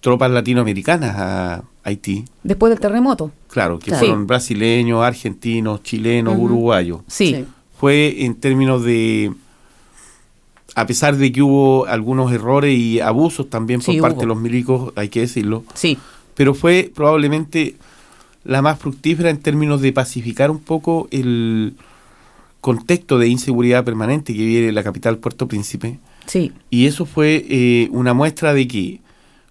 tropas 0.00 0.30
latinoamericanas 0.30 1.14
a 1.18 1.62
Haití. 1.88 2.24
Después 2.42 2.70
del 2.70 2.80
terremoto. 2.80 3.30
Claro, 3.50 3.78
que 3.78 3.86
Claro. 3.86 3.98
fueron 4.06 4.26
brasileños, 4.26 5.02
argentinos, 5.02 5.82
chilenos, 5.82 6.36
uruguayos. 6.38 7.00
Sí. 7.06 7.34
Sí. 7.34 7.44
Fue 7.78 8.24
en 8.24 8.34
términos 8.34 8.82
de, 8.84 9.32
a 10.74 10.86
pesar 10.86 11.16
de 11.16 11.30
que 11.32 11.42
hubo 11.42 11.86
algunos 11.86 12.32
errores 12.32 12.76
y 12.76 13.00
abusos 13.00 13.48
también 13.50 13.80
por 13.80 13.94
Sí, 13.94 14.00
parte 14.00 14.14
hubo. 14.16 14.20
de 14.22 14.26
los 14.26 14.40
milicos, 14.40 14.92
hay 14.96 15.08
que 15.08 15.20
decirlo, 15.20 15.64
Sí. 15.74 15.96
pero 16.34 16.54
fue 16.54 16.90
probablemente 16.94 17.76
la 18.44 18.62
más 18.62 18.78
fructífera 18.78 19.30
en 19.30 19.38
términos 19.38 19.80
de 19.80 19.92
pacificar 19.92 20.50
un 20.50 20.58
poco 20.60 21.06
el 21.10 21.74
contexto 22.60 23.18
de 23.18 23.28
inseguridad 23.28 23.84
permanente 23.84 24.32
que 24.34 24.44
vive 24.44 24.72
la 24.72 24.82
capital 24.82 25.18
Puerto 25.18 25.46
Príncipe. 25.46 25.98
Sí. 26.26 26.52
Y 26.70 26.86
eso 26.86 27.06
fue 27.06 27.44
eh, 27.48 27.88
una 27.92 28.12
muestra 28.14 28.52
de 28.54 28.66
que 28.66 29.00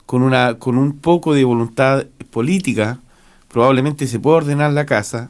con, 0.07 0.23
una, 0.23 0.55
con 0.55 0.77
un 0.79 0.97
poco 0.97 1.35
de 1.35 1.43
voluntad 1.43 2.05
política 2.31 2.99
probablemente 3.49 4.07
se 4.07 4.19
puede 4.19 4.37
ordenar 4.37 4.71
la 4.73 4.85
casa. 4.87 5.27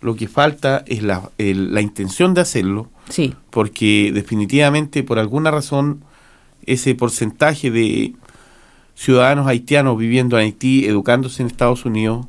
Lo 0.00 0.14
que 0.16 0.28
falta 0.28 0.84
es 0.86 1.02
la, 1.02 1.30
el- 1.38 1.74
la 1.74 1.80
intención 1.80 2.34
de 2.34 2.40
hacerlo, 2.42 2.88
Sí. 3.08 3.34
porque 3.50 4.10
definitivamente 4.14 5.02
por 5.02 5.18
alguna 5.18 5.50
razón 5.50 6.02
ese 6.66 6.94
porcentaje 6.94 7.70
de 7.70 8.12
ciudadanos 8.94 9.46
haitianos 9.46 9.96
viviendo 9.98 10.38
en 10.38 10.44
Haití, 10.46 10.84
educándose 10.86 11.42
en 11.42 11.48
Estados 11.48 11.84
Unidos, 11.84 12.26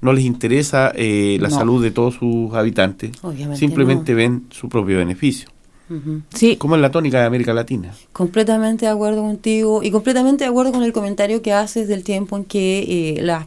no 0.00 0.12
les 0.12 0.24
interesa 0.24 0.90
eh, 0.94 1.38
la 1.40 1.48
No. 1.48 1.54
salud 1.56 1.82
de 1.82 1.90
todos 1.92 2.14
sus 2.16 2.52
habitantes, 2.54 3.12
Obviamente 3.22 3.58
simplemente 3.58 4.14
ven 4.14 4.46
su 4.50 4.68
propio 4.68 4.98
beneficio, 4.98 5.48
Ujú. 5.96 6.22
Sí. 6.34 6.56
como 6.56 6.76
es 6.76 6.80
la 6.82 6.90
tónica 6.90 7.20
de 7.20 7.26
América 7.26 7.52
Latina. 7.52 7.94
Completamente 8.12 8.86
de 8.86 8.92
acuerdo 8.92 9.22
contigo 9.22 9.82
y 9.82 9.90
completamente 9.90 10.44
de 10.44 10.50
acuerdo 10.50 10.72
con 10.72 10.82
el 10.82 10.92
comentario 10.92 11.42
que 11.42 11.52
haces 11.52 11.88
del 11.88 12.02
tiempo 12.04 12.36
en 12.36 12.44
que 12.44 13.16
eh, 13.16 13.22
los 13.22 13.42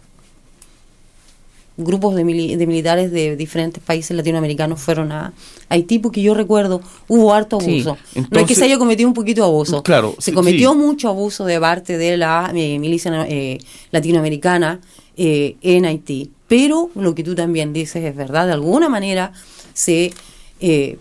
grupos 1.77 2.15
de, 2.15 2.23
mili- 2.23 2.55
de 2.55 2.67
militares 2.67 3.11
de 3.11 3.35
diferentes 3.35 3.83
países 3.83 4.15
latinoamericanos 4.15 4.79
fueron 4.81 5.11
a 5.11 5.33
Haití, 5.67 5.99
porque 5.99 6.21
yo 6.21 6.33
recuerdo, 6.33 6.81
hubo 7.09 7.33
harto 7.33 7.59
Sí. 7.59 7.81
abuso. 7.81 7.97
no 8.31 8.39
es 8.39 8.45
que 8.45 8.55
se 8.55 8.63
haya 8.63 8.77
cometido 8.77 9.09
un 9.09 9.13
poquito 9.13 9.41
de 9.41 9.47
abuso. 9.47 9.83
Claro, 9.83 10.15
Se 10.19 10.31
sí, 10.31 10.35
cometió 10.35 10.71
sí. 10.71 10.77
mucho 10.77 11.09
abuso 11.09 11.43
de 11.45 11.59
parte 11.59 11.97
de 11.97 12.15
la 12.15 12.49
eh, 12.55 12.79
milicia 12.79 13.25
eh, 13.27 13.57
latinoamericana 13.91 14.79
eh, 15.17 15.57
en 15.61 15.85
Haití. 15.85 16.31
Pero 16.47 16.91
lo 16.95 17.13
que 17.13 17.23
tú 17.23 17.35
también 17.35 17.73
dices 17.73 18.05
es 18.05 18.15
verdad, 18.15 18.45
de 18.45 18.53
alguna 18.53 18.87
manera 18.87 19.33
se 19.73 20.13
eh, 20.61 20.97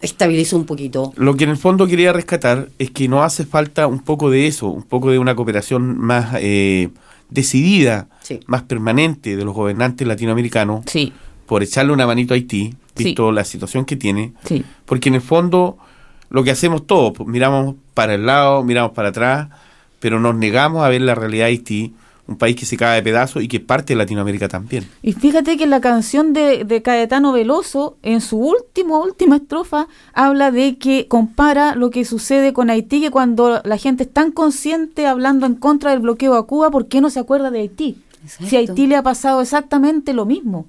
estabilizó 0.00 0.56
un 0.56 0.64
poquito. 0.66 1.12
Lo 1.16 1.36
que 1.36 1.44
en 1.44 1.50
el 1.50 1.56
fondo 1.56 1.86
quería 1.86 2.12
rescatar 2.12 2.68
es 2.78 2.90
que 2.90 3.08
no 3.08 3.22
hace 3.22 3.44
falta 3.44 3.86
un 3.86 4.00
poco 4.00 4.30
de 4.30 4.46
eso, 4.46 4.68
un 4.68 4.82
poco 4.82 5.10
de 5.10 5.18
una 5.18 5.34
cooperación 5.34 5.98
más 5.98 6.36
eh, 6.40 6.88
decidida, 7.30 8.08
Sí. 8.22 8.40
más 8.46 8.62
permanente 8.62 9.36
de 9.36 9.44
los 9.44 9.54
gobernantes 9.54 10.06
latinoamericanos 10.06 10.82
Sí. 10.86 11.12
por 11.46 11.62
echarle 11.62 11.92
una 11.92 12.06
manito 12.06 12.34
a 12.34 12.36
Haití, 12.36 12.74
Sí. 12.96 13.04
visto 13.04 13.30
la 13.32 13.44
situación 13.44 13.84
que 13.84 13.96
tiene, 13.96 14.32
porque 14.86 15.08
en 15.08 15.14
el 15.16 15.20
fondo 15.20 15.78
lo 16.30 16.44
que 16.44 16.50
hacemos 16.50 16.86
todos, 16.86 17.12
pues, 17.16 17.28
miramos 17.28 17.74
para 17.94 18.14
el 18.14 18.26
lado, 18.26 18.62
miramos 18.64 18.92
para 18.92 19.08
atrás, 19.10 19.48
pero 20.00 20.20
nos 20.20 20.34
negamos 20.34 20.84
a 20.84 20.88
ver 20.88 21.00
la 21.02 21.14
realidad 21.14 21.46
de 21.46 21.50
Haití, 21.52 21.94
un 22.28 22.36
país 22.36 22.54
que 22.56 22.66
se 22.66 22.76
cae 22.76 22.96
de 22.96 23.02
pedazos 23.02 23.42
y 23.42 23.48
que 23.48 23.56
es 23.56 23.62
parte 23.62 23.94
de 23.94 23.96
Latinoamérica 23.98 24.48
también. 24.48 24.86
Y 25.02 25.14
fíjate 25.14 25.56
que 25.56 25.66
la 25.66 25.80
canción 25.80 26.34
de, 26.34 26.64
de 26.64 26.82
Caetano 26.82 27.32
Veloso, 27.32 27.96
en 28.02 28.20
su 28.20 28.36
último, 28.38 29.02
última 29.02 29.36
estrofa, 29.36 29.88
habla 30.12 30.50
de 30.50 30.76
que 30.76 31.08
compara 31.08 31.74
lo 31.74 31.88
que 31.88 32.04
sucede 32.04 32.52
con 32.52 32.68
Haití, 32.68 33.00
que 33.00 33.10
cuando 33.10 33.62
la 33.64 33.78
gente 33.78 34.02
es 34.04 34.12
tan 34.12 34.30
consciente 34.30 35.06
hablando 35.06 35.46
en 35.46 35.54
contra 35.54 35.90
del 35.92 36.00
bloqueo 36.00 36.34
a 36.34 36.46
Cuba, 36.46 36.70
¿por 36.70 36.86
qué 36.88 37.00
no 37.00 37.08
se 37.08 37.18
acuerda 37.18 37.50
de 37.50 37.60
Haití? 37.60 37.96
Si 38.26 38.56
a. 38.56 38.58
Haití 38.58 38.86
le 38.86 38.96
ha 38.96 39.02
pasado 39.02 39.40
exactamente 39.40 40.12
lo 40.12 40.26
mismo. 40.26 40.66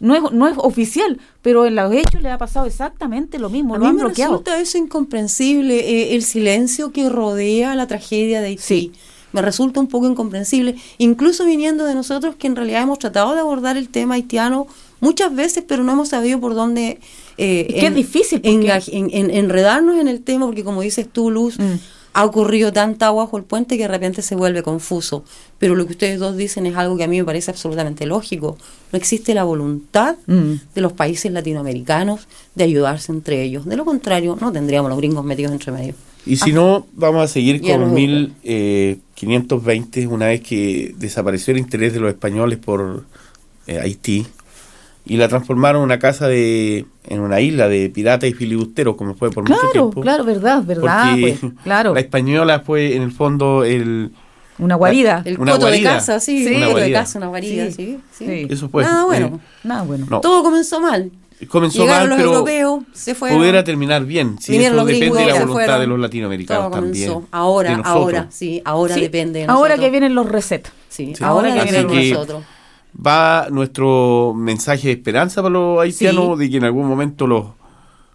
No 0.00 0.14
es, 0.14 0.32
no 0.32 0.46
es 0.48 0.54
oficial, 0.58 1.20
pero 1.40 1.64
en 1.66 1.76
los 1.76 1.90
hechos 1.92 2.20
le 2.20 2.30
ha 2.30 2.36
pasado 2.36 2.66
exactamente 2.66 3.38
lo 3.38 3.48
mismo, 3.48 3.76
A 3.76 3.78
lo 3.78 3.84
mí 3.84 3.90
han 3.90 3.96
me 3.96 4.02
bloqueado. 4.02 4.32
resulta 4.32 4.60
eso 4.60 4.76
incomprensible, 4.76 5.78
eh, 5.78 6.14
el 6.16 6.22
silencio 6.22 6.92
que 6.92 7.08
rodea 7.08 7.74
la 7.76 7.86
tragedia 7.86 8.40
de 8.40 8.48
Haití. 8.48 8.62
Sí. 8.62 8.92
Me 9.36 9.42
resulta 9.42 9.80
un 9.80 9.86
poco 9.86 10.06
incomprensible, 10.08 10.76
incluso 10.96 11.44
viniendo 11.44 11.84
de 11.84 11.94
nosotros 11.94 12.36
que 12.36 12.46
en 12.46 12.56
realidad 12.56 12.82
hemos 12.82 12.98
tratado 12.98 13.34
de 13.34 13.40
abordar 13.40 13.76
el 13.76 13.90
tema 13.90 14.14
haitiano 14.14 14.66
muchas 15.00 15.34
veces, 15.34 15.62
pero 15.68 15.84
no 15.84 15.92
hemos 15.92 16.08
sabido 16.08 16.40
por 16.40 16.54
dónde 16.54 16.98
eh, 17.38 17.66
Es 17.86 17.94
difícil, 17.94 18.40
en- 18.44 19.10
en- 19.12 19.30
enredarnos 19.30 19.98
en 20.00 20.08
el 20.08 20.22
tema, 20.22 20.46
porque 20.46 20.64
como 20.64 20.80
dices 20.80 21.06
tú, 21.12 21.30
Luz, 21.30 21.58
Mm. 21.58 21.74
ha 22.14 22.24
ocurrido 22.24 22.72
tanta 22.72 23.08
agua 23.08 23.24
bajo 23.24 23.36
el 23.36 23.44
puente 23.44 23.76
que 23.76 23.82
de 23.82 23.88
repente 23.88 24.22
se 24.22 24.34
vuelve 24.34 24.62
confuso. 24.62 25.22
Pero 25.58 25.74
lo 25.74 25.84
que 25.84 25.92
ustedes 25.92 26.18
dos 26.18 26.34
dicen 26.38 26.64
es 26.64 26.74
algo 26.76 26.96
que 26.96 27.04
a 27.04 27.08
mí 27.08 27.18
me 27.18 27.24
parece 27.26 27.50
absolutamente 27.50 28.06
lógico. 28.06 28.56
No 28.90 28.96
existe 28.96 29.34
la 29.34 29.44
voluntad 29.44 30.16
Mm. 30.26 30.52
de 30.74 30.80
los 30.80 30.94
países 30.94 31.30
latinoamericanos 31.30 32.26
de 32.54 32.64
ayudarse 32.64 33.12
entre 33.12 33.42
ellos. 33.42 33.66
De 33.66 33.76
lo 33.76 33.84
contrario, 33.84 34.38
no 34.40 34.50
tendríamos 34.50 34.88
los 34.88 34.96
gringos 34.96 35.22
metidos 35.26 35.52
entre 35.52 35.72
medio. 35.72 35.94
Y 36.26 36.36
si 36.36 36.52
no, 36.52 36.86
vamos 36.92 37.22
a 37.22 37.28
seguir 37.28 37.60
Ya 37.60 37.72
con 37.74 37.82
los 37.82 37.90
1520, 37.92 40.06
una 40.08 40.26
vez 40.26 40.40
que 40.40 40.92
desapareció 40.98 41.52
el 41.54 41.60
interés 41.60 41.92
de 41.92 42.00
los 42.00 42.08
españoles 42.10 42.58
por 42.58 43.04
eh, 43.66 43.78
Haití 43.80 44.26
y 45.04 45.16
la 45.18 45.28
transformaron 45.28 45.82
en 45.82 45.84
una 45.84 45.98
casa 46.00 46.26
de, 46.26 46.84
en 47.06 47.20
una 47.20 47.40
isla 47.40 47.68
de 47.68 47.88
piratas 47.90 48.28
y 48.28 48.32
filibusteros, 48.34 48.96
como 48.96 49.14
fue 49.14 49.30
por 49.30 49.44
mucho 49.44 49.54
Claro, 49.60 49.72
tiempo. 49.72 50.00
claro, 50.00 50.24
verdad, 50.24 50.64
verdad, 50.64 51.10
Porque 51.12 51.36
pues, 51.40 51.52
claro. 51.62 51.94
la 51.94 52.00
española 52.00 52.58
fue 52.60 52.96
en 52.96 53.02
el 53.02 53.12
fondo 53.12 53.62
el... 53.64 54.10
Una 54.58 54.74
guarida. 54.74 55.22
El 55.24 55.38
Una 55.38 55.52
coto 55.52 55.66
de 55.66 55.72
guarida. 55.72 55.92
casa, 55.94 56.18
sí, 56.18 56.44
Sí. 56.44 56.50
un 56.50 56.56
Una 56.56 56.66
coto 56.66 56.76
de 56.78 56.82
guarida. 56.82 56.98
casa, 57.00 57.18
una 57.18 57.26
guarida, 57.28 57.66
Sí. 57.66 57.72
sí. 57.72 57.98
sí. 58.12 58.26
Sí. 58.26 58.46
Eso 58.50 58.68
fue. 58.70 58.82
Nada 58.84 59.04
bueno. 59.04 59.26
eh, 59.26 59.38
Nada 59.64 59.82
bueno. 59.82 60.06
no. 60.10 60.20
Todo 60.22 60.42
comenzó 60.42 60.80
mal. 60.80 61.12
Comenzó 61.46 61.82
Llegaron 61.82 62.08
mal, 62.08 62.08
los 62.08 62.16
pero 62.18 62.32
europeos, 62.32 62.84
se 62.94 63.14
fueron. 63.14 63.38
pudiera 63.38 63.62
terminar 63.62 64.04
bien. 64.06 64.38
Si 64.40 64.56
eso 64.56 64.72
los 64.74 64.86
depende 64.86 65.18
de 65.20 65.26
la 65.26 65.32
voluntad 65.34 65.52
fueron. 65.52 65.80
de 65.80 65.86
los 65.86 65.98
latinoamericanos 65.98 66.70
también. 66.72 67.12
Ahora, 67.30 67.80
ahora, 67.84 68.26
sí, 68.30 68.62
ahora 68.64 68.94
Sí, 68.94 69.00
depende 69.02 69.40
de 69.40 69.44
ahora 69.44 69.76
nosotros. 69.76 69.84
que 69.84 69.90
vienen 69.90 70.14
los 70.14 70.26
resets. 70.26 70.70
Sí, 70.88 71.12
Sí. 71.14 71.22
ahora 71.22 71.52
que 71.54 71.62
vienen 71.70 71.86
que- 71.88 72.10
nosotros. 72.12 72.42
va 73.06 73.48
nuestro 73.50 74.32
mensaje 74.34 74.88
de 74.88 74.94
esperanza 74.94 75.42
para 75.42 75.52
los 75.52 75.80
haitianos 75.80 76.38
Sí. 76.38 76.44
de 76.44 76.50
que 76.50 76.56
en 76.56 76.64
algún 76.64 76.86
momento 76.88 77.26
los 77.26 77.44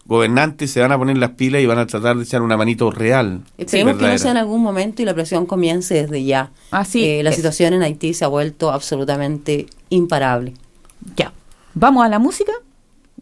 gobernantes 0.06 0.72
se 0.72 0.82
van 0.82 0.92
a 0.92 0.98
poner 0.98 1.18
las 1.18 1.30
pilas 1.32 1.62
y 1.62 1.68
van 1.68 1.78
a 1.78 1.86
tratar 1.86 2.18
de 2.18 2.24
echar 2.24 2.42
una 2.42 2.58
manito 2.58 2.90
real. 2.90 3.42
Esperemos 3.58 3.98
que 3.98 4.08
no 4.08 4.18
sea 4.18 4.32
en 4.32 4.38
algún 4.38 4.62
momento 4.62 5.02
y 5.02 5.06
la 5.06 5.14
presión 5.14 5.46
comience 5.46 5.94
desde 5.94 6.24
ya. 6.24 6.50
Así 6.72 7.06
Eh, 7.06 7.24
la 7.24 7.30
es. 7.30 7.36
situación 7.36 7.74
en 7.74 7.84
Haití 7.84 8.14
se 8.16 8.26
ha 8.26 8.28
vuelto 8.28 8.72
absolutamente 8.72 9.68
imparable. 9.90 10.54
Ya. 11.16 11.32
¿Vamos 11.76 12.04
a 12.04 12.10
la 12.10 12.18
música? 12.20 12.52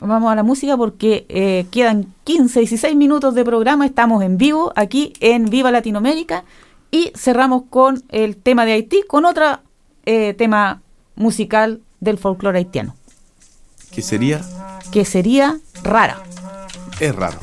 Vamos 0.01 0.31
a 0.31 0.35
la 0.35 0.43
música 0.43 0.77
porque 0.77 1.25
eh, 1.27 1.65
quedan 1.71 2.13
15, 2.23 2.59
16 2.59 2.95
minutos 2.95 3.35
de 3.35 3.43
programa. 3.43 3.85
Estamos 3.85 4.23
en 4.23 4.37
vivo 4.37 4.71
aquí 4.75 5.13
en 5.19 5.45
Viva 5.49 5.71
Latinoamérica 5.71 6.45
y 6.89 7.11
cerramos 7.15 7.63
con 7.69 8.01
el 8.09 8.37
tema 8.37 8.65
de 8.65 8.73
Haití, 8.73 9.03
con 9.07 9.25
otro 9.25 9.59
eh, 10.05 10.33
tema 10.35 10.81
musical 11.15 11.81
del 11.99 12.17
folclore 12.17 12.59
haitiano, 12.59 12.95
Que 13.91 14.01
sería, 14.01 14.41
que 14.91 15.03
sería 15.03 15.57
Rara. 15.83 16.23
es 17.01 17.13
raro. 17.13 17.39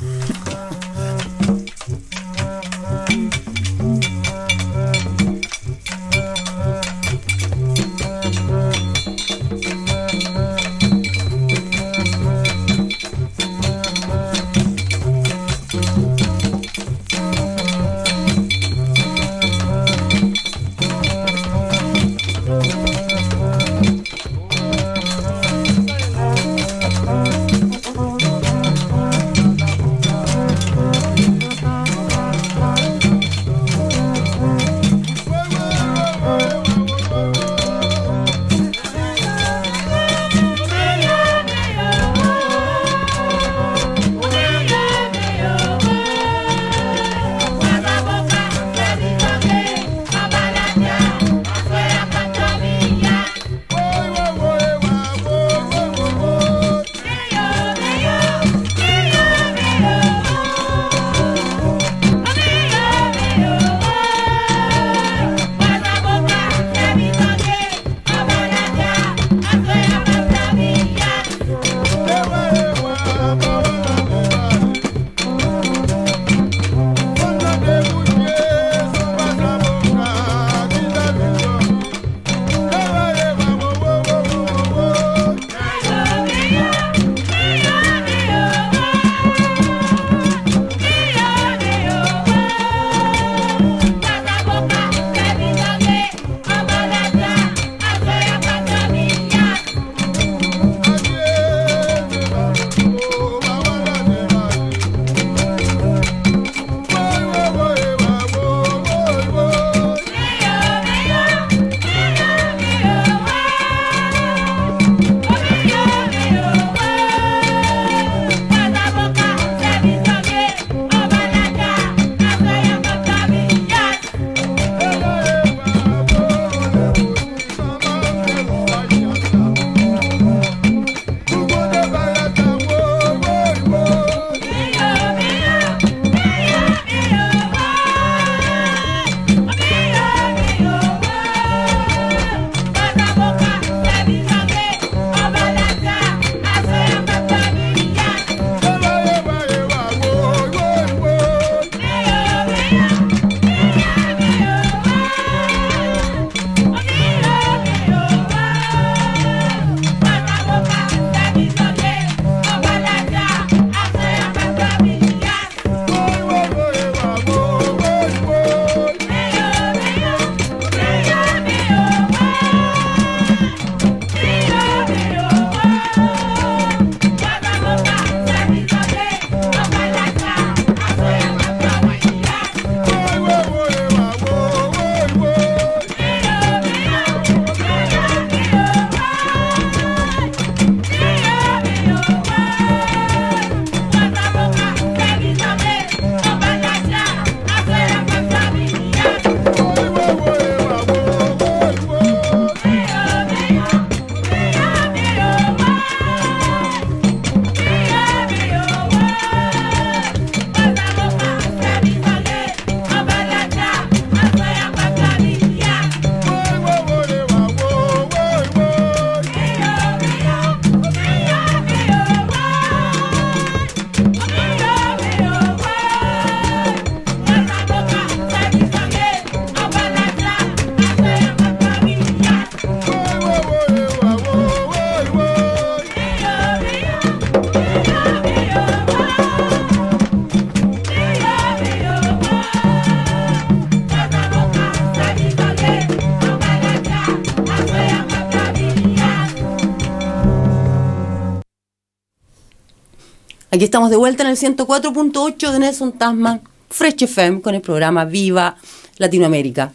Aquí 253.57 253.64
estamos 253.64 253.88
de 253.88 253.96
vuelta 253.96 254.22
en 254.22 254.28
el 254.28 254.36
104.8 254.36 255.50
de 255.50 255.59
Nelson 255.59 255.92
Tasman, 255.92 256.42
Fresh 256.68 257.04
FM, 257.04 257.40
con 257.40 257.54
el 257.54 257.62
programa 257.62 258.04
Viva 258.04 258.59
Latinoamérica. 258.98 259.72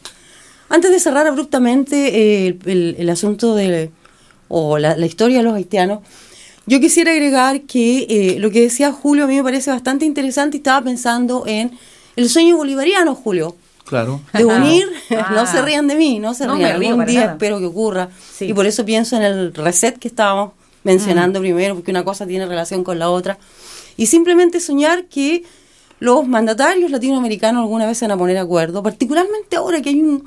Antes 0.69 0.91
de 0.91 0.99
cerrar 0.99 1.25
abruptamente 1.25 2.45
eh, 2.45 2.59
el, 2.65 2.95
el 2.99 3.09
asunto 3.09 3.55
de, 3.55 3.89
o 4.49 4.77
la, 4.77 4.95
la 4.95 5.05
historia 5.07 5.39
de 5.39 5.43
los 5.45 5.55
haitianos, 5.55 6.01
yo 6.67 6.79
quisiera 6.79 7.09
agregar 7.11 7.61
que 7.61 8.05
eh, 8.07 8.35
lo 8.39 8.51
que 8.51 8.61
decía 8.61 8.91
Julio 8.91 9.23
a 9.23 9.27
mí 9.27 9.35
me 9.37 9.43
parece 9.43 9.71
bastante 9.71 10.05
interesante 10.05 10.57
y 10.57 10.59
estaba 10.59 10.83
pensando 10.83 11.45
en 11.47 11.71
el 12.15 12.29
sueño 12.29 12.57
bolivariano, 12.57 13.15
Julio. 13.15 13.55
Claro. 13.85 14.21
De 14.31 14.45
unir, 14.45 14.85
Ah. 15.09 15.31
no 15.33 15.47
se 15.47 15.59
rían 15.63 15.87
de 15.87 15.95
mí, 15.95 16.19
no 16.19 16.35
se 16.35 16.45
No 16.45 16.55
rían. 16.55 16.73
Algún 16.83 17.03
día 17.07 17.21
nada. 17.21 17.31
espero 17.33 17.57
que 17.57 17.65
ocurra. 17.65 18.09
Sí. 18.31 18.45
Y 18.45 18.53
por 18.53 18.67
eso 18.67 18.85
pienso 18.85 19.15
en 19.15 19.23
el 19.23 19.51
reset 19.55 19.97
que 19.97 20.07
estábamos 20.07 20.51
mencionando 20.83 21.39
Mm. 21.39 21.41
primero, 21.41 21.73
porque 21.75 21.89
una 21.89 22.03
cosa 22.05 22.27
tiene 22.27 22.45
relación 22.45 22.83
con 22.83 22.99
la 22.99 23.09
otra. 23.09 23.39
Y 23.97 24.07
simplemente 24.07 24.59
soñar 24.59 25.05
que 25.05 25.43
los 25.99 26.27
mandatarios 26.27 26.89
latinoamericanos 26.89 27.61
alguna 27.61 27.85
vez 27.85 27.97
se 27.97 28.05
van 28.05 28.13
a 28.13 28.17
poner 28.17 28.37
acuerdo, 28.37 28.81
particularmente 28.81 29.55
ahora 29.55 29.81
que 29.81 29.89
hay 29.89 30.01
un, 30.01 30.23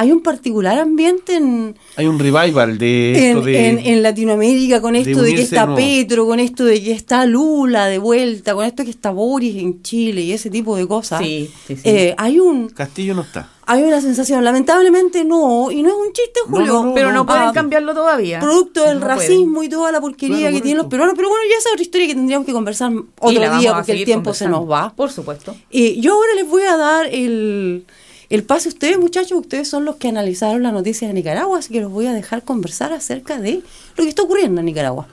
hay 0.00 0.12
un 0.12 0.22
particular 0.22 0.78
ambiente 0.78 1.34
en, 1.34 1.74
Hay 1.96 2.06
un 2.06 2.20
revival 2.20 2.78
de 2.78 3.30
esto 3.30 3.38
en, 3.40 3.44
de... 3.44 3.68
en- 3.68 3.78
en 3.80 4.02
Latinoamérica 4.04 4.80
con 4.80 4.92
de 4.92 5.00
esto 5.00 5.10
de, 5.22 5.30
que 5.30 5.34
unirse 5.34 5.42
está 5.42 5.60
de 5.62 5.66
nuevo. 5.66 5.76
Petro, 5.80 6.26
con 6.26 6.38
esto 6.40 6.64
de 6.64 6.82
que 6.82 6.92
está 6.92 7.26
Lula 7.26 7.86
de 7.86 7.98
vuelta, 7.98 8.54
con 8.54 8.64
esto 8.64 8.84
que 8.84 8.90
está 8.90 9.10
Boris 9.10 9.56
en 9.56 9.82
Chile 9.82 10.20
y 10.20 10.32
ese 10.32 10.50
tipo 10.50 10.76
de 10.76 10.86
cosas. 10.86 11.20
Sí, 11.20 11.50
sí, 11.66 11.74
sí. 11.74 11.82
Eh, 11.84 12.14
hay 12.16 12.38
un 12.38 12.68
Castillo 12.68 13.12
no 13.14 13.22
está. 13.22 13.50
hay 13.66 13.82
una 13.82 14.00
sensación, 14.00 14.44
lamentablemente 14.44 15.24
no, 15.24 15.70
y 15.72 15.82
no 15.82 15.88
es 15.88 15.94
un 15.96 16.12
chiste, 16.12 16.40
Julio. 16.46 16.66
no, 16.72 16.84
no, 16.84 16.94
Pero 16.94 17.08
no, 17.08 17.14
no, 17.14 17.26
pueden 17.26 17.42
ah, 17.42 17.52
cambiarlo 17.52 17.92
todavía. 17.92 18.38
Producto 18.38 18.84
del 18.84 19.00
No 19.00 19.06
racismo 19.08 19.64
y 19.64 19.68
toda 19.68 19.90
la 19.90 20.00
porquería 20.00 20.38
Claro, 20.38 20.54
que 20.54 20.60
tienen 20.62 20.78
los 20.78 20.86
peruanos. 20.86 21.14
Pero 21.16 21.28
bueno, 21.28 21.42
ya 21.50 21.58
esa 21.58 21.70
es 21.70 21.72
otra 21.72 21.82
historia 21.82 22.06
que 22.06 22.14
tendríamos 22.14 22.46
que 22.46 22.52
conversar 22.52 22.92
otro 23.20 23.58
día 23.58 23.74
porque 23.74 23.92
el 23.92 24.04
tiempo 24.04 24.32
se 24.32 24.48
nos 24.48 24.70
va. 24.70 24.92
Por 24.94 25.10
supuesto. 25.10 25.56
Eh, 25.72 25.96
yo 26.00 26.14
ahora 26.14 26.34
les 26.36 26.48
voy 26.48 26.62
a 26.62 26.76
dar 26.76 27.06
el, 27.12 27.84
el 28.30 28.44
pase 28.44 28.68
a 28.68 28.72
ustedes, 28.72 28.98
muchachos. 28.98 29.32
Ustedes 29.32 29.68
son 29.68 29.84
los 29.84 29.96
que 29.96 30.08
analizaron 30.08 30.62
las 30.62 30.72
noticias 30.72 31.08
de 31.08 31.14
Nicaragua, 31.14 31.58
así 31.58 31.72
que 31.72 31.80
los 31.80 31.90
voy 31.90 32.06
a 32.06 32.12
dejar 32.12 32.42
conversar 32.42 32.92
acerca 32.92 33.38
de 33.38 33.62
lo 33.96 34.04
que 34.04 34.08
está 34.08 34.22
ocurriendo 34.22 34.60
en 34.60 34.66
Nicaragua. 34.66 35.06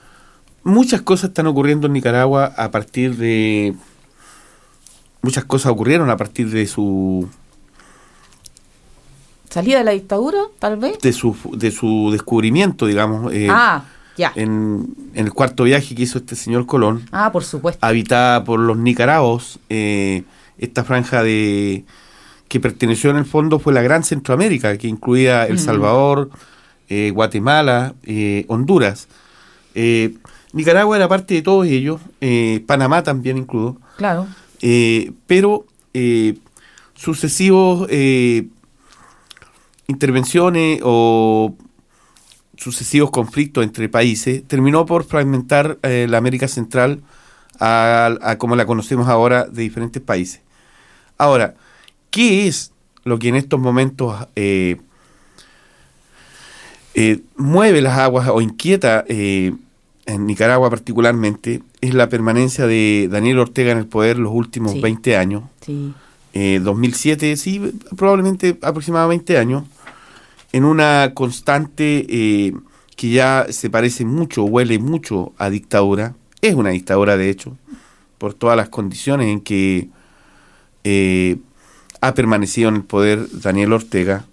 Muchas 0.64 1.00
cosas 1.02 1.30
están 1.30 1.46
ocurriendo 1.46 1.86
en 1.86 1.92
Nicaragua 1.94 2.52
a 2.56 2.70
partir 2.70 3.16
de... 3.16 3.74
Muchas 5.22 5.44
cosas 5.44 5.72
ocurrieron 5.72 6.10
a 6.10 6.16
partir 6.16 6.50
de 6.50 6.66
su 6.66 7.28
¿Salida 9.50 9.78
de 9.78 9.84
la 9.84 9.92
dictadura, 9.92 10.38
tal 10.58 10.76
vez? 10.76 10.98
de 11.00 11.12
su, 11.12 11.34
de 11.56 11.70
su 11.70 12.10
descubrimiento, 12.12 12.84
digamos, 12.86 13.32
eh, 13.32 13.48
ah, 13.50 13.84
ya. 14.16 14.32
en, 14.34 14.86
en 15.14 15.24
el 15.26 15.32
cuarto 15.32 15.64
viaje 15.64 15.94
que 15.94 16.02
hizo 16.02 16.18
este 16.18 16.36
señor 16.36 16.66
Colón, 16.66 17.08
Ah, 17.12 17.30
por 17.32 17.42
supuesto. 17.44 17.84
habitada 17.86 18.44
por 18.44 18.60
los 18.60 18.76
nicaragos, 18.76 19.58
eh, 19.70 20.24
esta 20.58 20.84
franja 20.84 21.22
de 21.22 21.84
que 22.48 22.60
perteneció 22.60 23.10
en 23.10 23.16
el 23.16 23.24
fondo 23.24 23.58
fue 23.58 23.72
la 23.72 23.82
Gran 23.82 24.04
Centroamérica, 24.04 24.76
que 24.78 24.86
incluía 24.88 25.46
El. 25.46 25.58
Salvador, 25.58 26.30
eh, 26.88 27.10
Guatemala, 27.12 27.94
eh, 28.04 28.44
Honduras. 28.48 29.08
Eh, 29.74 30.14
Nicaragua 30.52 30.96
era 30.96 31.08
parte 31.08 31.34
de 31.34 31.42
todos 31.42 31.66
ellos, 31.66 32.00
Panamá 32.66 33.02
también 33.02 33.36
incluido, 33.38 33.76
Claro. 33.98 34.26
pero 35.26 35.66
sucesivos 36.94 37.88
intervenciones 39.86 40.80
o 40.82 41.54
sucesivos 42.56 43.10
conflictos 43.10 43.64
entre 43.64 43.88
países 43.88 44.42
terminó 44.46 44.86
por 44.86 45.04
fragmentar 45.04 45.78
la 45.82 46.16
América 46.18 46.48
Central 46.48 47.02
a, 47.60 48.14
a 48.22 48.38
como 48.38 48.56
la 48.56 48.64
conocemos 48.64 49.08
ahora 49.08 49.44
de 49.44 49.62
diferentes 49.62 50.00
países. 50.02 50.40
Ahora, 51.18 51.54
¿qué 52.16 52.46
es 52.48 52.72
lo 53.04 53.18
que 53.18 53.28
en 53.28 53.36
estos 53.36 53.60
momentos 53.60 54.26
eh, 54.36 54.78
eh, 56.94 57.20
mueve 57.36 57.82
las 57.82 57.98
aguas 57.98 58.26
o 58.32 58.40
inquieta 58.40 59.04
eh, 59.06 59.52
en 60.06 60.26
Nicaragua 60.26 60.70
particularmente? 60.70 61.62
Es 61.82 61.92
la 61.92 62.08
permanencia 62.08 62.66
de 62.66 63.08
Daniel 63.10 63.40
Ortega 63.40 63.72
en 63.72 63.76
el 63.78 63.86
poder 63.86 64.18
los 64.18 64.32
últimos 64.32 64.72
Sí. 64.72 64.80
20 64.80 65.16
años. 65.18 65.42
Sí. 65.60 65.92
Eh, 66.32 66.58
2007, 66.62 67.36
sí, 67.36 67.60
probablemente 67.96 68.56
aproximadamente 68.62 69.34
20 69.34 69.38
años, 69.38 69.64
en 70.52 70.64
una 70.64 71.12
constante 71.12 72.06
que 72.96 73.10
ya 73.10 73.46
se 73.50 73.68
parece 73.68 74.06
mucho, 74.06 74.44
huele 74.44 74.78
mucho 74.78 75.34
a 75.36 75.50
dictadura. 75.50 76.14
Es 76.40 76.54
una 76.54 76.70
dictadura, 76.70 77.18
de 77.18 77.28
hecho, 77.28 77.58
por 78.16 78.32
todas 78.32 78.56
las 78.56 78.70
condiciones 78.70 79.28
en 79.28 79.42
que 79.42 79.88
eh, 80.84 81.36
ha 82.00 82.14
permanecido 82.14 82.68
en 82.68 82.76
el 82.76 82.84
poder 82.84 83.26
Daniel 83.32 83.72
Ortega, 83.72 84.24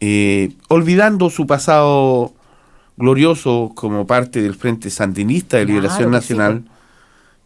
eh, 0.00 0.52
olvidando 0.68 1.30
su 1.30 1.46
pasado 1.46 2.34
glorioso 2.96 3.72
como 3.74 4.06
parte 4.06 4.42
del 4.42 4.54
Frente 4.54 4.90
Sandinista 4.90 5.56
de 5.56 5.64
Claro 5.64 5.80
Liberación 5.80 6.08
sí, 6.08 6.12
Nacional, 6.12 6.64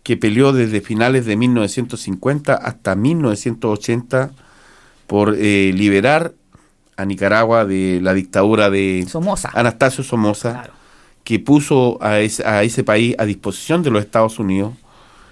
que 0.03 0.16
peleó 0.16 0.53
desde 0.53 0.81
finales 0.81 1.26
de 1.26 1.37
1950 1.37 2.55
hasta 2.55 2.95
1980 2.95 4.31
por 5.07 5.35
eh, 5.39 5.72
liberar 5.74 6.33
a 6.97 7.05
Nicaragua 7.05 7.64
de 7.64 8.01
la 8.03 8.12
dictadura 8.14 8.70
de 8.70 9.07
Somoza. 9.09 9.51
Anastasio 9.55 10.03
Somoza, 10.03 10.53
Claro. 10.53 10.72
que 11.24 11.39
puso 11.39 11.99
a 12.03 12.18
ese, 12.20 12.47
a 12.47 12.62
ese 12.62 12.83
país 12.85 13.14
a 13.18 13.24
disposición 13.24 13.83
de 13.83 13.91
los 13.91 14.03
Estados 14.03 14.39
Unidos 14.39 14.74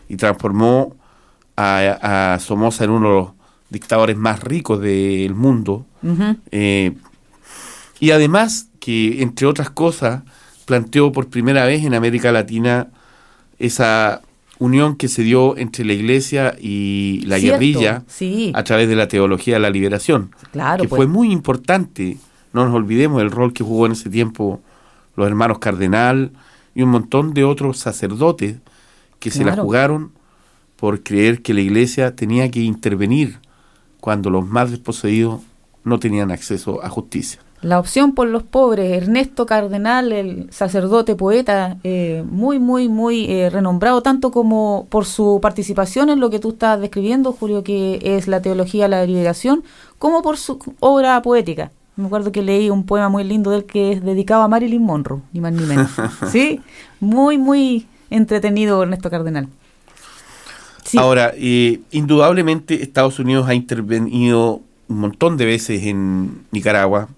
y 0.09 0.17
transformó 0.17 0.95
a, 1.57 2.35
a 2.35 2.39
Somoza 2.39 2.85
en 2.85 2.91
uno 2.91 3.09
de 3.09 3.15
los 3.15 3.36
dictadores 3.71 4.17
más 4.17 4.43
ricos 4.43 4.81
del 4.81 5.35
mundo. 5.35 5.87
Eh, 6.51 6.95
y 8.01 8.11
además 8.11 8.69
que, 8.81 9.23
entre 9.23 9.47
otras 9.47 9.71
cosas, 9.71 10.23
planteó 10.67 11.13
por 11.13 11.29
primera 11.29 11.65
vez 11.65 11.85
en 11.85 11.95
América 11.95 12.31
Latina 12.33 12.89
esa 13.59 14.23
unión 14.59 14.97
que 14.97 15.09
se 15.09 15.23
dio 15.23 15.57
entre 15.57 15.85
la 15.85 15.93
iglesia 15.93 16.57
y 16.61 17.23
la 17.27 17.39
Cierto, 17.39 17.59
guerrilla 17.61 18.03
Sí. 18.07 18.53
a 18.55 18.65
través 18.65 18.89
de 18.89 18.97
la 18.97 19.09
teología 19.09 19.55
de 19.55 19.61
la 19.61 19.71
liberación, 19.71 20.31
Claro, 20.53 20.83
que 20.83 20.89
pues. 20.89 20.99
fue 20.99 21.07
muy 21.07 21.31
importante. 21.31 22.17
No 22.53 22.65
nos 22.65 22.75
olvidemos 22.75 23.19
del 23.19 23.31
rol 23.31 23.53
que 23.53 23.65
jugó 23.65 23.87
en 23.87 23.93
ese 23.93 24.09
tiempo 24.09 24.61
los 25.15 25.27
hermanos 25.27 25.59
Cardenal 25.59 26.31
y 26.75 26.83
un 26.83 26.91
montón 26.91 27.35
de 27.35 27.45
otros 27.45 27.79
sacerdotes 27.79 28.57
que 29.19 29.31
se 29.31 29.45
la 29.45 29.57
jugaron 29.57 30.13
por 30.77 31.03
creer 31.03 31.43
que 31.43 31.53
la 31.55 31.61
iglesia 31.63 32.15
tenía 32.17 32.51
que 32.51 32.61
intervenir 32.61 33.39
cuando 34.01 34.31
los 34.31 34.47
más 34.47 34.71
desposeídos 34.71 35.41
no 35.85 35.99
tenían 35.99 36.31
acceso 36.31 36.83
a 36.85 36.89
justicia. 36.89 37.41
La 37.63 37.79
opción 37.81 38.13
por 38.13 38.29
los 38.29 38.43
pobres, 38.43 39.03
Ernesto 39.03 39.47
Cardenal, 39.47 40.13
el 40.13 40.47
sacerdote 40.53 41.17
poeta, 41.17 41.79
eh, 41.85 42.23
muy, 42.31 42.59
muy, 42.59 42.89
muy 42.89 43.25
eh, 43.31 43.49
renombrado, 43.51 44.03
tanto 44.03 44.31
como 44.31 44.87
por 44.91 45.07
su 45.07 45.39
participación 45.41 46.11
en 46.11 46.21
lo 46.21 46.29
que 46.29 46.39
tú 46.39 46.51
estás 46.51 46.81
describiendo, 46.81 47.33
Julio, 47.33 47.65
que 47.65 47.99
es 48.03 48.29
la 48.29 48.43
teología 48.43 48.85
de 48.85 48.91
la 48.91 49.07
liberación, 49.07 49.65
como 49.99 50.23
por 50.23 50.37
su 50.37 50.59
obra 50.81 51.21
poética. 51.23 51.73
Me 51.97 52.07
acuerdo 52.07 52.31
que 52.31 52.43
leí 52.43 52.69
un 52.69 52.85
poema 52.85 53.09
muy 53.09 53.25
lindo 53.25 53.51
de 53.51 53.59
él 53.59 53.65
que 53.65 53.93
es 53.93 54.05
dedicado 54.05 54.43
a 54.43 54.49
Marilyn 54.49 54.83
Monroe, 54.83 55.23
ni 55.33 55.41
más 55.41 55.53
ni 55.53 55.65
menos. 55.65 55.91
sí, 56.31 56.61
muy, 57.01 57.39
muy 57.39 57.87
entretenido 58.11 58.83
Ernesto 58.83 59.09
Cardenal. 59.09 59.49
Sí, 60.87 60.99
Ahora, 60.99 61.33
eh, 61.37 61.81
indudablemente 61.91 62.83
Estados 62.83 63.19
Unidos 63.19 63.49
ha 63.49 63.55
intervenido 63.55 64.61
un 64.89 64.99
montón 65.01 65.37
de 65.37 65.45
veces 65.45 65.83
en 65.85 66.43
Nicaragua. 66.53 67.09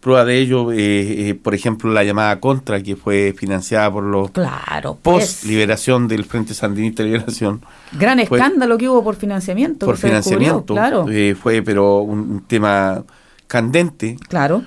Prueba 0.00 0.24
de 0.24 0.38
ello, 0.38 0.70
eh, 0.70 1.30
eh, 1.30 1.34
por 1.34 1.56
ejemplo, 1.56 1.92
la 1.92 2.04
llamada 2.04 2.38
Contra, 2.38 2.80
que 2.80 2.94
fue 2.94 3.34
financiada 3.36 3.90
por 3.92 4.04
los 4.04 4.30
claro. 4.30 4.96
pues, 5.02 5.24
post-liberación 5.24 6.06
del 6.06 6.24
Frente 6.24 6.54
Sandinista 6.54 7.02
de 7.02 7.08
Liberación, 7.10 7.60
gran 7.98 8.24
fue- 8.26 8.38
escándalo 8.38 8.78
que 8.78 8.88
hubo 8.88 9.02
por 9.02 9.16
financiamiento. 9.16 9.86
por 9.86 9.96
financiamiento. 9.96 10.74
Claro, 10.74 11.06
eh, 11.10 11.34
fue, 11.34 11.62
pero, 11.62 11.98
un, 12.02 12.20
un 12.20 12.40
tema 12.46 13.02
candente. 13.48 14.16
claro. 14.28 14.62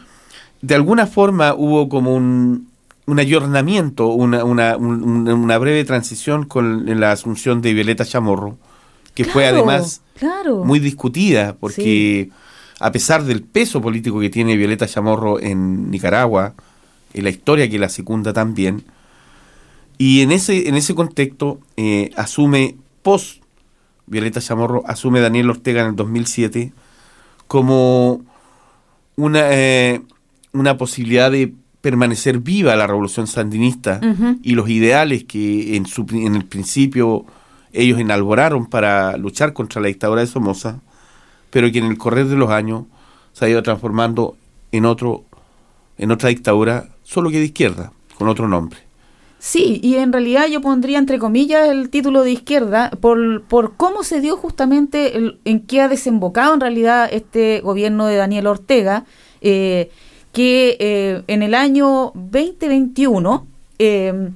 De 0.62 0.76
alguna 0.76 1.08
forma 1.08 1.56
hubo 1.56 1.90
como 1.90 2.14
un, 2.14 2.68
un 3.12 3.20
ayornamiento, 3.20 4.08
una, 4.08 4.44
una, 4.46 4.78
un- 4.78 5.04
un- 5.04 5.28
una 5.28 5.58
breve 5.58 5.84
transición 5.84 6.46
con 6.46 6.86
la 7.00 7.12
asunción 7.12 7.62
de 7.62 7.74
Violeta 7.74 8.06
Chamorro, 8.06 8.58
que 9.14 9.26
fue 9.26 9.46
además 9.48 10.02
claro. 10.18 10.64
muy 10.64 10.80
discutida 10.80 11.56
porque 11.60 12.30
a 12.80 12.92
pesar 12.92 13.24
del 13.26 13.44
peso 13.44 13.82
político 13.82 14.20
que 14.20 14.30
tiene 14.30 14.56
Violeta 14.56 14.88
Chamorro 14.88 15.40
en 15.40 15.92
Nicaragua, 15.92 16.54
en 17.14 17.24
la 17.26 17.30
historia 17.30 17.70
que 17.70 17.78
la 17.80 17.90
secunda 17.90 18.32
también, 18.34 18.84
y 19.98 20.22
en 20.22 20.32
ese, 20.32 20.70
en 20.70 20.76
ese 20.76 20.96
contexto 20.96 21.60
eh, 21.78 22.12
asume, 22.16 22.78
post 23.04 23.44
Violeta 24.08 24.40
Chamorro, 24.42 24.84
asume 24.88 25.20
Daniel 25.20 25.50
Ortega 25.50 25.82
en 25.82 25.88
el 25.90 25.96
2007 25.96 26.72
como 27.48 28.22
una, 29.18 29.42
eh, 29.52 30.02
una 30.54 30.78
posibilidad 30.78 31.30
de 31.30 31.54
permanecer 31.82 32.40
viva 32.40 32.76
la 32.76 32.88
revolución 32.88 33.28
sandinista 33.28 34.00
y 34.44 34.54
los 34.54 34.70
ideales 34.70 35.24
que 35.24 35.76
en, 35.76 35.86
su, 35.86 36.06
en 36.12 36.36
el 36.36 36.46
principio 36.46 37.26
ellos 37.74 38.00
enalboraron 38.00 38.68
para 38.68 39.18
luchar 39.18 39.54
contra 39.54 39.82
la 39.82 39.88
dictadura 39.88 40.22
de 40.22 40.28
Somoza, 40.28 40.80
pero 41.50 41.72
que 41.72 41.80
en 41.80 41.86
el 41.86 41.98
correr 41.98 42.28
de 42.28 42.36
los 42.36 42.50
años 42.52 42.84
se 43.34 43.46
ha 43.46 43.50
ido 43.50 43.64
transformando 43.64 44.36
en 44.72 44.86
otro 44.86 45.24
en 45.98 46.10
otra 46.12 46.30
dictadura, 46.30 46.90
solo 47.04 47.30
que 47.30 47.38
de 47.40 47.46
izquierda, 47.46 47.92
con 48.18 48.28
otro 48.28 48.48
nombre. 48.48 48.80
Sí, 49.38 49.80
y 49.84 49.96
en 49.96 50.12
realidad 50.12 50.48
yo 50.48 50.60
pondría 50.62 50.98
entre 51.00 51.20
comillas 51.20 51.68
el 51.70 51.90
título 51.90 52.24
de 52.24 52.32
izquierda 52.32 52.90
por, 53.02 53.44
por 53.44 53.76
cómo 53.76 54.04
se 54.04 54.20
dio 54.22 54.36
justamente 54.38 55.18
el- 55.18 55.40
en 55.46 55.60
qué 55.62 55.82
ha 55.82 55.88
desembocado 55.88 56.54
en 56.54 56.60
realidad 56.62 57.10
este 57.12 57.60
gobierno 57.62 58.06
de 58.08 58.16
Daniel 58.18 58.48
Ortega, 58.48 59.06
eh, 59.42 59.90
que 60.32 60.78
eh, 60.80 61.24
en 61.28 61.44
el 61.44 61.54
año 61.54 62.12
2021, 62.16 63.46
eh, 63.80 64.30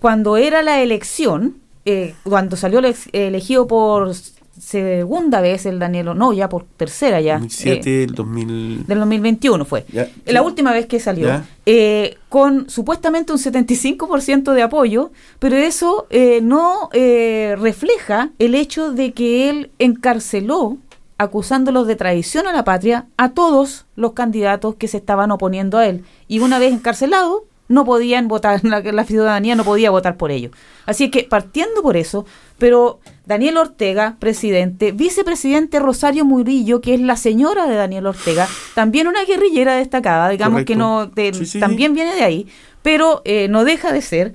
cuando 0.00 0.36
era 0.36 0.62
la 0.62 0.80
elección, 0.82 1.56
eh, 1.84 2.14
cuando 2.24 2.56
salió 2.56 2.78
ele- 2.80 2.94
elegido 3.12 3.66
por 3.66 4.12
segunda 4.58 5.40
vez 5.40 5.66
el 5.66 5.78
Daniel, 5.78 6.10
no, 6.16 6.32
ya 6.32 6.48
por 6.48 6.64
tercera 6.76 7.20
ya. 7.20 7.34
2007, 7.34 7.90
eh, 8.00 8.04
el 8.04 8.14
2000... 8.14 8.86
del 8.86 8.98
2021 8.98 9.64
fue. 9.64 9.84
Ya. 9.92 10.08
La 10.26 10.42
última 10.42 10.72
vez 10.72 10.86
que 10.86 10.98
salió. 11.00 11.26
Ya. 11.28 11.46
Eh, 11.64 12.16
con 12.28 12.68
supuestamente 12.68 13.32
un 13.32 13.38
75% 13.38 14.52
de 14.52 14.62
apoyo, 14.62 15.12
pero 15.38 15.56
eso 15.56 16.06
eh, 16.10 16.40
no 16.42 16.90
eh, 16.92 17.54
refleja 17.58 18.30
el 18.38 18.54
hecho 18.54 18.92
de 18.92 19.12
que 19.12 19.48
él 19.48 19.70
encarceló, 19.78 20.76
acusándolos 21.18 21.86
de 21.86 21.96
traición 21.96 22.46
a 22.46 22.52
la 22.52 22.64
patria, 22.64 23.06
a 23.16 23.30
todos 23.30 23.86
los 23.96 24.12
candidatos 24.12 24.76
que 24.76 24.88
se 24.88 24.96
estaban 24.98 25.30
oponiendo 25.30 25.78
a 25.78 25.86
él. 25.86 26.04
Y 26.28 26.38
una 26.40 26.58
vez 26.58 26.72
encarcelado, 26.72 27.44
no 27.68 27.84
podían 27.84 28.28
votar, 28.28 28.60
la, 28.64 28.80
la 28.80 29.04
ciudadanía 29.04 29.54
no 29.56 29.64
podía 29.64 29.90
votar 29.90 30.16
por 30.16 30.30
ellos. 30.30 30.52
Así 30.86 31.04
es 31.04 31.10
que 31.10 31.24
partiendo 31.24 31.82
por 31.82 31.96
eso, 31.96 32.24
pero 32.56 33.00
Daniel 33.26 33.58
Ortega, 33.58 34.16
presidente, 34.18 34.92
vicepresidente 34.92 35.78
Rosario 35.80 36.24
Murillo, 36.24 36.80
que 36.80 36.94
es 36.94 37.00
la 37.00 37.16
señora 37.16 37.66
de 37.66 37.74
Daniel 37.76 38.06
Ortega, 38.06 38.48
también 38.74 39.06
una 39.06 39.24
guerrillera 39.24 39.74
destacada, 39.76 40.28
digamos 40.30 40.64
que 40.64 40.76
no 40.76 41.06
de- 41.06 41.34
Sí, 41.34 41.44
sí, 41.46 41.60
también 41.60 41.92
viene 41.94 42.14
de 42.14 42.22
ahí, 42.22 42.46
pero 42.82 43.20
eh, 43.26 43.48
no 43.48 43.64
deja 43.64 43.92
de 43.92 44.00
ser. 44.00 44.34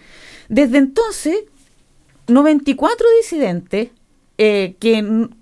Desde 0.50 0.78
entonces, 0.78 1.38
94 2.28 3.06
disidentes 3.22 3.90
eh, 4.46 4.76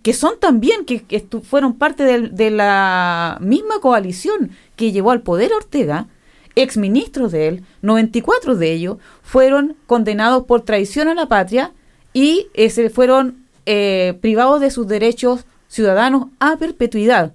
que, 0.04 0.14
son 0.14 0.40
también, 0.40 0.86
que, 0.86 1.04
fueron 1.42 1.74
parte 1.74 2.04
del- 2.04 2.36
de, 2.36 2.52
la 2.52 3.40
misma 3.42 3.80
coalición 3.82 4.52
que 4.76 4.92
llevó 4.92 5.10
al 5.10 5.22
poder 5.24 5.54
a 5.54 5.58
Ortega, 5.58 6.08
exministros 6.56 7.32
de 7.32 7.48
él, 7.48 7.64
94 7.82 8.56
de 8.56 8.72
ellos, 8.72 8.98
fueron 9.24 9.76
condenados 9.88 10.44
por 10.46 10.62
traición 10.62 11.08
a 11.08 11.16
la 11.16 11.26
patria 11.26 11.72
y 12.14 12.46
se 12.70 12.92
fueron 12.92 13.48
eh, 13.66 14.20
privados 14.22 14.62
de 14.62 14.70
sus 14.70 14.88
derechos 14.88 15.46
ciudadanos 15.68 16.28
a 16.40 16.58
perpetuidad. 16.58 17.34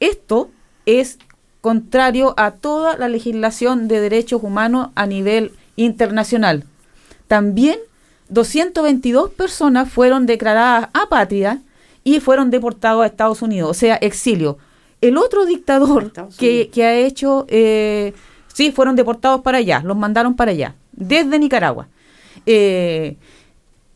Esto 0.00 0.50
es 0.84 1.18
contrario 1.62 2.34
a 2.36 2.50
toda 2.50 2.98
la 2.98 3.08
legislación 3.08 3.88
de 3.88 4.00
derechos 4.00 4.42
humanos 4.42 4.88
a 4.94 5.06
nivel 5.06 5.52
internacional. 5.76 6.64
También 7.28 7.78
222 8.28 9.30
personas 9.30 9.90
fueron 9.90 10.26
declaradas 10.26 10.88
apátridas 10.92 11.58
y 12.04 12.20
fueron 12.20 12.50
deportados 12.50 13.02
a 13.02 13.06
Estados 13.06 13.42
Unidos, 13.42 13.70
o 13.70 13.74
sea, 13.74 13.96
exilio. 13.96 14.58
El 15.00 15.16
otro 15.16 15.46
dictador 15.46 16.12
que, 16.38 16.70
que 16.72 16.84
ha 16.84 16.94
hecho, 16.96 17.46
eh, 17.48 18.12
sí, 18.52 18.72
fueron 18.72 18.96
deportados 18.96 19.42
para 19.42 19.58
allá, 19.58 19.82
los 19.84 19.96
mandaron 19.96 20.34
para 20.34 20.50
allá, 20.52 20.74
desde 20.92 21.38
Nicaragua. 21.38 21.88
Eh, 22.46 23.16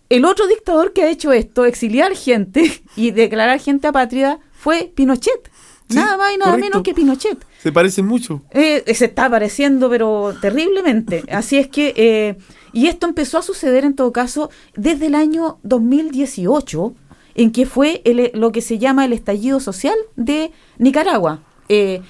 el 0.09 0.26
otro 0.26 0.47
dictador 0.47 0.93
que 0.93 1.05
ha 1.05 1.11
hecho 1.11 1.33
esto, 1.33 1.64
exiliar 1.64 2.14
gente 2.14 2.83
y 2.97 3.12
declarar 3.12 3.59
gente 3.61 3.87
apátrida, 3.87 4.41
fue 4.53 4.93
Pinochet. 4.95 5.51
Sí, 5.89 5.97
nada 5.97 6.16
más 6.16 6.33
y 6.35 6.37
nada 6.37 6.53
correcto. 6.53 6.70
menos 6.70 6.83
que 6.83 6.95
Pinochet. 6.95 7.39
Se 7.62 7.72
parecen 7.72 8.07
mucho. 8.07 8.43
Eh, 8.51 8.85
se 8.95 9.07
está 9.07 9.26
apareciendo, 9.26 9.89
pero 9.89 10.35
terriblemente. 10.41 11.24
Así 11.30 11.59
es 11.59 11.68
que, 11.68 11.95
eh, 11.97 12.37
y 12.73 12.87
esto 12.87 13.07
empezó 13.07 13.39
a 13.39 13.43
suceder 13.43 13.85
en 13.85 13.95
todo 13.95 14.12
caso 14.12 14.51
desde 14.77 15.07
el 15.07 15.14
año 15.14 15.59
2018, 15.62 16.95
en 17.35 17.51
que 17.53 17.66
fue 17.66 18.03
el- 18.05 18.31
lo 18.35 18.53
que 18.53 18.61
se 18.61 18.79
llama 18.79 19.05
el 19.05 19.12
estallido 19.12 19.61
social 19.61 19.97
de 20.16 20.51
Nicaragua. 20.79 21.41
Eh, 21.68 22.03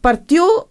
partió, 0.00 0.68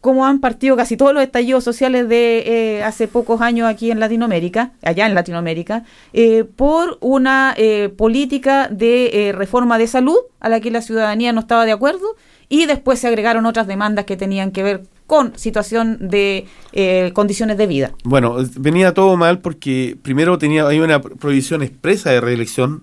como 0.00 0.26
han 0.26 0.40
partido 0.40 0.76
casi 0.76 0.96
todos 0.96 1.12
los 1.14 1.22
estallidos 1.22 1.64
sociales 1.64 2.08
de 2.08 2.38
eh, 2.78 2.82
hace 2.84 3.08
pocos 3.08 3.40
años 3.40 3.68
aquí 3.68 3.90
en 3.90 3.98
Latinoamérica, 4.00 4.72
allá 4.82 5.06
en 5.06 5.14
Latinoamérica, 5.14 5.84
eh, 6.12 6.44
por 6.44 6.98
una 7.00 7.54
eh, 7.56 7.88
política 7.96 8.68
de 8.68 9.28
eh, 9.28 9.32
reforma 9.32 9.78
de 9.78 9.86
salud 9.86 10.16
a 10.40 10.48
la 10.48 10.60
que 10.60 10.70
la 10.70 10.82
ciudadanía 10.82 11.32
no 11.32 11.40
estaba 11.40 11.64
de 11.64 11.72
acuerdo 11.72 12.16
y 12.48 12.66
después 12.66 12.98
se 13.00 13.08
agregaron 13.08 13.46
otras 13.46 13.66
demandas 13.66 14.04
que 14.04 14.16
tenían 14.16 14.52
que 14.52 14.62
ver 14.62 14.82
con 15.06 15.38
situación 15.38 16.08
de 16.08 16.46
eh, 16.72 17.10
condiciones 17.14 17.56
de 17.58 17.66
vida. 17.66 17.92
Bueno, 18.04 18.36
venía 18.56 18.92
todo 18.94 19.16
mal 19.16 19.38
porque 19.40 19.96
primero 20.02 20.36
tenía 20.38 20.66
hay 20.66 20.80
una 20.80 21.00
prohibición 21.00 21.62
expresa 21.62 22.10
de 22.10 22.20
reelección 22.20 22.82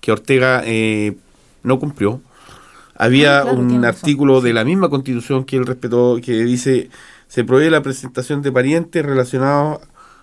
que 0.00 0.10
Ortega 0.12 0.62
eh, 0.64 1.16
no 1.62 1.78
cumplió. 1.78 2.20
Había 2.96 3.38
Ah, 3.38 3.42
claro, 3.42 3.58
un 3.58 3.68
razón. 3.68 3.84
artículo 3.84 4.40
de 4.40 4.52
la 4.52 4.64
misma 4.64 4.88
constitución 4.90 5.44
que 5.44 5.56
él 5.56 5.66
respetó 5.66 6.18
que 6.22 6.32
dice 6.44 6.90
se 7.28 7.44
prohíbe 7.44 7.70
la 7.70 7.82
presentación 7.82 8.42
de 8.42 8.50
parientes 8.50 9.04
relacionados 9.06 9.78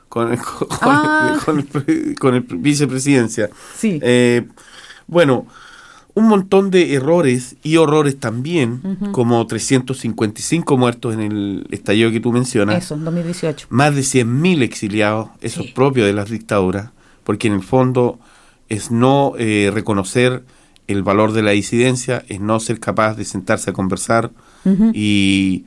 con, 0.09 0.35
con, 0.37 0.67
Ah. 0.81 1.39
con 1.45 1.59
el, 1.87 2.15
con 2.19 2.35
el 2.35 2.41
vicepresidencia. 2.41 3.49
Sí. 3.75 3.99
Eh, 4.03 4.45
bueno, 5.07 5.47
un 6.17 6.27
montón 6.27 6.71
de 6.71 6.93
errores 6.95 7.55
y 7.61 7.77
horrores 7.77 8.19
también, 8.19 8.81
como 9.11 9.45
355 9.45 10.75
muertos 10.77 11.13
en 11.13 11.19
el 11.21 11.67
estallido 11.69 12.09
que 12.11 12.19
tú 12.19 12.31
mencionas 12.31 12.83
Eso, 12.83 12.95
en 12.95 13.05
2018. 13.05 13.67
más 13.69 13.93
de 13.95 14.01
100.000 14.01 14.63
exiliados, 14.63 15.29
eso 15.41 15.61
Sí. 15.61 15.67
es 15.67 15.73
propio 15.73 16.05
de 16.05 16.13
las 16.13 16.29
dictaduras, 16.29 16.89
porque 17.23 17.47
en 17.47 17.53
el 17.53 17.61
fondo 17.63 18.19
es 18.69 18.89
no 18.89 19.33
eh, 19.37 19.69
reconocer 19.73 20.43
el 20.87 21.03
valor 21.03 21.33
de 21.33 21.43
la 21.43 21.51
disidencia, 21.51 22.23
es 22.29 22.39
no 22.39 22.59
ser 22.59 22.79
capaz 22.79 23.15
de 23.15 23.23
sentarse 23.25 23.69
a 23.69 23.73
conversar 23.73 24.31
y 24.93 25.65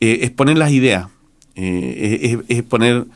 eh, 0.00 0.18
exponer 0.22 0.58
las 0.58 0.72
ideas, 0.72 1.08
eh, 1.56 2.20
es, 2.22 2.32
es- 2.34 2.58
es 2.58 2.62
poner, 2.64 3.06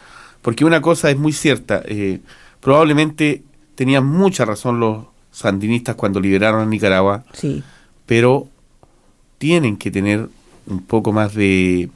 porque 0.42 0.64
una 0.64 0.80
cosa 0.80 1.10
es 1.10 1.18
muy 1.18 1.32
cierta, 1.32 1.82
eh, 1.84 2.20
probablemente 2.60 3.42
tenían 3.74 4.06
mucha 4.06 4.44
razón 4.44 4.80
los 4.80 5.04
sandinistas 5.30 5.94
cuando 5.96 6.20
liberaron 6.20 6.62
a 6.62 6.66
Nicaragua, 6.66 7.24
Sí. 7.32 7.62
pero 8.06 8.48
tienen 9.38 9.76
que 9.76 9.90
tener 9.90 10.28
un 10.66 10.82
poco 10.82 11.12
más 11.12 11.34
de 11.34 11.88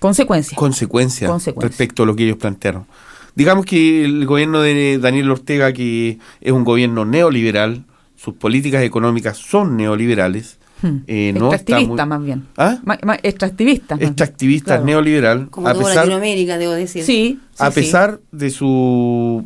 Consecuencias. 0.00 0.56
consecuencias 0.58 1.30
Consecuencias. 1.30 1.70
respecto 1.70 2.02
a 2.02 2.06
lo 2.06 2.14
que 2.16 2.24
ellos 2.24 2.36
plantearon. 2.36 2.86
Digamos 3.34 3.64
que 3.66 4.04
el 4.04 4.26
gobierno 4.26 4.60
de 4.60 4.98
Daniel 4.98 5.30
Ortega, 5.30 5.72
que 5.72 6.18
es 6.40 6.52
un 6.52 6.64
gobierno 6.64 7.04
neoliberal, 7.04 7.84
sus 8.16 8.34
políticas 8.34 8.82
económicas 8.82 9.38
son 9.38 9.76
neoliberales, 9.76 10.58
Hmm. 10.82 10.98
eh, 11.06 11.32
no 11.32 11.46
está 11.46 11.56
extractivista 11.56 12.04
muy- 12.06 12.10
más 12.18 12.24
bien. 12.24 12.46
¿Ah? 12.56 12.78
Ma- 12.84 12.98
ma- 13.02 13.18
extractivista. 13.22 13.96
extractivista, 13.98 14.66
Claro. 14.74 14.84
neoliberal, 14.84 15.48
Como 15.50 15.68
a 15.68 15.72
toda 15.72 15.84
pesar, 15.86 15.96
Latinoamérica, 16.04 16.58
debo 16.58 16.72
decir. 16.72 17.04
Sí. 17.04 17.40
a 17.58 17.70
sí, 17.70 17.72
sí. 17.74 17.80
pesar 17.80 18.20
de 18.30 18.50
su 18.50 19.44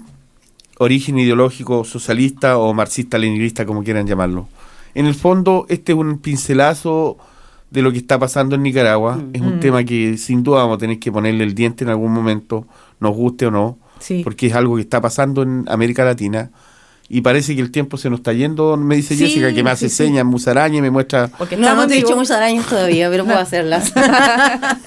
origen 0.78 1.18
ideológico 1.18 1.84
socialista 1.84 2.58
o 2.58 2.72
marxista-leninista, 2.74 3.66
como 3.66 3.82
quieran 3.82 4.06
llamarlo. 4.06 4.48
En 4.94 5.06
el 5.06 5.14
fondo, 5.14 5.66
este 5.68 5.92
es 5.92 5.98
un 5.98 6.18
pincelazo 6.18 7.18
de 7.70 7.82
lo 7.82 7.92
que 7.92 7.98
está 7.98 8.18
pasando 8.18 8.54
en 8.54 8.62
Nicaragua. 8.62 9.20
Es 9.32 9.40
un 9.42 9.56
Mm. 9.56 9.60
tema 9.60 9.84
que 9.84 10.16
sin 10.16 10.42
duda 10.42 10.60
vamos 10.60 10.76
a 10.76 10.78
tener 10.78 10.98
que 10.98 11.12
ponerle 11.12 11.44
el 11.44 11.54
diente 11.54 11.84
en 11.84 11.90
algún 11.90 12.12
momento, 12.12 12.66
nos 13.00 13.14
guste 13.14 13.46
o 13.46 13.50
no, 13.50 13.78
Sí. 13.98 14.22
porque 14.24 14.46
es 14.46 14.54
algo 14.54 14.76
que 14.76 14.82
está 14.82 15.00
pasando 15.00 15.42
en 15.42 15.64
América 15.68 16.04
Latina. 16.04 16.50
Y 17.10 17.22
parece 17.22 17.54
que 17.56 17.62
el 17.62 17.70
tiempo 17.70 17.96
se 17.96 18.10
nos 18.10 18.20
está 18.20 18.32
yendo, 18.34 18.76
me 18.76 18.96
dice 18.96 19.14
Sí, 19.16 19.26
Jessica, 19.26 19.52
que 19.52 19.62
me 19.62 19.70
hace 19.70 19.88
sí, 19.88 19.96
sí. 19.96 20.04
señas, 20.04 20.24
musaraña, 20.26 20.78
y 20.78 20.82
me 20.82 20.90
muestra... 20.90 21.28
Porque 21.38 21.56
No, 21.56 21.74
no 21.74 21.86
te 21.86 21.94
he 21.94 21.96
digo, 21.96 22.08
hecho 22.08 22.16
muchas 22.18 22.36
arañas 22.36 22.66
todavía, 22.66 23.08
pero 23.10 23.24
puedo 23.24 23.38
hacerlas. 23.38 23.92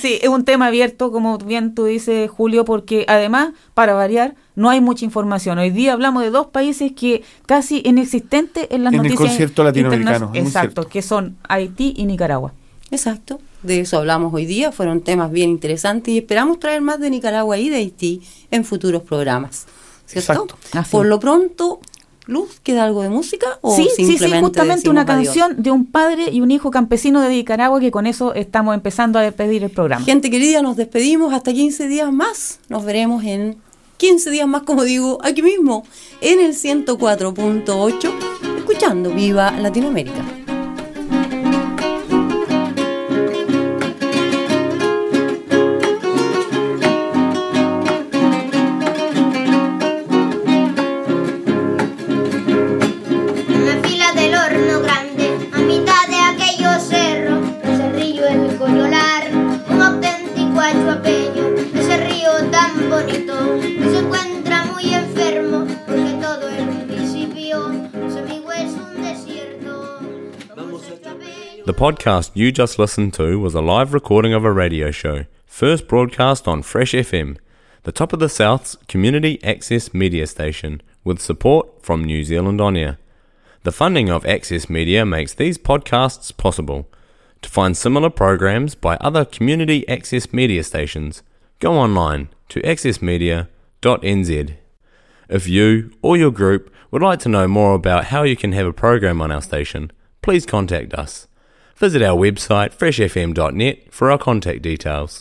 Sí, 0.00 0.18
es 0.20 0.28
un 0.28 0.44
tema 0.44 0.66
abierto, 0.66 1.12
como 1.12 1.38
bien 1.38 1.74
tú 1.76 1.84
dices, 1.84 2.28
Julio, 2.28 2.64
porque 2.64 3.04
además, 3.06 3.50
para 3.72 3.94
variar, 3.94 4.34
no 4.54 4.70
hay 4.70 4.80
mucha 4.80 5.04
información. 5.04 5.58
Hoy 5.58 5.70
día 5.70 5.92
hablamos 5.92 6.22
de 6.22 6.30
dos 6.30 6.46
países 6.48 6.92
que 6.92 7.22
casi 7.46 7.82
inexistentes 7.84 8.66
en 8.70 8.84
las 8.84 8.92
En 8.92 9.00
el 9.00 9.04
noticias 9.04 9.30
concierto 9.30 9.64
latinoamericano, 9.64 10.30
Exacto, 10.34 10.86
que 10.86 11.02
son 11.02 11.36
Haití 11.48 11.94
y 11.96 12.04
Nicaragua. 12.06 12.52
Exacto, 12.90 13.40
de 13.62 13.80
eso 13.80 13.96
hablamos 13.96 14.34
hoy 14.34 14.44
día, 14.44 14.70
fueron 14.70 15.00
temas 15.00 15.30
bien 15.30 15.48
interesantes 15.48 16.12
y 16.12 16.18
esperamos 16.18 16.58
traer 16.58 16.82
más 16.82 17.00
de 17.00 17.08
Nicaragua 17.08 17.58
y 17.58 17.70
de 17.70 17.76
Haití 17.76 18.22
en 18.50 18.64
futuros 18.64 19.02
programas. 19.02 19.66
¿Cierto? 20.04 20.32
Exacto. 20.32 20.58
Así. 20.78 20.90
Por 20.90 21.06
lo 21.06 21.18
pronto, 21.18 21.80
Luz, 22.26 22.60
¿queda 22.62 22.84
algo 22.84 23.02
de 23.02 23.08
música? 23.08 23.58
O 23.62 23.74
sí, 23.74 23.88
sí, 23.96 24.18
sí, 24.18 24.30
justamente 24.40 24.90
una 24.90 25.02
adiós? 25.02 25.26
canción 25.26 25.62
de 25.62 25.70
un 25.70 25.86
padre 25.86 26.30
y 26.30 26.40
un 26.40 26.50
hijo 26.50 26.70
campesino 26.70 27.20
de 27.20 27.30
Nicaragua 27.30 27.80
que 27.80 27.90
con 27.90 28.06
eso 28.06 28.34
estamos 28.34 28.74
empezando 28.74 29.18
a 29.18 29.22
despedir 29.22 29.64
el 29.64 29.70
programa. 29.70 30.04
Gente 30.04 30.30
querida, 30.30 30.60
nos 30.60 30.76
despedimos 30.76 31.32
hasta 31.32 31.52
15 31.52 31.88
días 31.88 32.12
más. 32.12 32.60
Nos 32.68 32.84
veremos 32.84 33.24
en 33.24 33.56
15 34.02 34.32
días 34.32 34.48
más, 34.48 34.64
como 34.64 34.82
digo, 34.82 35.18
aquí 35.22 35.42
mismo, 35.42 35.86
en 36.20 36.40
el 36.40 36.56
104.8, 36.56 38.58
escuchando 38.58 39.10
Viva 39.10 39.52
Latinoamérica. 39.52 40.51
The 71.72 71.78
podcast 71.78 72.32
you 72.34 72.52
just 72.52 72.78
listened 72.78 73.14
to 73.14 73.40
was 73.40 73.54
a 73.54 73.62
live 73.62 73.94
recording 73.94 74.34
of 74.34 74.44
a 74.44 74.52
radio 74.52 74.90
show, 74.90 75.24
first 75.46 75.88
broadcast 75.88 76.46
on 76.46 76.60
Fresh 76.60 76.92
FM, 76.92 77.38
the 77.84 77.92
top 77.92 78.12
of 78.12 78.18
the 78.18 78.28
South's 78.28 78.76
community 78.88 79.42
access 79.42 79.94
media 79.94 80.26
station, 80.26 80.82
with 81.02 81.18
support 81.18 81.82
from 81.82 82.04
New 82.04 82.24
Zealand 82.24 82.60
On 82.60 82.76
Air. 82.76 82.98
The 83.62 83.72
funding 83.72 84.10
of 84.10 84.26
Access 84.26 84.68
Media 84.68 85.06
makes 85.06 85.32
these 85.32 85.56
podcasts 85.56 86.36
possible. 86.36 86.90
To 87.40 87.48
find 87.48 87.74
similar 87.74 88.10
programs 88.10 88.74
by 88.74 88.96
other 88.96 89.24
community 89.24 89.88
access 89.88 90.30
media 90.30 90.64
stations, 90.64 91.22
go 91.58 91.72
online 91.78 92.28
to 92.50 92.60
accessmedia.nz. 92.60 94.56
If 95.30 95.48
you 95.48 95.94
or 96.02 96.18
your 96.18 96.32
group 96.32 96.70
would 96.90 97.00
like 97.00 97.20
to 97.20 97.30
know 97.30 97.48
more 97.48 97.74
about 97.74 98.04
how 98.04 98.24
you 98.24 98.36
can 98.36 98.52
have 98.52 98.66
a 98.66 98.74
program 98.74 99.22
on 99.22 99.32
our 99.32 99.40
station, 99.40 99.90
please 100.20 100.44
contact 100.44 100.92
us. 100.92 101.28
Visit 101.82 102.00
our 102.00 102.16
website 102.16 102.70
freshfm.net 102.80 103.92
for 103.92 104.12
our 104.12 104.16
contact 104.16 104.62
details. 104.62 105.20